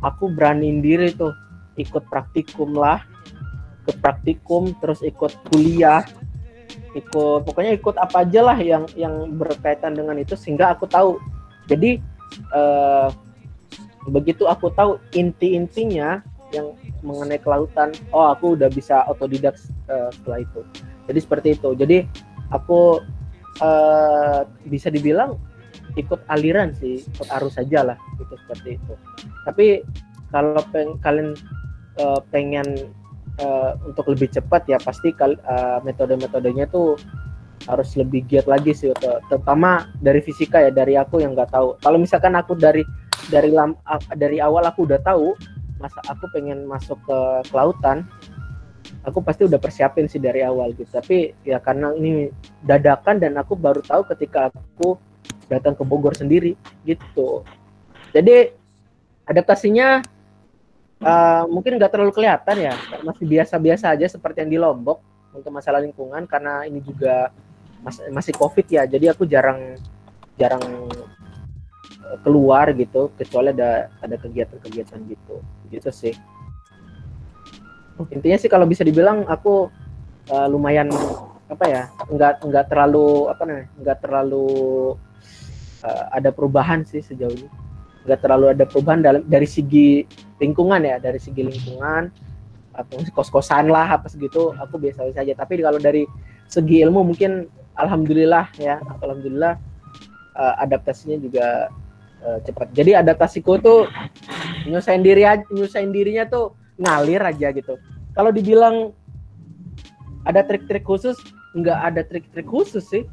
aku 0.00 0.30
beraniin 0.32 0.80
diri 0.80 1.12
tuh 1.12 1.34
ikut 1.78 2.06
praktikum 2.08 2.74
lah 2.74 3.02
ikut 3.84 3.98
praktikum 4.00 4.72
terus 4.78 5.02
ikut 5.02 5.32
kuliah 5.50 6.02
ikut 6.96 7.44
pokoknya 7.44 7.76
ikut 7.76 8.00
apa 8.00 8.24
aja 8.24 8.40
lah 8.40 8.58
yang 8.58 8.88
yang 8.96 9.36
berkaitan 9.36 9.92
dengan 9.92 10.16
itu 10.16 10.32
sehingga 10.38 10.72
aku 10.72 10.88
tahu. 10.88 11.20
Jadi 11.68 12.00
eh, 12.54 13.08
begitu 14.08 14.48
aku 14.48 14.72
tahu 14.72 14.96
inti-intinya 15.12 16.24
yang 16.48 16.72
mengenai 17.04 17.36
kelautan 17.36 17.92
oh 18.08 18.32
aku 18.32 18.56
udah 18.56 18.72
bisa 18.72 19.04
otodidak 19.04 19.56
eh, 19.88 20.10
setelah 20.16 20.40
itu. 20.40 20.60
Jadi 21.08 21.18
seperti 21.20 21.48
itu. 21.60 21.68
Jadi 21.76 21.98
aku 22.48 23.04
eh, 23.60 24.40
bisa 24.64 24.88
dibilang 24.88 25.36
ikut 25.96 26.20
aliran 26.30 26.72
sih 26.78 27.04
ikut 27.04 27.28
arus 27.40 27.58
saja 27.60 27.92
lah 27.92 27.98
itu 28.16 28.34
seperti 28.48 28.80
itu. 28.80 28.94
Tapi 29.44 29.66
kalau 30.32 30.62
peng- 30.72 30.96
kalian 31.04 31.36
eh, 32.00 32.20
pengen 32.32 32.96
eh, 33.38 33.72
untuk 33.86 34.10
lebih 34.12 34.28
cepat 34.34 34.66
ya 34.68 34.78
pasti 34.82 35.14
eh, 35.14 35.78
metode-metodenya 35.82 36.68
tuh 36.68 36.98
harus 37.66 37.90
lebih 37.98 38.24
giat 38.24 38.46
lagi 38.48 38.72
sih 38.72 38.94
ter- 38.96 39.20
terutama 39.28 39.90
dari 39.98 40.22
fisika 40.22 40.62
ya 40.62 40.70
dari 40.70 40.94
aku 40.94 41.20
yang 41.20 41.34
nggak 41.34 41.52
tahu. 41.52 41.76
Kalau 41.82 41.98
misalkan 41.98 42.38
aku 42.38 42.54
dari 42.54 42.86
dari 43.28 43.50
lam, 43.50 43.74
dari 44.14 44.38
awal 44.38 44.64
aku 44.68 44.88
udah 44.88 45.00
tahu 45.02 45.34
masa 45.78 46.02
aku 46.10 46.26
pengen 46.34 46.66
masuk 46.66 46.98
ke 47.06 47.18
kelautan 47.54 48.02
aku 49.06 49.22
pasti 49.22 49.46
udah 49.46 49.60
persiapin 49.60 50.08
sih 50.10 50.20
dari 50.20 50.42
awal 50.42 50.72
gitu. 50.74 50.88
Tapi 50.88 51.32
ya 51.44 51.60
karena 51.62 51.92
ini 51.94 52.32
dadakan 52.64 53.20
dan 53.22 53.36
aku 53.36 53.54
baru 53.54 53.84
tahu 53.84 54.04
ketika 54.14 54.50
aku 54.52 54.96
datang 55.48 55.76
ke 55.76 55.82
Bogor 55.84 56.16
sendiri 56.16 56.56
gitu. 56.84 57.44
Jadi 58.12 58.52
adaptasinya 59.28 60.00
eh, 61.02 61.44
mungkin 61.46 61.78
nggak 61.78 61.90
terlalu 61.92 62.12
kelihatan 62.14 62.56
ya. 62.58 62.74
Masih 63.06 63.24
biasa-biasa 63.26 63.94
aja 63.94 64.06
seperti 64.10 64.42
yang 64.42 64.50
di 64.50 64.58
Lombok 64.58 64.98
untuk 65.34 65.50
masalah 65.54 65.78
lingkungan 65.82 66.26
karena 66.26 66.66
ini 66.66 66.82
juga 66.82 67.30
mas- 67.82 68.02
masih 68.10 68.34
covid 68.34 68.66
ya. 68.66 68.82
Jadi 68.86 69.06
aku 69.10 69.26
jarang 69.26 69.78
jarang 70.38 70.62
eh, 72.02 72.18
keluar 72.26 72.70
gitu 72.74 73.10
kecuali 73.14 73.54
ada 73.54 73.92
ada 74.02 74.16
kegiatan-kegiatan 74.18 74.98
gitu. 75.06 75.36
Gitu 75.70 75.90
sih. 75.92 76.14
Intinya 78.14 78.38
sih 78.38 78.50
kalau 78.50 78.66
bisa 78.66 78.86
dibilang 78.86 79.26
aku 79.26 79.70
eh, 80.30 80.48
lumayan 80.50 80.90
apa 81.48 81.64
ya 81.64 81.82
nggak 82.12 82.44
nggak 82.44 82.64
terlalu 82.68 83.32
apa 83.32 83.42
namanya 83.48 83.68
nggak 83.80 83.98
terlalu 84.04 84.48
eh, 85.80 86.04
ada 86.12 86.28
perubahan 86.28 86.84
sih 86.84 87.00
sejauh 87.00 87.32
ini 87.32 87.48
nggak 88.08 88.24
terlalu 88.24 88.56
ada 88.56 88.64
perubahan 88.64 89.04
dalam 89.04 89.22
dari 89.28 89.44
segi 89.44 90.08
lingkungan 90.40 90.80
ya 90.80 90.96
dari 90.96 91.20
segi 91.20 91.44
lingkungan 91.44 92.08
atau 92.72 93.04
kos-kosan 93.12 93.68
lah 93.68 94.00
apa 94.00 94.08
segitu 94.08 94.56
aku 94.56 94.80
biasa-biasa 94.80 95.20
aja. 95.20 95.34
Tapi 95.36 95.60
kalau 95.60 95.76
dari 95.76 96.08
segi 96.48 96.80
ilmu 96.80 97.12
mungkin 97.12 97.44
alhamdulillah 97.76 98.48
ya 98.56 98.80
alhamdulillah 99.04 99.60
eh, 100.40 100.54
adaptasinya 100.64 101.20
juga 101.20 101.68
eh, 102.24 102.38
cepat. 102.48 102.72
Jadi 102.72 102.96
adaptasiku 102.96 103.60
tuh 103.60 103.80
nyusahin 104.64 105.04
diri 105.04 105.28
aja 105.28 105.44
nyusahin 105.52 105.92
dirinya 105.92 106.24
tuh 106.24 106.56
ngalir 106.80 107.20
aja 107.20 107.52
gitu. 107.52 107.76
Kalau 108.16 108.32
dibilang 108.32 108.96
ada 110.24 110.40
trik-trik 110.46 110.86
khusus 110.86 111.18
nggak 111.52 111.78
ada 111.92 112.00
trik-trik 112.06 112.48
khusus 112.48 112.86
sih. 112.88 113.04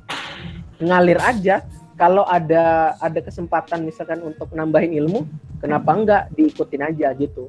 Ngalir 0.79 1.17
aja 1.19 1.65
kalau 1.95 2.27
ada 2.27 2.95
ada 2.99 3.19
kesempatan 3.23 3.87
misalkan 3.87 4.19
untuk 4.23 4.51
nambahin 4.51 4.91
ilmu 4.93 5.23
kenapa 5.59 5.91
enggak 5.95 6.23
diikutin 6.35 6.83
aja 6.83 7.15
gitu 7.15 7.47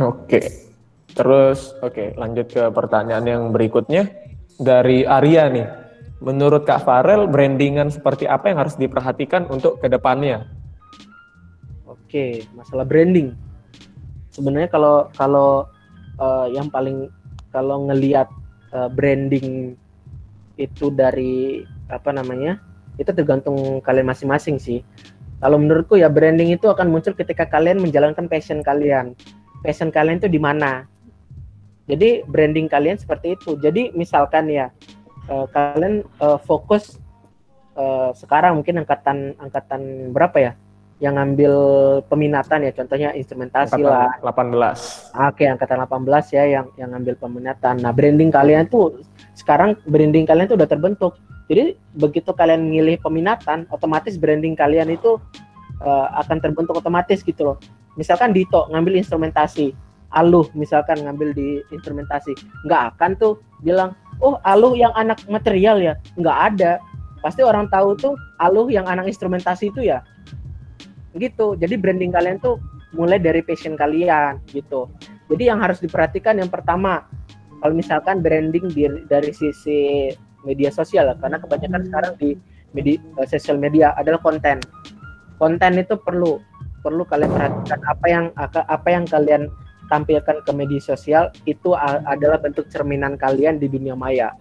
Oke. 0.00 0.42
Terus 1.14 1.78
oke, 1.78 2.18
lanjut 2.18 2.50
ke 2.50 2.66
pertanyaan 2.74 3.26
yang 3.26 3.42
berikutnya 3.54 4.10
dari 4.58 5.06
Arya 5.06 5.46
nih. 5.46 5.68
Menurut 6.18 6.66
Kak 6.66 6.82
Farel, 6.82 7.30
brandingan 7.30 7.94
seperti 7.94 8.26
apa 8.26 8.50
yang 8.50 8.58
harus 8.58 8.74
diperhatikan 8.74 9.46
untuk 9.46 9.78
ke 9.78 9.86
depannya? 9.86 10.50
Oke, 11.86 12.42
masalah 12.58 12.82
branding. 12.82 13.38
Sebenarnya 14.34 14.66
kalau 14.66 15.06
kalau 15.14 15.70
eh, 16.18 16.46
yang 16.58 16.66
paling 16.74 17.06
kalau 17.54 17.86
ngelihat 17.86 18.26
eh, 18.74 18.90
branding 18.90 19.78
itu 20.58 20.90
dari 20.90 21.62
apa 21.88 22.10
namanya? 22.10 22.60
Itu 22.96 23.10
tergantung 23.10 23.80
kalian 23.82 24.08
masing-masing 24.08 24.56
sih. 24.60 24.80
Kalau 25.42 25.60
menurutku 25.60 25.98
ya 25.98 26.08
branding 26.08 26.54
itu 26.54 26.70
akan 26.70 26.88
muncul 26.88 27.12
ketika 27.12 27.44
kalian 27.44 27.82
menjalankan 27.82 28.30
passion 28.30 28.64
kalian. 28.64 29.12
Passion 29.60 29.90
kalian 29.92 30.22
itu 30.22 30.30
di 30.30 30.40
mana? 30.40 30.88
Jadi 31.84 32.24
branding 32.24 32.70
kalian 32.70 32.96
seperti 32.96 33.36
itu. 33.36 33.60
Jadi 33.60 33.92
misalkan 33.92 34.48
ya 34.48 34.72
eh, 35.28 35.46
kalian 35.52 36.00
eh, 36.00 36.38
fokus 36.48 36.96
eh, 37.76 38.10
sekarang 38.16 38.62
mungkin 38.62 38.84
angkatan 38.86 39.36
angkatan 39.36 40.12
berapa 40.14 40.38
ya? 40.40 40.52
yang 41.02 41.18
ngambil 41.18 41.54
peminatan 42.06 42.70
ya 42.70 42.72
contohnya 42.72 43.10
instrumentasi 43.18 43.82
lah 43.82 44.14
Angkatan 44.22 44.54
18. 44.54 45.26
oke 45.26 45.44
angkatan 45.44 45.78
18 45.90 46.36
ya 46.38 46.44
yang 46.46 46.66
yang 46.78 46.88
ngambil 46.94 47.14
peminatan 47.18 47.74
nah 47.82 47.90
branding 47.90 48.30
kalian 48.30 48.70
tuh 48.70 49.02
sekarang 49.34 49.74
branding 49.90 50.22
kalian 50.22 50.46
tuh 50.46 50.54
udah 50.54 50.70
terbentuk 50.70 51.18
jadi 51.44 51.76
begitu 51.92 52.32
kalian 52.32 52.72
milih 52.72 52.96
peminatan 53.04 53.68
otomatis 53.68 54.16
branding 54.16 54.56
kalian 54.56 54.88
itu 54.88 55.20
eh, 55.84 56.08
akan 56.24 56.40
terbentuk 56.40 56.80
otomatis 56.80 57.20
gitu 57.20 57.52
loh. 57.52 57.56
Misalkan 57.94 58.34
Dito 58.34 58.66
ngambil 58.72 58.98
instrumentasi 58.98 59.76
Aluh 60.14 60.46
misalkan 60.54 61.02
ngambil 61.02 61.34
di 61.34 61.58
instrumentasi 61.74 62.38
nggak 62.70 62.94
akan 62.94 63.18
tuh 63.18 63.42
bilang 63.66 63.98
oh 64.22 64.38
Aluh 64.46 64.78
yang 64.78 64.94
anak 64.94 65.20
material 65.26 65.82
ya? 65.82 65.94
Nggak 66.14 66.38
ada. 66.54 66.72
Pasti 67.20 67.42
orang 67.42 67.66
tahu 67.66 67.98
tuh 67.98 68.14
Aluh 68.38 68.70
yang 68.70 68.86
anak 68.86 69.10
instrumentasi 69.10 69.74
itu 69.74 69.90
ya. 69.90 70.06
Gitu. 71.18 71.58
Jadi 71.58 71.74
branding 71.76 72.14
kalian 72.14 72.38
tuh 72.38 72.62
mulai 72.94 73.18
dari 73.18 73.42
passion 73.42 73.74
kalian 73.74 74.38
gitu. 74.54 74.86
Jadi 75.28 75.50
yang 75.50 75.58
harus 75.58 75.82
diperhatikan 75.82 76.38
yang 76.38 76.48
pertama 76.48 77.10
kalau 77.58 77.74
misalkan 77.74 78.22
branding 78.22 78.70
di- 78.70 79.04
dari 79.10 79.34
sisi 79.34 80.14
media 80.44 80.70
sosial 80.70 81.10
karena 81.18 81.40
kebanyakan 81.40 81.82
sekarang 81.88 82.12
di 82.20 82.30
media 82.76 82.96
uh, 83.18 83.26
sosial 83.26 83.56
media 83.56 83.96
adalah 83.96 84.20
konten. 84.20 84.60
Konten 85.40 85.72
itu 85.80 85.98
perlu 85.98 86.38
perlu 86.84 87.02
kalian 87.08 87.32
perhatikan 87.32 87.80
apa 87.88 88.06
yang 88.06 88.24
apa 88.52 88.88
yang 88.92 89.04
kalian 89.08 89.42
tampilkan 89.88 90.44
ke 90.44 90.52
media 90.52 90.80
sosial 90.80 91.32
itu 91.44 91.76
adalah 92.08 92.40
bentuk 92.40 92.68
cerminan 92.68 93.16
kalian 93.16 93.56
di 93.56 93.68
dunia 93.68 93.96
maya. 93.96 94.32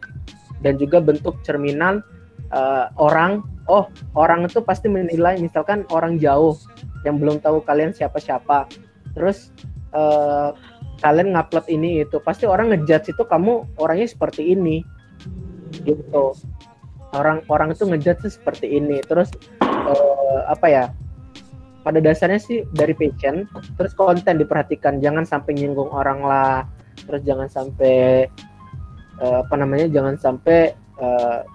Dan 0.63 0.79
juga 0.79 1.03
bentuk 1.03 1.39
cerminan 1.43 1.99
uh, 2.55 2.87
orang 2.95 3.43
oh 3.67 3.87
orang 4.15 4.47
itu 4.47 4.63
pasti 4.63 4.87
menilai 4.87 5.39
misalkan 5.39 5.83
orang 5.91 6.19
jauh 6.19 6.55
yang 7.03 7.19
belum 7.19 7.39
tahu 7.43 7.63
kalian 7.63 7.91
siapa-siapa. 7.91 8.67
Terus 9.15 9.51
uh, 9.91 10.55
kalian 11.03 11.35
ngupload 11.35 11.67
ini 11.67 12.07
itu 12.07 12.17
pasti 12.23 12.47
orang 12.47 12.71
ngejudge 12.71 13.11
itu 13.11 13.23
kamu 13.27 13.67
orangnya 13.75 14.07
seperti 14.07 14.55
ini 14.55 14.83
gitu. 15.81 16.37
Orang 17.13 17.45
orang 17.49 17.73
itu 17.73 17.85
ngejudge 17.85 18.29
seperti 18.29 18.77
ini. 18.77 19.01
Terus 19.05 19.29
uh, 19.61 20.49
apa 20.49 20.67
ya 20.69 20.85
pada 21.83 21.99
dasarnya 21.99 22.39
sih 22.39 22.63
dari 22.71 22.95
passion 22.95 23.45
terus 23.77 23.93
konten 23.93 24.37
diperhatikan. 24.41 25.01
Jangan 25.01 25.25
sampai 25.25 25.57
nyinggung 25.57 25.89
orang 25.89 26.21
lah. 26.25 26.65
Terus 27.05 27.21
jangan 27.25 27.49
sampai 27.49 28.29
uh, 29.21 29.45
apa 29.45 29.55
namanya 29.57 29.89
jangan 29.89 30.15
sampai 30.17 30.73
uh, 30.97 31.45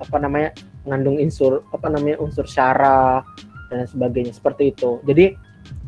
apa 0.00 0.16
namanya 0.16 0.54
mengandung 0.86 1.20
unsur 1.20 1.60
apa 1.76 1.92
namanya 1.92 2.16
unsur 2.22 2.46
syara 2.46 3.22
dan 3.70 3.86
sebagainya. 3.86 4.30
Seperti 4.30 4.70
itu. 4.74 5.02
Jadi 5.06 5.34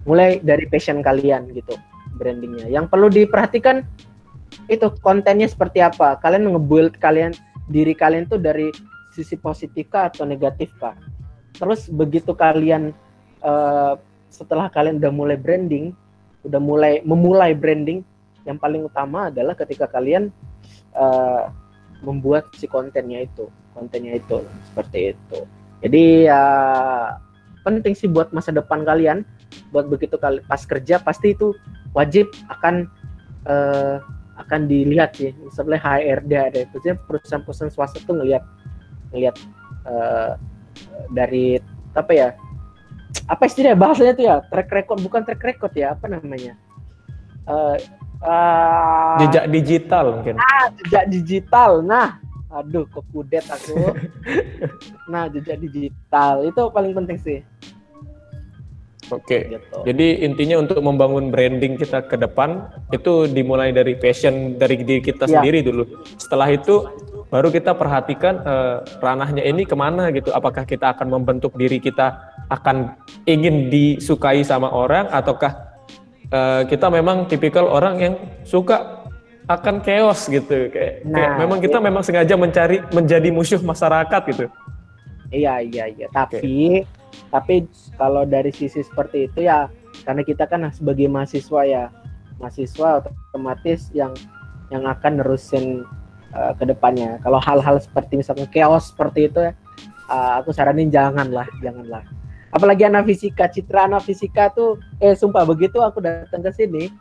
mulai 0.03 0.43
dari 0.43 0.67
passion 0.67 0.99
kalian 0.99 1.55
gitu 1.55 1.79
brandingnya. 2.19 2.67
Yang 2.67 2.91
perlu 2.91 3.07
diperhatikan 3.07 3.87
itu 4.67 4.87
kontennya 5.01 5.47
seperti 5.47 5.79
apa. 5.79 6.19
Kalian 6.19 6.53
ngebuild 6.53 6.99
kalian 6.99 7.33
diri 7.73 7.97
kalian 7.97 8.29
tuh 8.29 8.37
dari 8.37 8.69
sisi 9.13 9.41
positif 9.41 9.89
kah 9.89 10.13
atau 10.13 10.29
negatif 10.29 10.69
kah 10.77 10.93
terus 11.57 11.89
begitu 11.89 12.37
kalian 12.37 12.93
uh, 13.43 13.97
setelah 14.33 14.73
kalian 14.73 14.97
udah 14.97 15.13
mulai 15.13 15.37
branding, 15.37 15.93
udah 16.49 16.59
mulai 16.59 17.05
memulai 17.05 17.53
branding, 17.53 18.01
yang 18.49 18.57
paling 18.57 18.89
utama 18.89 19.29
adalah 19.29 19.53
ketika 19.53 19.85
kalian 19.87 20.33
uh, 20.97 21.53
membuat 22.01 22.49
si 22.57 22.65
kontennya 22.65 23.29
itu, 23.29 23.47
kontennya 23.77 24.17
itu 24.17 24.41
seperti 24.73 25.13
itu. 25.13 25.39
Jadi 25.85 26.27
ya 26.27 26.41
uh, 26.41 27.07
penting 27.63 27.93
sih 27.93 28.09
buat 28.09 28.33
masa 28.33 28.51
depan 28.51 28.83
kalian, 28.89 29.29
buat 29.71 29.87
begitu 29.87 30.17
kali 30.17 30.41
pas 30.49 30.65
kerja 30.65 30.97
pasti 30.99 31.37
itu 31.37 31.53
wajib 31.93 32.33
akan 32.49 32.89
uh, 33.45 34.01
akan 34.41 34.65
dilihat 34.65 35.13
sih, 35.17 35.37
misalnya 35.37 35.79
HRD 35.81 36.33
ada, 36.33 36.61
maksudnya 36.73 36.97
perusahaan-perusahaan 37.05 37.73
swasta 37.73 38.01
tuh 38.01 38.17
ngelihat 38.17 38.45
ngelihat 39.13 39.37
uh, 39.85 40.41
dari 41.13 41.61
apa 41.93 42.13
ya 42.17 42.29
apa 43.29 43.43
istilahnya 43.45 43.77
bahasanya 43.77 44.13
tuh 44.17 44.25
ya 44.25 44.37
track 44.49 44.73
record 44.73 44.99
bukan 45.05 45.21
track 45.29 45.43
record 45.45 45.73
ya 45.77 45.93
apa 45.93 46.09
namanya 46.09 46.57
uh, 47.45 47.77
uh, 48.25 49.21
jejak 49.21 49.47
digital 49.53 50.21
mungkin. 50.21 50.41
Ah 50.41 50.73
jejak 50.81 51.05
digital. 51.13 51.85
Nah 51.85 52.17
aduh 52.53 52.89
kekudet 52.89 53.45
aku. 53.49 53.77
Nah 55.13 55.29
jejak 55.29 55.61
digital. 55.61 56.49
Itu 56.49 56.73
paling 56.73 56.97
penting 56.97 57.19
sih 57.21 57.39
Oke, 59.13 59.53
gitu. 59.53 59.77
jadi 59.85 60.25
intinya 60.25 60.57
untuk 60.65 60.81
membangun 60.81 61.29
branding 61.29 61.77
kita 61.77 62.09
ke 62.09 62.17
depan 62.17 62.73
itu 62.97 63.29
dimulai 63.29 63.69
dari 63.69 63.93
passion 64.01 64.57
dari 64.57 64.81
diri 64.81 65.05
kita 65.05 65.29
ya. 65.29 65.39
sendiri 65.39 65.61
dulu. 65.61 65.85
Setelah 66.17 66.49
itu 66.49 66.89
baru 67.29 67.53
kita 67.53 67.77
perhatikan 67.77 68.41
uh, 68.41 68.81
ranahnya 69.05 69.45
ini 69.45 69.69
ke 69.69 69.77
mana 69.77 70.09
gitu. 70.17 70.33
Apakah 70.33 70.65
kita 70.65 70.97
akan 70.97 71.13
membentuk 71.13 71.53
diri 71.61 71.77
kita 71.77 72.17
akan 72.49 72.97
ingin 73.29 73.69
disukai 73.69 74.41
sama 74.41 74.73
orang 74.73 75.13
ataukah 75.13 75.77
uh, 76.33 76.63
kita 76.65 76.89
memang 76.89 77.29
tipikal 77.29 77.69
orang 77.69 77.95
yang 78.01 78.15
suka 78.49 79.05
akan 79.51 79.83
chaos 79.83 80.31
gitu 80.31 80.71
kayak, 80.71 81.03
nah, 81.03 81.19
kayak 81.19 81.31
memang 81.43 81.59
kita 81.59 81.79
iya. 81.83 81.87
memang 81.91 82.03
sengaja 82.07 82.35
mencari 82.39 82.77
menjadi 82.95 83.29
musuh 83.35 83.61
masyarakat 83.61 84.23
gitu. 84.33 84.47
Iya 85.33 85.65
iya 85.65 85.85
iya 85.89 86.07
tapi 86.13 86.85
okay. 86.85 87.02
Tapi 87.33 87.69
kalau 87.97 88.29
dari 88.29 88.53
sisi 88.53 88.85
seperti 88.85 89.29
itu 89.31 89.49
ya 89.49 89.69
karena 90.05 90.23
kita 90.25 90.49
kan 90.49 90.69
sebagai 90.73 91.09
mahasiswa 91.09 91.61
ya 91.65 91.85
mahasiswa 92.41 93.05
otomatis 93.31 93.93
yang 93.93 94.13
yang 94.73 94.89
akan 94.89 95.21
nerusin 95.21 95.85
uh, 96.33 96.53
ke 96.57 96.65
depannya. 96.65 97.21
Kalau 97.21 97.39
hal-hal 97.39 97.77
seperti 97.79 98.19
misalnya 98.19 98.49
chaos 98.49 98.91
seperti 98.91 99.29
itu 99.29 99.39
ya 99.39 99.53
uh, 100.09 100.41
aku 100.41 100.51
saranin 100.51 100.89
janganlah, 100.89 101.47
janganlah. 101.61 102.03
Apalagi 102.53 102.85
anak 102.85 103.09
fisika 103.09 103.49
citra 103.49 103.89
anak 103.89 104.05
fisika 104.05 104.53
tuh 104.53 104.77
eh 105.01 105.17
sumpah 105.17 105.49
begitu 105.49 105.81
aku 105.81 106.05
datang 106.05 106.45
ke 106.45 106.53
sini 106.53 106.93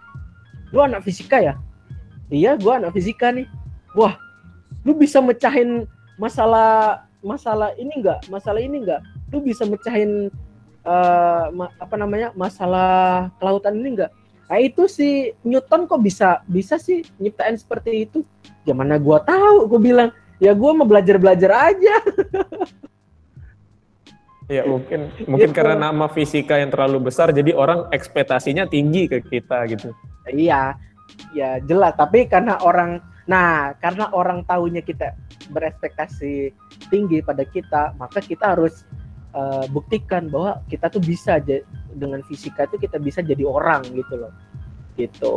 lu 0.71 0.79
anak 0.79 1.03
fisika 1.03 1.43
ya? 1.43 1.59
Iya 2.31 2.55
gua 2.55 2.79
anak 2.79 2.95
fisika 2.95 3.35
nih. 3.35 3.47
Wah 3.95 4.15
lu 4.87 4.95
bisa 4.95 5.19
mecahin 5.19 5.83
masalah 6.15 7.03
masalah 7.21 7.75
ini 7.77 8.01
enggak 8.01 8.23
masalah 8.31 8.61
ini 8.63 8.81
enggak 8.81 9.01
lu 9.31 9.39
bisa 9.41 9.63
mecahin 9.65 10.29
uh, 10.83 11.49
ma 11.55 11.71
apa 11.79 11.95
namanya 11.95 12.35
masalah 12.35 13.31
kelautan 13.39 13.79
ini 13.79 13.97
enggak 13.97 14.11
nah 14.51 14.59
itu 14.59 14.83
si 14.91 15.31
Newton 15.47 15.87
kok 15.87 16.03
bisa 16.03 16.43
bisa 16.43 16.75
sih 16.75 17.07
nyiptain 17.15 17.55
seperti 17.55 18.03
itu 18.03 18.27
gimana 18.67 18.99
gua 18.99 19.23
tahu 19.23 19.65
gua 19.71 19.79
bilang 19.79 20.09
ya 20.43 20.51
gua 20.51 20.75
mau 20.75 20.83
belajar 20.83 21.15
belajar 21.15 21.71
aja 21.71 21.95
Ya 24.51 24.67
mungkin 24.67 25.07
mungkin 25.31 25.55
gitu. 25.55 25.63
karena 25.63 25.79
nama 25.79 26.11
fisika 26.11 26.59
yang 26.59 26.75
terlalu 26.75 27.07
besar 27.07 27.31
jadi 27.31 27.55
orang 27.55 27.87
ekspektasinya 27.95 28.67
tinggi 28.67 29.07
ke 29.07 29.23
kita 29.23 29.63
gitu. 29.71 29.95
Iya, 30.27 30.75
ya 31.31 31.63
jelas. 31.63 31.95
Tapi 31.95 32.27
karena 32.27 32.59
orang, 32.59 32.99
nah 33.31 33.71
karena 33.79 34.11
orang 34.11 34.43
tahunya 34.43 34.83
kita 34.83 35.15
berekspektasi 35.55 36.51
tinggi 36.91 37.23
pada 37.23 37.47
kita, 37.47 37.95
maka 37.95 38.19
kita 38.19 38.51
harus 38.51 38.83
uh, 39.35 39.65
buktikan 39.71 40.27
bahwa 40.31 40.63
kita 40.67 40.87
tuh 40.91 41.03
bisa 41.03 41.39
dengan 41.91 42.23
fisika 42.25 42.67
itu 42.69 42.77
kita 42.87 42.97
bisa 42.97 43.19
jadi 43.19 43.43
orang 43.43 43.83
gitu 43.91 44.13
loh, 44.15 44.33
gitu. 44.95 45.35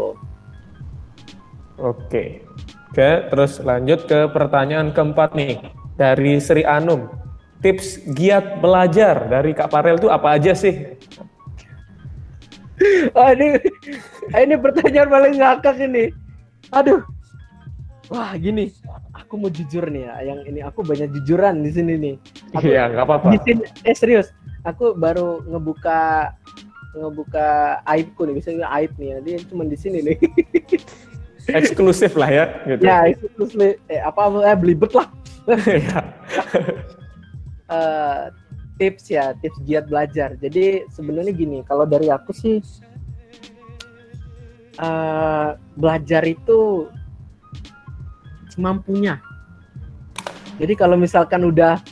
Oke, 1.82 2.46
oke. 2.94 3.10
Terus 3.34 3.58
lanjut 3.62 4.06
ke 4.06 4.30
pertanyaan 4.30 4.94
keempat 4.94 5.34
nih 5.34 5.58
dari 5.98 6.38
Sri 6.38 6.62
Anum 6.62 7.10
tips 7.64 8.04
giat 8.12 8.60
belajar 8.60 9.24
dari 9.24 9.56
Kak 9.56 9.72
Farel 9.72 9.96
itu 9.96 10.12
apa 10.12 10.36
aja 10.36 10.52
sih? 10.52 10.94
Oh, 13.16 13.28
ini 13.34 13.56
ini 14.36 14.54
pertanyaan 14.60 15.08
paling 15.08 15.34
ngakak 15.40 15.76
ini. 15.80 16.12
Aduh. 16.68 17.00
Wah, 18.12 18.36
gini. 18.36 18.68
Aku 19.34 19.42
mau 19.42 19.50
jujur 19.50 19.90
nih 19.90 20.06
ya, 20.06 20.30
yang 20.30 20.46
ini 20.46 20.62
aku 20.62 20.86
banyak 20.86 21.10
jujuran 21.10 21.66
di 21.66 21.74
sini 21.74 21.98
nih. 21.98 22.14
Iya, 22.62 22.86
nggak 22.86 23.02
apa-apa. 23.02 23.34
Di 23.34 23.42
sini 23.42 23.66
eh 23.82 23.90
serius. 23.90 24.30
Aku 24.62 24.94
baru 24.94 25.42
ngebuka 25.50 26.30
ngebuka 26.94 27.82
aibku 27.82 28.30
nih, 28.30 28.38
misalnya 28.38 28.70
aib 28.78 28.94
nih 28.94 29.10
ya. 29.10 29.18
Dia 29.26 29.42
cuma 29.50 29.66
di 29.66 29.74
sini 29.74 30.06
nih. 30.06 30.22
eksklusif 31.58 32.14
lah 32.14 32.30
ya 32.30 32.46
gitu. 32.62 32.86
Ya, 32.86 33.10
eksklusif. 33.10 33.74
Eh, 33.90 33.98
apa 33.98 34.22
eh 34.46 34.54
belibet 34.54 34.94
lah. 34.94 35.10
Uh, 37.66 38.30
tips 38.78 39.10
ya 39.10 39.34
tips 39.42 39.58
giat 39.66 39.90
belajar 39.90 40.38
jadi 40.38 40.86
sebenarnya 40.94 41.34
gini 41.34 41.58
kalau 41.66 41.90
dari 41.90 42.06
aku 42.06 42.30
sih 42.30 42.62
uh, 44.78 45.58
belajar 45.74 46.22
itu 46.22 46.86
semampunya. 48.54 49.18
Jadi 50.54 50.78
kalau 50.78 50.94
misalkan 50.94 51.42
udah 51.42 51.82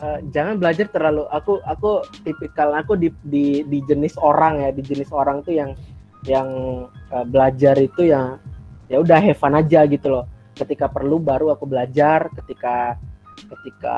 uh, 0.00 0.18
jangan 0.32 0.56
belajar 0.56 0.88
terlalu 0.88 1.28
aku 1.28 1.60
aku 1.68 2.00
tipikal 2.24 2.72
aku 2.72 2.96
di, 2.96 3.12
di 3.20 3.60
di 3.68 3.78
jenis 3.84 4.16
orang 4.16 4.64
ya 4.64 4.70
di 4.72 4.80
jenis 4.80 5.12
orang 5.12 5.44
tuh 5.44 5.52
yang 5.52 5.76
yang 6.24 6.48
uh, 7.12 7.24
belajar 7.28 7.76
itu 7.76 8.08
yang 8.08 8.40
ya 8.88 9.00
udah 9.04 9.20
have 9.20 9.44
aja 9.60 9.84
gitu 9.84 10.08
loh. 10.08 10.24
Ketika 10.56 10.88
perlu 10.88 11.20
baru 11.20 11.52
aku 11.52 11.68
belajar 11.68 12.32
ketika 12.40 12.96
ketika 13.36 13.96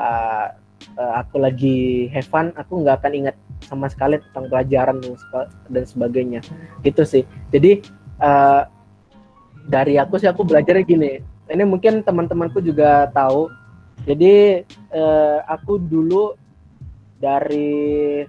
uh, 0.99 1.13
aku 1.23 1.39
lagi 1.39 2.11
have 2.11 2.31
aku 2.59 2.83
nggak 2.83 2.99
akan 3.03 3.13
ingat 3.15 3.35
sama 3.63 3.87
sekali 3.87 4.19
tentang 4.19 4.51
pelajaran 4.51 4.99
dan 5.71 5.83
sebagainya. 5.87 6.39
Gitu 6.83 7.03
sih. 7.07 7.23
Jadi 7.51 7.79
uh, 8.19 8.67
dari 9.63 9.95
aku 9.95 10.19
sih 10.19 10.27
aku 10.27 10.43
belajar 10.43 10.75
gini 10.83 11.32
ini 11.51 11.63
mungkin 11.67 12.05
teman-temanku 12.05 12.63
juga 12.63 13.11
tahu. 13.11 13.51
Jadi 14.03 14.63
uh, 14.91 15.39
aku 15.47 15.79
dulu 15.79 16.35
dari 17.19 18.23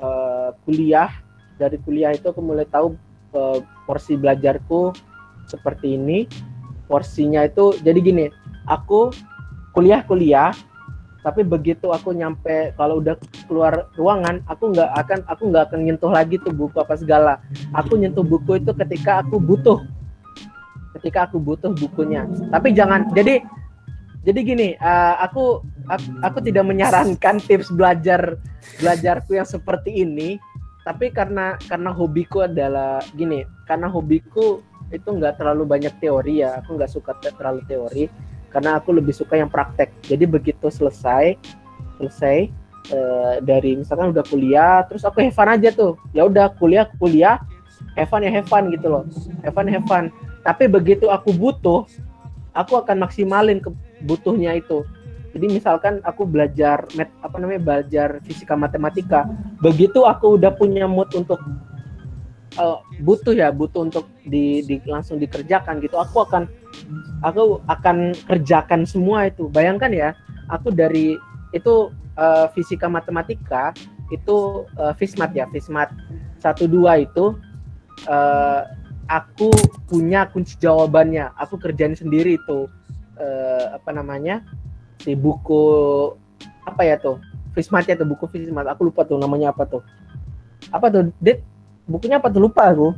uh, 0.00 0.52
kuliah 0.68 1.08
dari 1.56 1.78
kuliah 1.80 2.12
itu 2.12 2.28
aku 2.28 2.42
mulai 2.44 2.68
tahu 2.68 2.98
uh, 3.32 3.58
porsi 3.88 4.16
belajarku 4.16 4.92
seperti 5.48 5.96
ini. 5.96 6.28
Porsinya 6.84 7.48
itu 7.48 7.72
jadi 7.80 7.96
gini 7.96 8.26
aku 8.68 9.08
kuliah-kuliah 9.72 10.52
tapi 11.24 11.40
begitu 11.40 11.88
aku 11.88 12.12
nyampe 12.12 12.76
kalau 12.76 13.00
udah 13.00 13.16
keluar 13.48 13.88
ruangan 13.96 14.44
aku 14.44 14.76
nggak 14.76 14.92
akan 14.92 15.20
aku 15.24 15.42
nggak 15.48 15.72
akan 15.72 15.80
nyentuh 15.88 16.12
lagi 16.12 16.36
tuh 16.36 16.52
buku 16.52 16.76
apa 16.76 17.00
segala. 17.00 17.40
Aku 17.72 17.96
nyentuh 17.96 18.20
buku 18.20 18.60
itu 18.60 18.76
ketika 18.76 19.24
aku 19.24 19.40
butuh 19.40 19.80
ketika 21.00 21.26
aku 21.26 21.42
butuh 21.42 21.74
bukunya. 21.74 22.26
Tapi 22.50 22.72
jangan 22.72 23.10
jadi 23.12 23.42
jadi 24.24 24.40
gini 24.40 24.68
uh, 24.80 25.20
aku, 25.20 25.60
aku 26.24 26.38
tidak 26.40 26.64
menyarankan 26.64 27.44
tips 27.44 27.68
belajar 27.68 28.40
belajarku 28.80 29.36
yang 29.36 29.44
seperti 29.44 30.00
ini. 30.00 30.40
Tapi 30.84 31.12
karena 31.12 31.56
karena 31.64 31.92
hobiku 31.92 32.44
adalah 32.44 33.00
gini 33.16 33.44
karena 33.64 33.88
hobiku 33.88 34.60
itu 34.92 35.08
nggak 35.08 35.40
terlalu 35.40 35.64
banyak 35.68 35.92
teori 36.00 36.40
ya. 36.40 36.60
Aku 36.60 36.76
nggak 36.76 36.92
suka 36.92 37.16
terlalu 37.20 37.64
teori 37.68 38.04
karena 38.52 38.80
aku 38.80 38.96
lebih 38.96 39.12
suka 39.12 39.36
yang 39.36 39.52
praktek. 39.52 39.92
Jadi 40.04 40.24
begitu 40.28 40.68
selesai 40.68 41.36
selesai 41.96 42.52
e, 42.92 42.98
dari 43.40 43.80
misalkan 43.80 44.12
udah 44.12 44.24
kuliah 44.28 44.84
terus 44.84 45.04
aku 45.08 45.24
fun 45.32 45.52
aja 45.52 45.72
tuh. 45.72 45.96
Ya 46.12 46.28
udah 46.28 46.52
kuliah 46.56 46.84
kuliah 47.00 47.40
fun 48.08 48.24
ya 48.24 48.44
fun 48.44 48.68
gitu 48.72 48.88
loh. 48.88 49.04
Have 49.44 49.56
fun 49.88 50.12
tapi 50.44 50.68
begitu 50.68 51.08
aku 51.08 51.32
butuh 51.32 51.88
aku 52.54 52.78
akan 52.78 53.02
maksimalin 53.02 53.58
kebutuhnya 53.58 54.54
itu. 54.60 54.86
Jadi 55.34 55.50
misalkan 55.50 55.98
aku 56.06 56.22
belajar 56.22 56.86
met, 56.94 57.10
apa 57.18 57.42
namanya 57.42 57.58
belajar 57.58 58.22
fisika 58.22 58.54
matematika 58.54 59.26
begitu 59.58 60.06
aku 60.06 60.38
udah 60.38 60.54
punya 60.54 60.86
mood 60.86 61.10
untuk 61.10 61.42
uh, 62.54 62.78
butuh 63.02 63.34
ya 63.34 63.50
butuh 63.50 63.82
untuk 63.82 64.06
di, 64.22 64.62
di 64.62 64.78
langsung 64.86 65.18
dikerjakan 65.18 65.82
gitu 65.82 65.98
aku 65.98 66.22
akan 66.22 66.46
aku 67.26 67.58
akan 67.66 68.14
kerjakan 68.30 68.86
semua 68.86 69.26
itu. 69.26 69.50
Bayangkan 69.50 69.90
ya 69.90 70.14
aku 70.46 70.70
dari 70.70 71.18
itu 71.50 71.90
uh, 72.14 72.46
fisika 72.54 72.86
matematika 72.86 73.74
itu 74.14 74.62
uh, 74.78 74.94
fismat 74.94 75.34
ya 75.34 75.50
fismat 75.50 75.90
satu 76.38 76.70
dua 76.70 77.02
itu 77.02 77.34
uh, 78.06 78.62
aku 79.08 79.50
punya 79.86 80.28
kunci 80.30 80.56
jawabannya 80.60 81.32
aku 81.36 81.60
kerjain 81.60 81.96
sendiri 81.96 82.40
itu 82.40 82.70
uh, 83.20 83.66
apa 83.76 83.90
namanya 83.92 84.44
si 85.02 85.12
buku 85.12 85.62
apa 86.64 86.82
ya 86.84 86.96
tuh 86.96 87.20
fismatnya 87.52 88.00
tuh 88.00 88.08
buku 88.08 88.24
fismat 88.30 88.64
aku 88.66 88.88
lupa 88.88 89.04
tuh 89.04 89.20
namanya 89.20 89.52
apa 89.52 89.68
tuh 89.68 89.82
apa 90.72 90.86
tuh 90.88 91.12
dit 91.20 91.44
bukunya 91.88 92.16
apa 92.20 92.28
tuh 92.32 92.42
lupa 92.48 92.72
aku. 92.72 92.96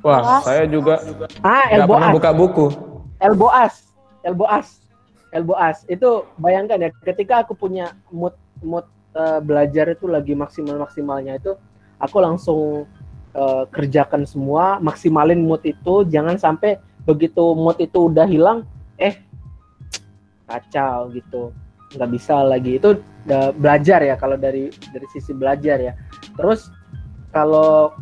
Wah, 0.00 0.22
Boas. 0.22 0.42
saya 0.46 0.64
juga 0.70 1.02
ah, 1.44 1.66
Elboas. 1.68 2.14
buka 2.14 2.30
buku. 2.32 2.66
Elboas. 3.20 3.74
Elboas. 4.24 4.68
Elboas. 5.34 5.76
Itu 5.90 6.30
bayangkan 6.38 6.78
ya 6.80 6.90
ketika 7.04 7.44
aku 7.44 7.52
punya 7.58 7.92
mood 8.08 8.32
mood 8.62 8.86
uh, 9.12 9.42
belajar 9.42 9.92
itu 9.92 10.06
lagi 10.08 10.32
maksimal-maksimalnya 10.32 11.42
itu 11.42 11.52
aku 12.00 12.16
langsung 12.22 12.88
uh, 13.34 13.64
kerjakan 13.70 14.26
semua, 14.26 14.78
maksimalin 14.82 15.42
mood 15.42 15.62
itu, 15.62 16.06
jangan 16.08 16.36
sampai 16.38 16.78
begitu 17.04 17.56
mood 17.56 17.80
itu 17.80 18.12
udah 18.12 18.28
hilang 18.28 18.66
eh 19.00 19.18
kacau 20.46 21.10
gitu. 21.14 21.54
Nggak 21.94 22.10
bisa 22.10 22.42
lagi. 22.46 22.78
Itu 22.78 23.02
belajar 23.58 24.00
ya 24.02 24.14
kalau 24.16 24.38
dari 24.38 24.70
dari 24.90 25.06
sisi 25.10 25.34
belajar 25.34 25.78
ya. 25.78 25.92
Terus 26.38 26.70
kalau 27.30 27.94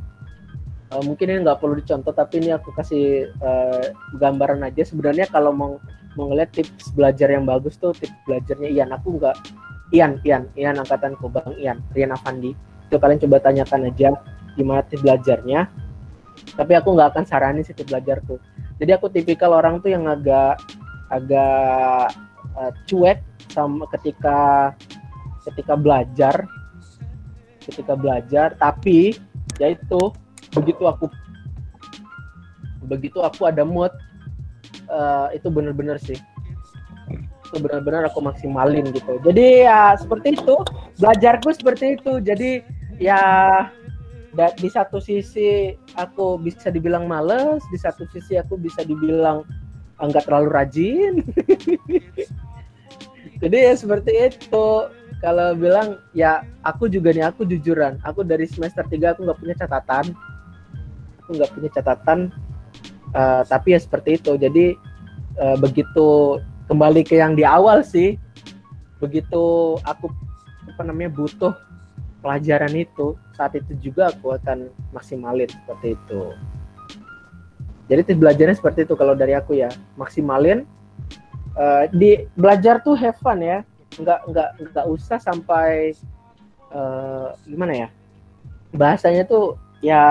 uh, 0.92 1.02
mungkin 1.04 1.32
ini 1.32 1.44
nggak 1.44 1.60
perlu 1.60 1.76
dicontoh 1.76 2.12
tapi 2.12 2.40
ini 2.40 2.52
aku 2.52 2.72
kasih 2.76 3.32
uh, 3.40 3.92
gambaran 4.16 4.64
aja. 4.64 4.84
Sebenarnya 4.84 5.28
kalau 5.28 5.52
mau 5.52 5.72
mau 6.16 6.32
ngeliat 6.32 6.50
tips 6.50 6.90
belajar 6.98 7.30
yang 7.30 7.46
bagus 7.46 7.78
tuh 7.78 7.94
tips 7.94 8.14
belajarnya 8.26 8.68
Ian. 8.68 8.90
Aku 8.96 9.16
nggak 9.20 9.36
Ian 9.94 10.20
Ian 10.24 10.48
Ian 10.56 10.76
angkatanku 10.80 11.28
Bang 11.32 11.56
Ian 11.56 11.80
Rian 11.96 12.12
Avandi. 12.12 12.52
Itu 12.88 12.96
kalian 12.96 13.20
coba 13.20 13.36
tanyakan 13.44 13.92
aja 13.92 14.16
gimana 14.58 14.82
tips 14.82 15.06
belajarnya 15.06 15.70
tapi 16.54 16.74
aku 16.74 16.94
nggak 16.94 17.14
akan 17.14 17.24
saranin 17.26 17.62
sih 17.66 17.74
tips 17.74 17.90
belajarku. 17.90 18.38
Jadi 18.78 18.90
aku 18.94 19.10
tipikal 19.10 19.54
orang 19.54 19.82
tuh 19.82 19.90
yang 19.90 20.06
agak 20.06 20.58
agak 21.10 22.14
uh, 22.54 22.72
cuek 22.86 23.22
sama 23.50 23.88
ketika 23.98 24.70
ketika 25.48 25.74
belajar 25.74 26.34
ketika 27.64 27.96
belajar 27.96 28.54
tapi 28.60 29.16
yaitu 29.58 29.98
begitu 30.54 30.84
aku 30.86 31.10
begitu 32.88 33.20
aku 33.20 33.50
ada 33.50 33.66
mood 33.66 33.92
uh, 34.88 35.28
itu 35.34 35.50
bener-bener 35.50 35.98
sih. 35.98 36.16
Itu 37.48 37.64
benar-benar 37.64 38.06
aku 38.06 38.20
maksimalin 38.20 38.92
gitu. 38.92 39.18
Jadi 39.24 39.66
ya 39.66 39.96
seperti 39.96 40.36
itu. 40.36 40.56
Belajarku 41.00 41.48
seperti 41.56 41.96
itu. 41.96 42.20
Jadi 42.20 42.60
ya 43.00 43.20
di 44.38 44.70
satu 44.70 45.02
sisi 45.02 45.74
aku 45.98 46.38
bisa 46.38 46.70
dibilang 46.70 47.10
males 47.10 47.58
di 47.74 47.78
satu 47.80 48.06
sisi 48.14 48.38
aku 48.38 48.54
bisa 48.54 48.86
dibilang 48.86 49.42
enggak 49.98 50.30
terlalu 50.30 50.48
rajin. 50.54 51.14
Jadi 53.42 53.56
ya 53.56 53.74
seperti 53.74 54.12
itu. 54.30 54.68
Kalau 55.18 55.58
bilang 55.58 55.98
ya 56.14 56.46
aku 56.62 56.86
juga 56.86 57.10
nih 57.10 57.26
aku 57.26 57.42
jujuran. 57.42 57.98
Aku 58.06 58.22
dari 58.22 58.46
semester 58.46 58.86
3 58.86 59.18
aku 59.18 59.26
nggak 59.26 59.40
punya 59.42 59.54
catatan. 59.58 60.14
Aku 61.26 61.34
nggak 61.34 61.50
punya 61.58 61.70
catatan 61.74 62.30
uh, 63.18 63.42
tapi 63.42 63.74
ya 63.74 63.82
seperti 63.82 64.22
itu. 64.22 64.38
Jadi 64.38 64.78
uh, 65.42 65.58
begitu 65.58 66.38
kembali 66.70 67.02
ke 67.02 67.18
yang 67.18 67.34
di 67.34 67.42
awal 67.42 67.82
sih 67.82 68.14
begitu 68.98 69.74
aku 69.86 70.10
apa 70.68 70.82
namanya 70.84 71.10
butuh 71.14 71.54
pelajaran 72.20 72.72
itu 72.74 73.14
saat 73.34 73.54
itu 73.54 73.72
juga 73.78 74.10
aku 74.10 74.34
akan 74.34 74.70
maksimalin 74.90 75.48
seperti 75.48 75.94
itu 75.94 76.22
jadi 77.88 78.04
belajarnya 78.04 78.56
seperti 78.58 78.84
itu 78.84 78.94
kalau 78.98 79.16
dari 79.16 79.32
aku 79.32 79.56
ya 79.56 79.70
maksimalin 79.96 80.68
uh, 81.56 81.88
di 81.94 82.26
belajar 82.36 82.82
tuh 82.84 82.98
have 82.98 83.16
fun 83.22 83.40
ya 83.40 83.64
nggak 83.96 84.20
nggak 84.28 84.48
nggak 84.70 84.86
usah 84.86 85.16
sampai 85.18 85.96
uh, 86.70 87.32
gimana 87.48 87.86
ya 87.86 87.88
bahasanya 88.74 89.24
tuh 89.24 89.56
ya 89.80 90.02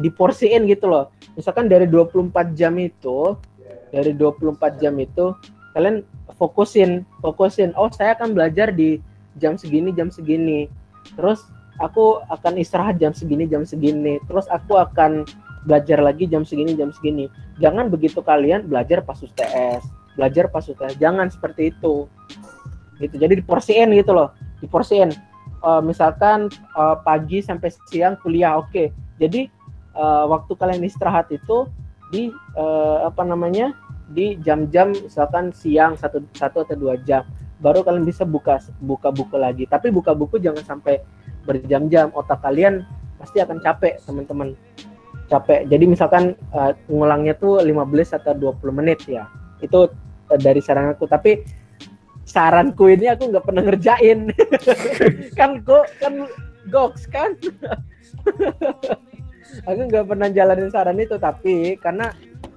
diporsiin 0.00 0.64
gitu 0.68 0.88
loh. 0.88 1.12
Misalkan 1.34 1.68
dari 1.68 1.84
24 1.88 2.54
jam 2.56 2.74
itu, 2.78 3.36
dari 3.90 4.12
24 4.16 4.80
jam 4.80 4.94
itu 4.98 5.34
kalian 5.74 6.06
fokusin, 6.38 7.02
fokusin. 7.20 7.74
Oh, 7.74 7.90
saya 7.90 8.14
akan 8.14 8.32
belajar 8.34 8.70
di 8.70 9.02
jam 9.38 9.58
segini, 9.58 9.90
jam 9.92 10.08
segini. 10.08 10.70
Terus 11.12 11.44
aku 11.76 12.24
akan 12.32 12.56
istirahat 12.56 12.96
jam 12.96 13.12
segini, 13.12 13.44
jam 13.44 13.68
segini. 13.68 14.16
Terus 14.24 14.48
aku 14.48 14.80
akan 14.80 15.28
belajar 15.68 16.00
lagi 16.00 16.24
jam 16.24 16.48
segini, 16.48 16.72
jam 16.72 16.88
segini. 16.92 17.28
Jangan 17.60 17.92
begitu 17.92 18.24
kalian 18.24 18.64
belajar 18.64 19.04
pas 19.04 19.20
UTS, 19.20 19.84
belajar 20.16 20.48
pas 20.48 20.64
UTS. 20.64 20.96
Jangan 20.96 21.28
seperti 21.28 21.72
itu. 21.72 22.08
Gitu. 23.00 23.14
Jadi 23.18 23.44
diporsiin 23.44 23.92
gitu 23.92 24.12
loh. 24.16 24.32
Diporsiin 24.64 25.12
uh, 25.64 25.80
misalkan 25.80 26.52
uh, 26.76 27.00
pagi 27.00 27.40
sampai 27.40 27.72
siang 27.88 28.20
kuliah 28.20 28.60
oke 28.60 28.68
okay. 28.68 28.86
jadi 29.16 29.48
uh, 29.96 30.28
waktu 30.28 30.52
kalian 30.60 30.84
istirahat 30.84 31.32
itu 31.32 31.64
di 32.12 32.28
uh, 32.54 33.08
apa 33.08 33.24
namanya 33.24 33.72
di 34.12 34.36
jam-jam 34.44 34.92
misalkan 34.92 35.50
siang 35.56 35.96
satu 35.96 36.20
satu 36.36 36.68
atau 36.68 36.76
dua 36.76 37.00
jam 37.08 37.24
baru 37.64 37.80
kalian 37.80 38.04
bisa 38.04 38.28
buka 38.28 38.60
buka 38.84 39.08
buku 39.08 39.40
lagi. 39.40 39.64
Tapi 39.64 39.88
buka 39.88 40.12
buku 40.12 40.36
jangan 40.36 40.60
sampai 40.60 41.00
berjam-jam. 41.48 42.12
Otak 42.12 42.44
kalian 42.44 42.84
pasti 43.16 43.40
akan 43.40 43.64
capek 43.64 44.04
teman-teman. 44.04 44.52
Capek. 45.32 45.64
Jadi 45.72 45.84
misalkan 45.88 46.36
uh, 46.52 46.76
ngulangnya 46.92 47.32
tuh 47.40 47.64
15 47.64 48.20
atau 48.20 48.36
20 48.36 48.78
menit 48.84 49.00
ya. 49.08 49.24
Itu 49.64 49.88
uh, 50.28 50.38
dari 50.38 50.60
saran 50.60 50.92
aku 50.92 51.08
tapi 51.08 51.40
saranku 52.28 52.92
ini 52.92 53.08
aku 53.08 53.32
nggak 53.32 53.44
pernah 53.48 53.64
ngerjain. 53.64 54.28
Kan 55.40 55.64
kok 55.64 55.88
kan 56.04 56.28
goks 56.68 57.08
kan? 57.08 57.36
Aku 59.70 59.86
nggak 59.86 60.10
pernah 60.10 60.26
jalanin 60.34 60.66
saran 60.72 60.98
itu. 60.98 61.14
Tapi 61.14 61.78
karena 61.78 62.10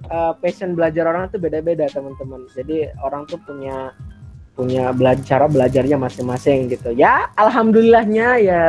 uh, 0.10 0.34
passion 0.39 0.74
belajar 0.74 1.05
orang 1.05 1.30
itu 1.30 1.38
beda-beda 1.38 1.86
teman-teman. 1.91 2.47
Jadi 2.58 2.89
orang 3.05 3.30
tuh 3.30 3.38
punya 3.45 3.93
punya 4.58 4.89
belajar 4.89 5.24
cara 5.24 5.45
belajarnya 5.45 6.01
masing-masing 6.01 6.74
gitu 6.74 6.89
ya 6.97 7.30
alhamdulillahnya 7.38 8.41
ya 8.41 8.62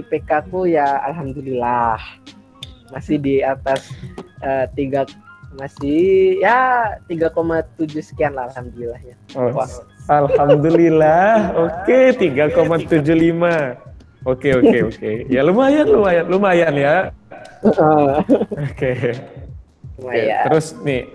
IPK 0.00 0.48
ku 0.48 0.64
ya 0.64 1.04
alhamdulillah 1.04 2.00
masih 2.88 3.20
di 3.20 3.44
atas 3.44 3.92
uh, 4.40 4.64
tiga 4.72 5.04
masih 5.52 6.40
ya 6.40 6.96
3,7 7.12 7.92
sekian 8.00 8.32
lah 8.32 8.48
alhamdulillah 8.48 8.96
ya. 9.04 9.16
Oh, 9.36 9.52
alhamdulillah. 10.08 11.52
Oke, 11.68 12.16
okay, 12.16 12.32
3,75. 12.32 13.76
Oke, 14.22 14.54
oke, 14.54 14.78
oke. 14.86 15.12
Ya 15.26 15.42
lumayan, 15.42 15.82
lumayan, 15.90 16.24
lumayan 16.30 16.72
ya. 16.78 16.96
Oke. 17.66 18.32
Okay. 18.78 19.12
Lumayan. 19.98 20.42
terus 20.50 20.66
nih 20.82 21.06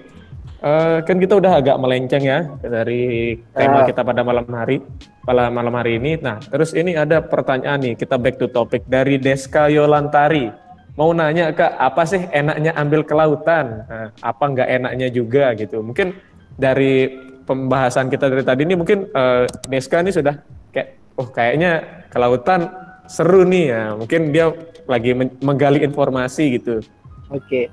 uh, 0.61 0.99
kan 1.03 1.17
kita 1.17 1.37
udah 1.37 1.59
agak 1.61 1.77
melenceng 1.77 2.23
ya 2.23 2.45
dari 2.61 3.35
tema 3.53 3.83
uh. 3.83 3.85
kita 3.85 4.01
pada 4.01 4.21
malam 4.21 4.47
hari, 4.49 4.81
pada 5.25 5.49
malam 5.49 5.73
hari 5.75 6.01
ini. 6.01 6.17
Nah, 6.21 6.41
terus 6.41 6.73
ini 6.73 6.97
ada 6.97 7.21
pertanyaan 7.21 7.81
nih, 7.81 7.93
kita 7.97 8.15
back 8.17 8.41
to 8.41 8.47
topic 8.49 8.85
dari 8.89 9.17
Deska 9.21 9.69
Yolantari. 9.69 10.49
Mau 10.97 11.13
nanya 11.13 11.53
kak, 11.53 11.77
apa 11.77 12.09
sih 12.09 12.25
enaknya 12.33 12.73
ambil 12.73 13.05
ke 13.05 13.13
lautan? 13.13 13.85
Nah, 13.85 14.09
apa 14.17 14.43
nggak 14.49 14.69
enaknya 14.81 15.07
juga 15.13 15.53
gitu? 15.53 15.85
Mungkin 15.85 16.17
dari 16.57 17.13
pembahasan 17.45 18.09
kita 18.09 18.27
dari 18.27 18.41
tadi 18.41 18.65
ini 18.65 18.73
mungkin 18.73 19.05
uh, 19.13 19.45
Deska 19.69 20.01
ini 20.01 20.09
sudah 20.09 20.41
kayak, 20.73 20.97
oh 21.21 21.29
kayaknya 21.29 21.85
ke 22.09 22.17
lautan 22.17 22.65
seru 23.05 23.45
nih 23.45 23.65
ya. 23.69 23.83
Mungkin 23.93 24.33
dia 24.33 24.49
lagi 24.89 25.13
menggali 25.45 25.85
informasi 25.85 26.57
gitu. 26.57 26.81
Oke, 27.29 27.69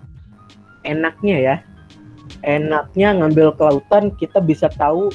enaknya 0.84 1.36
ya 1.40 1.56
enaknya 2.44 3.16
ngambil 3.16 3.56
ke 3.56 3.62
lautan 3.64 4.12
kita 4.20 4.38
bisa 4.38 4.68
tahu 4.68 5.08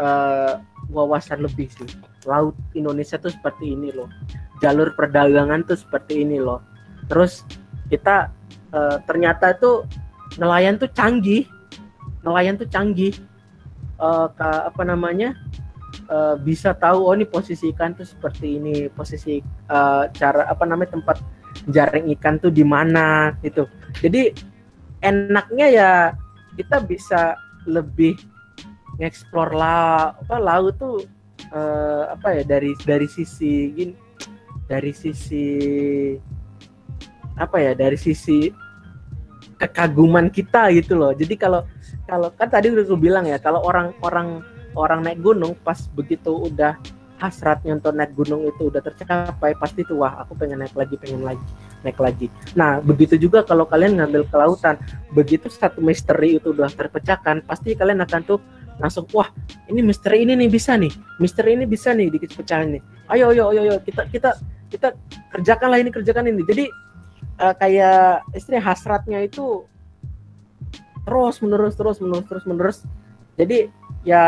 uh, 0.00 0.58
wawasan 0.88 1.44
lebih 1.44 1.68
sih. 1.70 1.86
Laut 2.24 2.56
Indonesia 2.72 3.20
tuh 3.20 3.32
seperti 3.32 3.76
ini 3.76 3.92
loh. 3.92 4.08
Jalur 4.64 4.92
perdagangan 4.96 5.64
tuh 5.64 5.78
seperti 5.78 6.24
ini 6.24 6.40
loh. 6.40 6.64
Terus 7.08 7.44
kita 7.92 8.32
uh, 8.72 8.98
ternyata 9.04 9.56
tuh 9.56 9.84
nelayan 10.40 10.80
tuh 10.80 10.90
canggih. 10.92 11.44
Nelayan 12.24 12.56
tuh 12.56 12.68
canggih. 12.68 13.14
Uh, 14.00 14.32
apa 14.40 14.80
namanya 14.80 15.36
uh, 16.08 16.32
bisa 16.40 16.72
tahu 16.72 17.04
oh 17.04 17.12
ini 17.12 17.28
posisi 17.28 17.68
ikan 17.76 17.92
tuh 17.92 18.08
seperti 18.08 18.56
ini. 18.56 18.88
Posisi 18.88 19.40
uh, 19.68 20.08
cara 20.12 20.48
apa 20.48 20.64
namanya 20.64 20.96
tempat 20.96 21.20
jaring 21.68 22.08
ikan 22.16 22.40
tuh 22.40 22.52
di 22.52 22.64
mana 22.64 23.36
gitu. 23.44 23.68
Jadi 24.00 24.32
enaknya 25.00 25.66
ya 25.68 25.90
kita 26.60 26.84
bisa 26.84 27.40
lebih 27.64 28.20
ngeksplor 29.00 29.56
la 29.56 30.12
apa 30.12 30.36
laut 30.36 30.76
tuh 30.76 31.08
uh, 31.56 32.12
apa 32.12 32.36
ya 32.36 32.42
dari 32.44 32.76
dari 32.84 33.08
sisi 33.08 33.72
gini 33.72 33.94
dari 34.68 34.92
sisi 34.92 35.48
apa 37.40 37.56
ya 37.56 37.72
dari 37.72 37.96
sisi 37.96 38.52
kekaguman 39.60 40.32
kita 40.32 40.72
gitu 40.72 40.96
loh. 40.96 41.12
Jadi 41.12 41.34
kalau 41.36 41.64
kalau 42.04 42.32
kan 42.32 42.48
tadi 42.48 42.72
udah 42.72 42.84
gue 42.84 43.00
bilang 43.00 43.24
ya 43.24 43.40
kalau 43.40 43.60
orang 43.64 43.92
orang 44.00 44.44
orang 44.76 45.00
naik 45.04 45.20
gunung 45.20 45.56
pas 45.60 45.88
begitu 45.92 46.48
udah 46.48 46.76
hasratnya 47.20 47.76
untuk 47.76 47.92
naik 47.92 48.16
gunung 48.16 48.48
itu 48.48 48.72
udah 48.72 48.80
tercapai 48.80 49.52
pasti 49.60 49.84
tuh 49.84 50.00
wah 50.00 50.24
aku 50.24 50.32
pengen 50.40 50.64
naik 50.64 50.72
lagi 50.72 50.96
pengen 50.96 51.20
lagi 51.24 51.44
naik 51.80 51.98
lagi. 52.00 52.26
Nah 52.56 52.80
begitu 52.80 53.16
juga 53.16 53.44
kalau 53.44 53.64
kalian 53.64 54.00
ngambil 54.00 54.28
ke 54.28 54.36
lautan 54.36 54.76
begitu 55.12 55.48
satu 55.48 55.80
misteri 55.80 56.36
itu 56.36 56.52
udah 56.52 56.68
terpecahkan 56.68 57.44
pasti 57.44 57.72
kalian 57.76 58.04
akan 58.04 58.20
tuh 58.24 58.38
langsung 58.80 59.04
wah 59.12 59.28
ini 59.68 59.84
misteri 59.84 60.24
ini 60.24 60.36
nih 60.40 60.48
bisa 60.48 60.72
nih 60.76 60.92
misteri 61.20 61.52
ini 61.56 61.64
bisa 61.68 61.92
nih 61.92 62.08
dikit 62.08 62.36
pecahan 62.36 62.76
nih. 62.76 62.82
Ayo 63.12 63.32
ayo 63.32 63.52
ayo 63.52 63.60
ayo 63.68 63.74
kita 63.84 64.08
kita 64.08 64.30
kita 64.70 64.94
kerjakanlah 65.36 65.78
ini 65.80 65.90
kerjakan 65.92 66.30
ini. 66.30 66.42
Jadi 66.46 66.64
uh, 67.40 67.54
kayak 67.56 68.24
istri 68.36 68.56
hasratnya 68.56 69.24
itu 69.24 69.64
terus 71.04 71.40
menerus 71.40 71.74
terus 71.76 71.96
menerus 71.98 72.26
terus 72.28 72.44
menerus. 72.46 72.78
Jadi 73.40 73.72
ya 74.04 74.24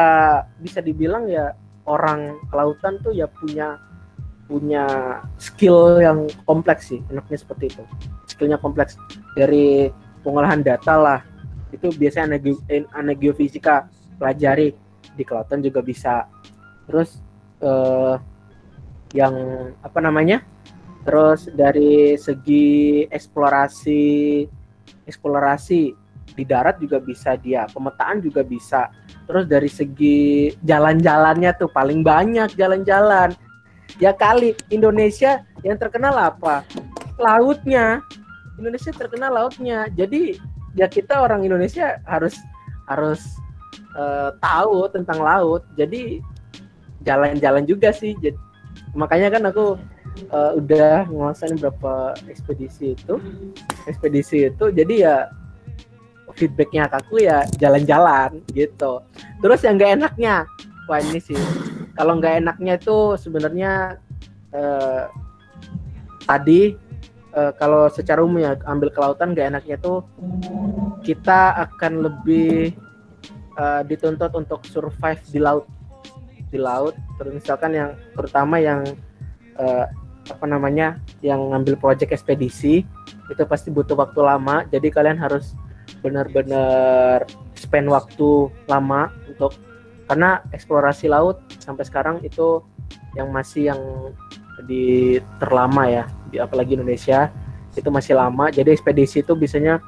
bisa 0.61 0.80
dibilang 0.84 1.28
ya 1.28 1.53
orang 1.88 2.38
kelautan 2.53 3.00
tuh 3.00 3.12
ya 3.12 3.26
punya 3.28 3.80
punya 4.47 4.84
skill 5.38 6.03
yang 6.03 6.28
kompleks 6.45 6.93
sih 6.93 7.01
enaknya 7.09 7.38
seperti 7.40 7.72
itu. 7.72 7.84
Skillnya 8.28 8.59
kompleks. 8.59 8.99
Dari 9.38 9.88
pengolahan 10.22 10.61
data 10.61 10.95
lah. 10.99 11.20
Itu 11.72 11.90
biasanya 11.95 12.36
anak 12.97 13.16
geofisika 13.22 13.88
pelajari. 14.20 14.74
Di 15.16 15.22
kelautan 15.24 15.61
juga 15.64 15.80
bisa. 15.80 16.28
Terus 16.88 17.20
eh, 17.62 18.14
yang 19.16 19.34
apa 19.80 19.99
namanya? 20.01 20.45
Terus 21.03 21.51
dari 21.51 22.14
segi 22.14 23.03
eksplorasi 23.11 24.05
eksplorasi 25.03 25.80
di 26.32 26.45
darat 26.47 26.78
juga 26.80 27.03
bisa 27.03 27.36
dia. 27.36 27.66
Pemetaan 27.68 28.22
juga 28.22 28.47
bisa. 28.47 28.88
Terus 29.26 29.45
dari 29.47 29.68
segi 29.68 30.51
jalan-jalannya 30.62 31.51
tuh 31.59 31.70
paling 31.70 32.01
banyak 32.01 32.55
jalan-jalan. 32.57 33.34
Ya 34.01 34.12
kali 34.12 34.57
Indonesia 34.72 35.45
yang 35.66 35.76
terkenal 35.76 36.14
apa? 36.16 36.64
Lautnya. 37.20 38.01
Indonesia 38.61 38.93
terkenal 38.93 39.32
lautnya. 39.32 39.88
Jadi 39.93 40.38
ya 40.76 40.88
kita 40.88 41.20
orang 41.20 41.45
Indonesia 41.45 42.01
harus 42.07 42.36
harus 42.88 43.20
uh, 43.97 44.32
tahu 44.38 44.88
tentang 44.93 45.20
laut. 45.20 45.64
Jadi 45.76 46.20
jalan-jalan 47.03 47.66
juga 47.66 47.90
sih. 47.90 48.14
Jadi, 48.20 48.38
makanya 48.97 49.32
kan 49.34 49.43
aku 49.49 49.76
uh, 50.30 50.53
udah 50.57 51.09
nguasain 51.09 51.59
berapa 51.59 52.16
ekspedisi 52.28 52.95
itu. 52.95 53.16
Ekspedisi 53.88 54.53
itu 54.53 54.70
jadi 54.70 54.95
ya 54.95 55.16
feedbacknya 56.34 56.88
aku 56.88 57.22
ya 57.22 57.45
jalan-jalan 57.61 58.40
gitu 58.53 59.05
terus 59.45 59.61
yang 59.64 59.76
nggak 59.76 59.93
enaknya 60.01 60.49
wah 60.88 61.01
ini 61.01 61.20
sih 61.20 61.38
kalau 61.93 62.18
nggak 62.18 62.45
enaknya 62.45 62.80
itu 62.80 63.16
sebenarnya 63.20 64.01
eh, 64.53 65.05
tadi 66.24 66.76
eh, 67.36 67.53
kalau 67.57 67.88
secara 67.93 68.24
umum 68.24 68.40
ya 68.40 68.57
ambil 68.68 68.88
ke 68.88 68.99
lautan 69.01 69.36
nggak 69.36 69.53
enaknya 69.53 69.76
tuh 69.80 70.05
kita 71.05 71.68
akan 71.68 72.07
lebih 72.07 72.72
eh, 73.59 73.82
dituntut 73.88 74.32
untuk 74.32 74.64
survive 74.68 75.20
di 75.28 75.40
laut. 75.40 75.66
Di 76.53 76.61
laut 76.61 76.93
terus 77.16 77.32
misalkan 77.40 77.72
yang 77.72 77.90
terutama 78.12 78.61
yang 78.61 78.84
eh, 79.57 79.86
apa 80.30 80.47
namanya 80.47 81.03
yang 81.18 81.51
ngambil 81.51 81.74
proyek 81.80 82.14
ekspedisi 82.14 82.86
itu 83.28 83.43
pasti 83.49 83.72
butuh 83.72 83.97
waktu 83.97 84.20
lama. 84.20 84.64
Jadi 84.68 84.88
kalian 84.93 85.16
harus 85.16 85.57
benar-benar 86.05 87.26
spend 87.57 87.88
waktu 87.90 88.50
lama 88.68 89.11
untuk 89.29 89.54
karena 90.13 90.45
eksplorasi 90.53 91.09
laut 91.09 91.41
sampai 91.57 91.89
sekarang 91.89 92.21
itu 92.21 92.61
yang 93.17 93.33
masih 93.33 93.72
yang 93.72 93.80
di 94.68 95.17
terlama 95.41 95.89
ya 95.89 96.05
di 96.29 96.37
apalagi 96.37 96.76
Indonesia 96.76 97.33
itu 97.72 97.89
masih 97.89 98.21
lama. 98.21 98.53
Jadi 98.53 98.76
ekspedisi 98.76 99.25
itu 99.25 99.33
biasanya 99.33 99.80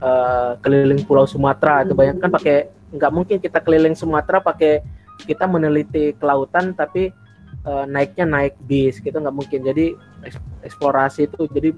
uh, 0.00 0.56
keliling 0.64 1.04
Pulau 1.04 1.28
Sumatera. 1.28 1.84
Itu 1.84 1.92
bayangkan 1.92 2.32
pakai 2.32 2.72
nggak 2.96 3.12
mungkin 3.12 3.36
kita 3.36 3.60
keliling 3.60 3.92
Sumatera 3.92 4.40
pakai 4.40 4.80
kita 5.28 5.44
meneliti 5.44 6.16
kelautan 6.16 6.72
tapi 6.72 7.12
uh, 7.68 7.84
naiknya 7.84 8.24
naik 8.24 8.56
bis 8.64 8.96
gitu 9.04 9.12
nggak 9.12 9.36
mungkin. 9.36 9.60
Jadi 9.60 9.92
eksplorasi 10.64 11.28
itu 11.28 11.44
jadi 11.52 11.76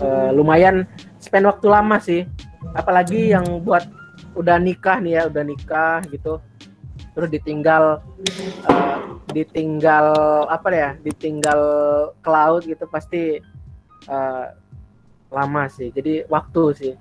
uh, 0.00 0.32
lumayan 0.32 0.88
spend 1.20 1.44
waktu 1.44 1.68
lama 1.68 2.00
sih. 2.00 2.24
Apalagi 2.72 3.36
yang 3.36 3.60
buat 3.60 3.84
udah 4.32 4.56
nikah 4.56 4.96
nih 4.96 5.20
ya 5.20 5.22
udah 5.28 5.44
nikah 5.44 6.00
gitu 6.08 6.40
terus 7.12 7.28
ditinggal 7.28 8.00
uh, 8.68 8.96
ditinggal 9.32 10.06
apa 10.48 10.68
ya 10.72 10.90
ditinggal 11.00 11.60
ke 12.20 12.28
laut 12.28 12.62
gitu 12.64 12.84
pasti 12.88 13.40
uh, 14.08 14.52
lama 15.32 15.64
sih. 15.72 15.88
Jadi 15.90 16.28
waktu 16.28 16.62
sih. 16.76 16.94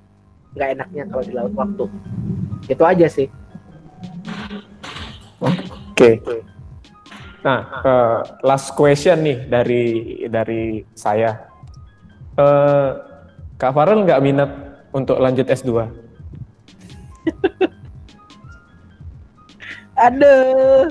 Nggak 0.52 0.70
enaknya 0.76 1.04
kalau 1.08 1.24
di 1.24 1.34
laut 1.36 1.54
waktu. 1.56 1.86
Itu 2.68 2.84
aja 2.84 3.08
sih. 3.08 3.28
Oke. 5.42 6.20
Okay. 6.20 6.42
nah 7.42 7.66
uh, 7.82 8.22
last 8.46 8.78
question 8.78 9.26
nih 9.26 9.50
dari 9.50 9.86
dari 10.30 10.86
saya. 10.94 11.42
Uh, 12.38 13.02
kak 13.58 13.74
Farel 13.74 14.06
nggak 14.06 14.22
minat 14.22 14.52
untuk 14.94 15.18
lanjut 15.18 15.50
S2? 15.50 15.72
Aduh. 20.02 20.90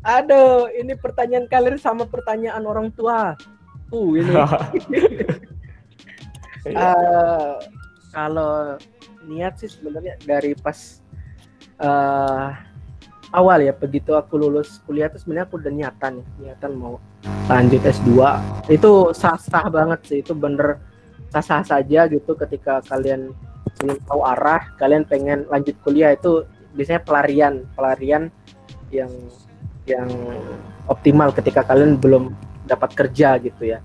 Aduh, 0.00 0.72
ini 0.72 0.96
pertanyaan 0.96 1.44
kalian 1.44 1.76
sama 1.76 2.08
pertanyaan 2.08 2.64
orang 2.64 2.88
tua. 2.94 3.36
Uh, 3.92 4.16
ini. 4.16 4.32
uh, 6.72 7.56
kalau 8.16 8.76
niat 9.28 9.60
sih 9.60 9.68
sebenarnya 9.68 10.16
dari 10.24 10.56
pas 10.56 11.00
uh, 11.80 12.52
awal 13.32 13.60
ya 13.60 13.76
begitu 13.76 14.16
aku 14.16 14.40
lulus 14.40 14.80
kuliah 14.88 15.12
tuh 15.12 15.20
sebenarnya 15.20 15.44
aku 15.48 15.60
udah 15.60 15.72
niatan 15.72 16.14
niatan 16.40 16.72
mau 16.76 16.96
lanjut 17.48 17.80
S2 17.84 18.12
itu 18.72 18.92
sah-sah 19.12 19.68
banget 19.68 20.00
sih 20.08 20.18
itu 20.24 20.32
bener 20.32 20.80
sah-sah 21.28 21.60
saja 21.64 22.08
gitu 22.08 22.32
ketika 22.36 22.80
kalian 22.88 23.36
belum 23.78 24.00
tahu 24.08 24.20
arah 24.24 24.72
kalian 24.80 25.04
pengen 25.04 25.44
lanjut 25.52 25.76
kuliah 25.84 26.16
itu 26.16 26.48
biasanya 26.78 27.02
pelarian 27.02 27.66
pelarian 27.74 28.30
yang 28.94 29.10
yang 29.84 30.08
optimal 30.86 31.34
ketika 31.34 31.66
kalian 31.66 31.98
belum 31.98 32.30
dapat 32.70 32.94
kerja 32.94 33.42
gitu 33.42 33.74
ya 33.74 33.82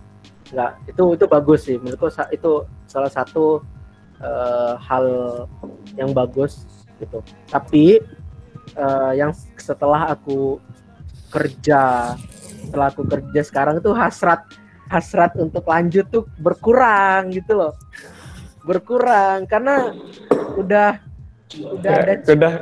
nggak 0.53 0.93
itu 0.93 1.03
itu 1.17 1.25
bagus 1.25 1.65
sih 1.65 1.81
menurutku 1.81 2.13
itu 2.29 2.51
salah 2.85 3.09
satu 3.09 3.65
uh, 4.23 4.75
hal 4.77 5.05
yang 5.97 6.13
bagus 6.15 6.63
gitu. 7.01 7.19
Tapi 7.51 7.99
uh, 8.79 9.11
yang 9.13 9.35
setelah 9.59 10.15
aku 10.15 10.57
kerja, 11.33 12.13
setelah 12.37 12.87
aku 12.93 13.03
kerja 13.03 13.41
sekarang 13.43 13.81
itu 13.81 13.91
hasrat 13.91 14.45
hasrat 14.87 15.33
untuk 15.41 15.65
lanjut 15.65 16.05
tuh 16.07 16.23
berkurang 16.39 17.33
gitu 17.33 17.57
loh. 17.57 17.73
Berkurang 18.63 19.49
karena 19.49 19.91
udah 20.55 21.01
udah 21.53 21.93
ya, 21.93 22.01
ada 22.01 22.13
udah 22.33 22.53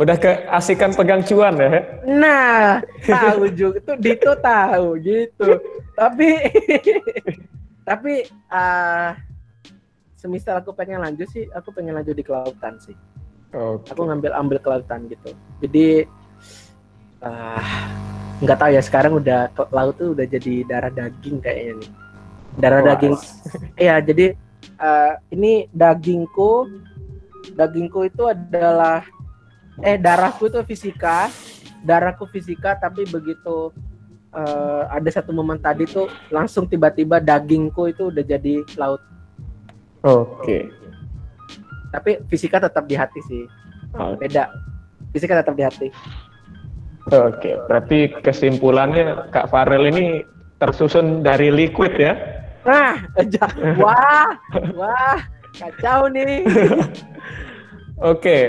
udah 0.00 0.16
keasikan 0.16 0.96
pegang 0.96 1.20
cuan 1.28 1.60
ya. 1.60 1.84
Nah, 2.08 2.80
tahu 3.04 3.52
juga 3.52 3.84
tuh 3.84 3.96
Dito 4.00 4.32
tahu 4.40 4.96
gitu. 5.04 5.60
Tapi 5.92 6.28
tapi 7.88 8.24
uh, 8.48 9.12
semisal 10.16 10.64
aku 10.64 10.72
pengen 10.72 11.04
lanjut 11.04 11.28
sih, 11.28 11.44
aku 11.52 11.68
pengen 11.76 12.00
lanjut 12.00 12.16
di 12.16 12.24
kelautan 12.24 12.80
sih. 12.80 12.96
Okay. 13.52 13.92
Aku 13.92 14.08
ngambil 14.08 14.32
ambil 14.32 14.58
kelautan 14.64 15.04
gitu. 15.12 15.36
Jadi 15.60 16.08
uh, 17.20 17.64
nggak 18.40 18.56
tahu 18.56 18.70
ya 18.72 18.80
sekarang 18.80 19.20
udah 19.20 19.52
laut 19.68 20.00
tuh 20.00 20.16
udah 20.16 20.24
jadi 20.24 20.64
darah 20.64 20.88
daging 20.88 21.44
kayaknya 21.44 21.76
nih. 21.76 21.90
Darah 22.56 22.80
wow. 22.80 22.88
daging. 22.96 23.14
Iya, 23.76 23.96
jadi 24.00 24.26
uh, 24.80 25.12
ini 25.28 25.68
dagingku 25.76 26.72
dagingku 27.52 28.08
itu 28.08 28.22
adalah 28.30 29.04
eh 29.84 29.96
darahku 29.96 30.48
itu 30.48 30.60
fisika, 30.64 31.28
darahku 31.84 32.28
fisika 32.28 32.76
tapi 32.76 33.08
begitu 33.08 33.72
uh, 34.32 34.84
ada 34.88 35.08
satu 35.08 35.32
momen 35.32 35.58
tadi 35.60 35.88
tuh 35.88 36.08
langsung 36.28 36.68
tiba-tiba 36.68 37.18
dagingku 37.18 37.88
itu 37.90 38.12
udah 38.12 38.24
jadi 38.24 38.64
laut 38.76 39.00
Oke. 40.00 40.40
Okay. 40.40 40.62
Tapi 41.92 42.10
fisika 42.32 42.56
tetap 42.56 42.88
di 42.88 42.96
hati 42.96 43.20
sih. 43.28 43.44
Oh. 43.92 44.16
Beda. 44.16 44.48
Fisika 45.12 45.36
tetap 45.36 45.52
di 45.58 45.64
hati. 45.66 45.88
Oke, 47.10 47.16
okay. 47.16 47.54
berarti 47.66 47.98
kesimpulannya 48.22 49.32
Kak 49.34 49.50
Farel 49.50 49.88
ini 49.90 50.22
tersusun 50.62 51.26
dari 51.26 51.50
liquid 51.50 51.96
ya? 51.96 52.12
Nah, 52.62 53.02
wah, 53.82 54.36
wah, 54.76 55.18
kacau 55.56 56.06
nih. 56.12 56.44
Oke, 56.46 56.94
okay. 57.98 58.42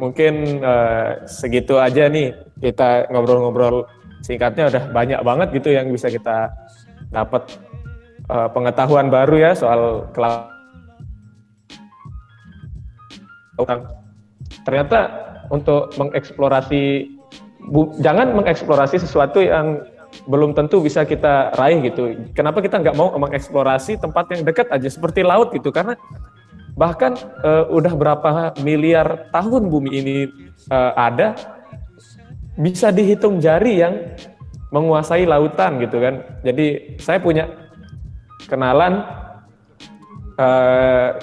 Mungkin 0.00 0.64
uh, 0.64 1.28
segitu 1.28 1.76
aja 1.76 2.08
nih 2.08 2.32
kita 2.64 3.12
ngobrol-ngobrol 3.12 3.84
singkatnya 4.24 4.72
udah 4.72 4.84
banyak 4.88 5.20
banget 5.20 5.48
gitu 5.60 5.76
yang 5.76 5.92
bisa 5.92 6.08
kita 6.08 6.48
dapat 7.12 7.44
uh, 8.32 8.48
pengetahuan 8.48 9.12
baru 9.12 9.36
ya 9.36 9.52
soal 9.52 10.08
cloud 10.16 10.48
ternyata 14.64 15.00
untuk 15.52 15.92
mengeksplorasi 16.00 17.12
bu, 17.68 17.92
jangan 18.00 18.32
mengeksplorasi 18.32 18.96
sesuatu 19.02 19.44
yang 19.44 19.84
belum 20.26 20.58
tentu 20.58 20.82
bisa 20.82 21.06
kita 21.06 21.54
raih 21.54 21.78
gitu. 21.86 22.18
Kenapa 22.34 22.58
kita 22.58 22.82
nggak 22.82 22.96
mau 22.98 23.14
mengeksplorasi 23.14 24.02
tempat 24.02 24.26
yang 24.34 24.42
dekat 24.42 24.66
aja 24.70 24.88
seperti 24.90 25.22
laut 25.22 25.54
gitu? 25.54 25.70
Karena 25.70 25.94
bahkan 26.80 27.12
uh, 27.44 27.68
udah 27.68 27.92
berapa 27.92 28.30
miliar 28.64 29.28
tahun 29.28 29.68
bumi 29.68 29.90
ini 30.00 30.16
uh, 30.72 30.96
ada, 30.96 31.36
bisa 32.56 32.88
dihitung 32.88 33.36
jari 33.36 33.84
yang 33.84 34.16
menguasai 34.72 35.28
lautan 35.28 35.76
gitu 35.84 36.00
kan. 36.00 36.24
Jadi 36.40 36.96
saya 36.96 37.20
punya 37.20 37.52
kenalan 38.48 39.04
uh, 40.40 41.20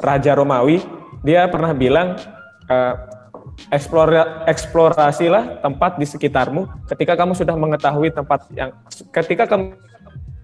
Raja 0.00 0.32
Romawi 0.32 0.80
dia 1.20 1.44
pernah 1.52 1.76
bilang 1.76 2.16
uh, 2.72 2.94
eksplora, 3.68 4.48
eksplorasilah 4.48 5.60
tempat 5.60 6.00
di 6.00 6.08
sekitarmu 6.08 6.88
ketika 6.88 7.20
kamu 7.20 7.36
sudah 7.36 7.52
mengetahui 7.52 8.16
tempat 8.16 8.48
yang 8.56 8.72
ketika 9.12 9.44
kamu 9.44 9.76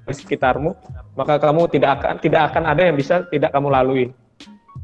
di 0.03 0.15
sekitarmu 0.19 0.75
maka 1.15 1.39
kamu 1.39 1.71
tidak 1.71 2.03
akan 2.03 2.15
tidak 2.19 2.43
akan 2.51 2.63
ada 2.67 2.83
yang 2.91 2.97
bisa 2.99 3.23
tidak 3.31 3.55
kamu 3.55 3.71
lalui 3.71 4.07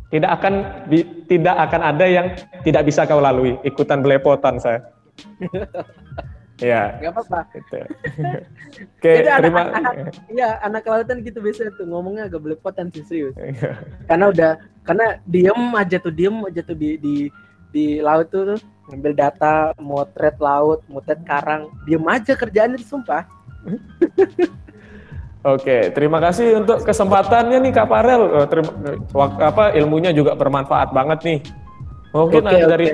tidak 0.09 0.31
akan 0.41 0.55
bi, 0.89 1.05
tidak 1.29 1.57
akan 1.69 1.81
ada 1.85 2.07
yang 2.09 2.27
tidak 2.65 2.89
bisa 2.89 3.05
kau 3.05 3.21
lalui 3.21 3.61
ikutan 3.65 4.01
belepotan 4.01 4.57
saya 4.57 4.81
Ya. 6.59 6.99
Gak 6.99 7.15
apa-apa. 7.15 7.41
Gitu. 7.55 7.79
Oke, 8.99 9.13
terima. 9.23 9.71
Anak, 9.71 9.75
anak, 9.79 9.95
ya, 10.27 10.59
anak 10.67 10.83
kelautan 10.83 11.23
gitu 11.23 11.39
biasa 11.39 11.71
tuh 11.79 11.87
ngomongnya 11.87 12.27
agak 12.27 12.43
belepotan 12.43 12.91
sih 12.91 13.07
serius. 13.07 13.35
Iya. 13.39 13.79
karena 14.11 14.25
udah 14.35 14.53
karena 14.83 15.07
diem 15.31 15.63
aja 15.79 15.97
tuh 16.03 16.11
diem 16.11 16.35
aja 16.43 16.61
tuh 16.67 16.75
di 16.75 16.99
di 16.99 17.17
di 17.71 18.03
laut 18.03 18.27
tuh, 18.35 18.57
tuh 18.57 18.61
ngambil 18.91 19.13
data, 19.15 19.71
motret 19.79 20.35
laut, 20.43 20.83
motret 20.91 21.21
karang, 21.23 21.71
diem 21.87 22.03
aja 22.11 22.35
kerjaannya 22.35 22.83
sumpah. 22.83 23.23
Oke, 25.55 25.89
terima 25.97 26.21
kasih 26.21 26.61
untuk 26.61 26.85
kesempatannya 26.85 27.63
nih 27.65 27.73
Kak 27.73 27.89
Farel. 27.89 28.23
Oh, 28.37 28.47
terima, 28.51 28.73
apa 29.41 29.73
ilmunya 29.73 30.13
juga 30.13 30.37
bermanfaat 30.37 30.93
banget 30.93 31.19
nih. 31.25 31.41
Mungkin 32.13 32.45
okay, 32.45 32.53
ada 32.53 32.65
okay. 32.65 32.69
dari 32.69 32.87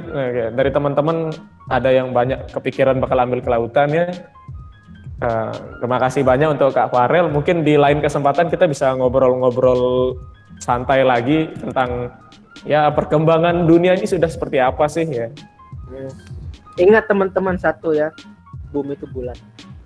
dari 0.55 0.71
teman-teman 0.71 1.17
ada 1.71 1.91
yang 1.91 2.15
banyak 2.15 2.51
kepikiran 2.55 3.03
bakal 3.03 3.19
ambil 3.19 3.43
kelautan 3.43 3.91
ya. 3.91 4.07
Uh, 5.23 5.55
terima 5.81 5.99
kasih 6.03 6.23
banyak 6.23 6.55
untuk 6.55 6.75
Kak 6.75 6.95
Farel. 6.95 7.27
Mungkin 7.33 7.67
di 7.67 7.75
lain 7.75 7.99
kesempatan 7.99 8.47
kita 8.51 8.71
bisa 8.71 8.95
ngobrol-ngobrol 8.95 10.15
santai 10.63 11.03
lagi 11.03 11.51
tentang 11.59 12.13
ya 12.63 12.91
perkembangan 12.95 13.67
dunia 13.67 13.99
ini 13.99 14.07
sudah 14.07 14.31
seperti 14.31 14.63
apa 14.63 14.87
sih 14.87 15.07
ya. 15.07 15.27
Hmm. 15.91 16.11
Ingat 16.79 17.07
teman-teman 17.11 17.59
satu 17.59 17.95
ya, 17.95 18.15
bumi 18.71 18.95
itu 18.99 19.07
bulat. 19.11 19.39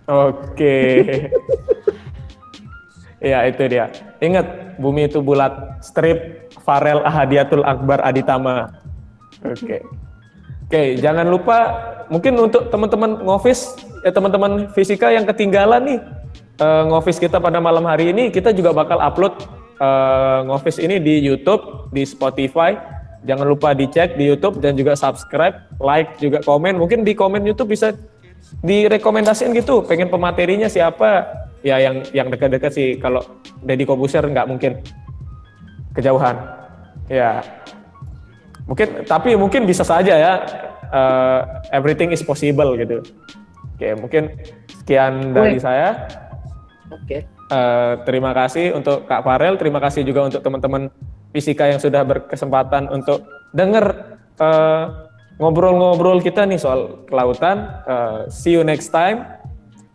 Oke. 0.08 0.76
Iya 3.18 3.50
itu 3.50 3.62
dia. 3.66 3.90
Ingat 4.22 4.78
bumi 4.78 5.10
itu 5.10 5.18
bulat. 5.18 5.82
Strip 5.82 6.50
Farel 6.62 7.02
Ahadiatul 7.02 7.66
Akbar 7.66 8.02
Aditama. 8.02 8.70
Oke. 9.42 9.54
Okay. 9.54 9.80
Oke, 10.68 10.76
okay, 10.76 10.88
jangan 11.00 11.24
lupa 11.32 11.58
mungkin 12.12 12.36
untuk 12.36 12.68
teman-teman 12.68 13.24
ngofis 13.24 13.72
ya 14.04 14.12
teman-teman 14.12 14.68
fisika 14.76 15.08
yang 15.08 15.24
ketinggalan 15.24 15.80
nih 15.80 15.98
uh, 16.60 16.84
ngofis 16.92 17.16
kita 17.16 17.40
pada 17.40 17.56
malam 17.56 17.88
hari 17.88 18.12
ini 18.12 18.28
kita 18.28 18.52
juga 18.52 18.76
bakal 18.76 19.00
upload 19.00 19.32
uh, 19.80 20.44
ngofis 20.44 20.76
ini 20.82 21.00
di 21.00 21.24
YouTube, 21.24 21.90
di 21.94 22.04
Spotify. 22.04 22.76
Jangan 23.26 23.46
lupa 23.50 23.74
dicek 23.74 24.14
di 24.14 24.30
YouTube 24.30 24.62
dan 24.62 24.78
juga 24.78 24.94
subscribe, 24.94 25.58
like 25.82 26.22
juga 26.22 26.38
komen. 26.46 26.78
Mungkin 26.78 27.02
di 27.02 27.18
komen 27.18 27.42
YouTube 27.42 27.74
bisa 27.74 27.96
direkomendasiin 28.62 29.50
gitu, 29.58 29.82
pengen 29.82 30.06
pematerinya 30.06 30.70
siapa? 30.70 31.26
Ya 31.66 31.82
yang 31.82 32.06
yang 32.14 32.28
dekat-dekat 32.30 32.70
sih. 32.70 32.88
Kalau 33.02 33.22
Deddy 33.62 33.84
Kobuser 33.86 34.22
nggak 34.22 34.46
mungkin 34.46 34.78
kejauhan. 35.94 36.36
Ya, 37.08 37.40
Mungkin 38.68 39.08
tapi 39.08 39.32
mungkin 39.32 39.64
bisa 39.64 39.80
saja 39.80 40.12
ya 40.12 40.32
uh, 40.92 41.40
everything 41.72 42.12
is 42.12 42.20
possible 42.20 42.76
gitu. 42.76 43.00
Oke, 43.74 43.96
mungkin 43.96 44.36
sekian 44.84 45.32
dari 45.32 45.56
saya. 45.56 46.04
Oke. 46.92 47.24
Uh, 47.48 47.96
terima 48.04 48.36
kasih 48.36 48.76
untuk 48.76 49.08
Kak 49.08 49.24
Farel, 49.24 49.56
terima 49.56 49.80
kasih 49.80 50.04
juga 50.04 50.28
untuk 50.28 50.44
teman-teman 50.44 50.92
fisika 51.32 51.64
yang 51.64 51.80
sudah 51.80 52.04
berkesempatan 52.04 52.92
untuk 52.92 53.24
dengar 53.56 54.20
uh, 54.36 55.08
ngobrol-ngobrol 55.40 56.20
kita 56.20 56.44
nih 56.44 56.60
soal 56.60 57.08
kelautan. 57.08 57.72
Uh, 57.88 58.28
see 58.28 58.52
you 58.52 58.60
next 58.60 58.92
time 58.92 59.24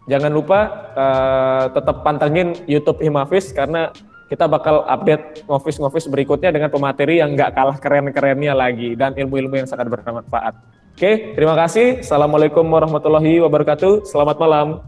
jangan 0.07 0.31
lupa 0.31 0.59
uh, 0.93 1.65
tetap 1.71 2.03
pantengin 2.03 2.55
YouTube 2.67 2.99
Himafis 2.99 3.55
karena 3.55 3.91
kita 4.27 4.49
bakal 4.49 4.81
update 4.89 5.45
ngofis-ngofis 5.45 6.09
berikutnya 6.09 6.49
dengan 6.49 6.73
pemateri 6.73 7.21
yang 7.21 7.37
nggak 7.37 7.53
kalah 7.53 7.77
keren-kerennya 7.77 8.57
lagi 8.57 8.97
dan 8.97 9.13
ilmu-ilmu 9.13 9.61
yang 9.61 9.69
sangat 9.69 9.85
bermanfaat. 9.93 10.57
Oke, 10.93 11.37
terima 11.37 11.53
kasih. 11.53 12.01
Assalamualaikum 12.01 12.65
warahmatullahi 12.65 13.41
wabarakatuh. 13.45 14.05
Selamat 14.09 14.37
malam. 14.41 14.81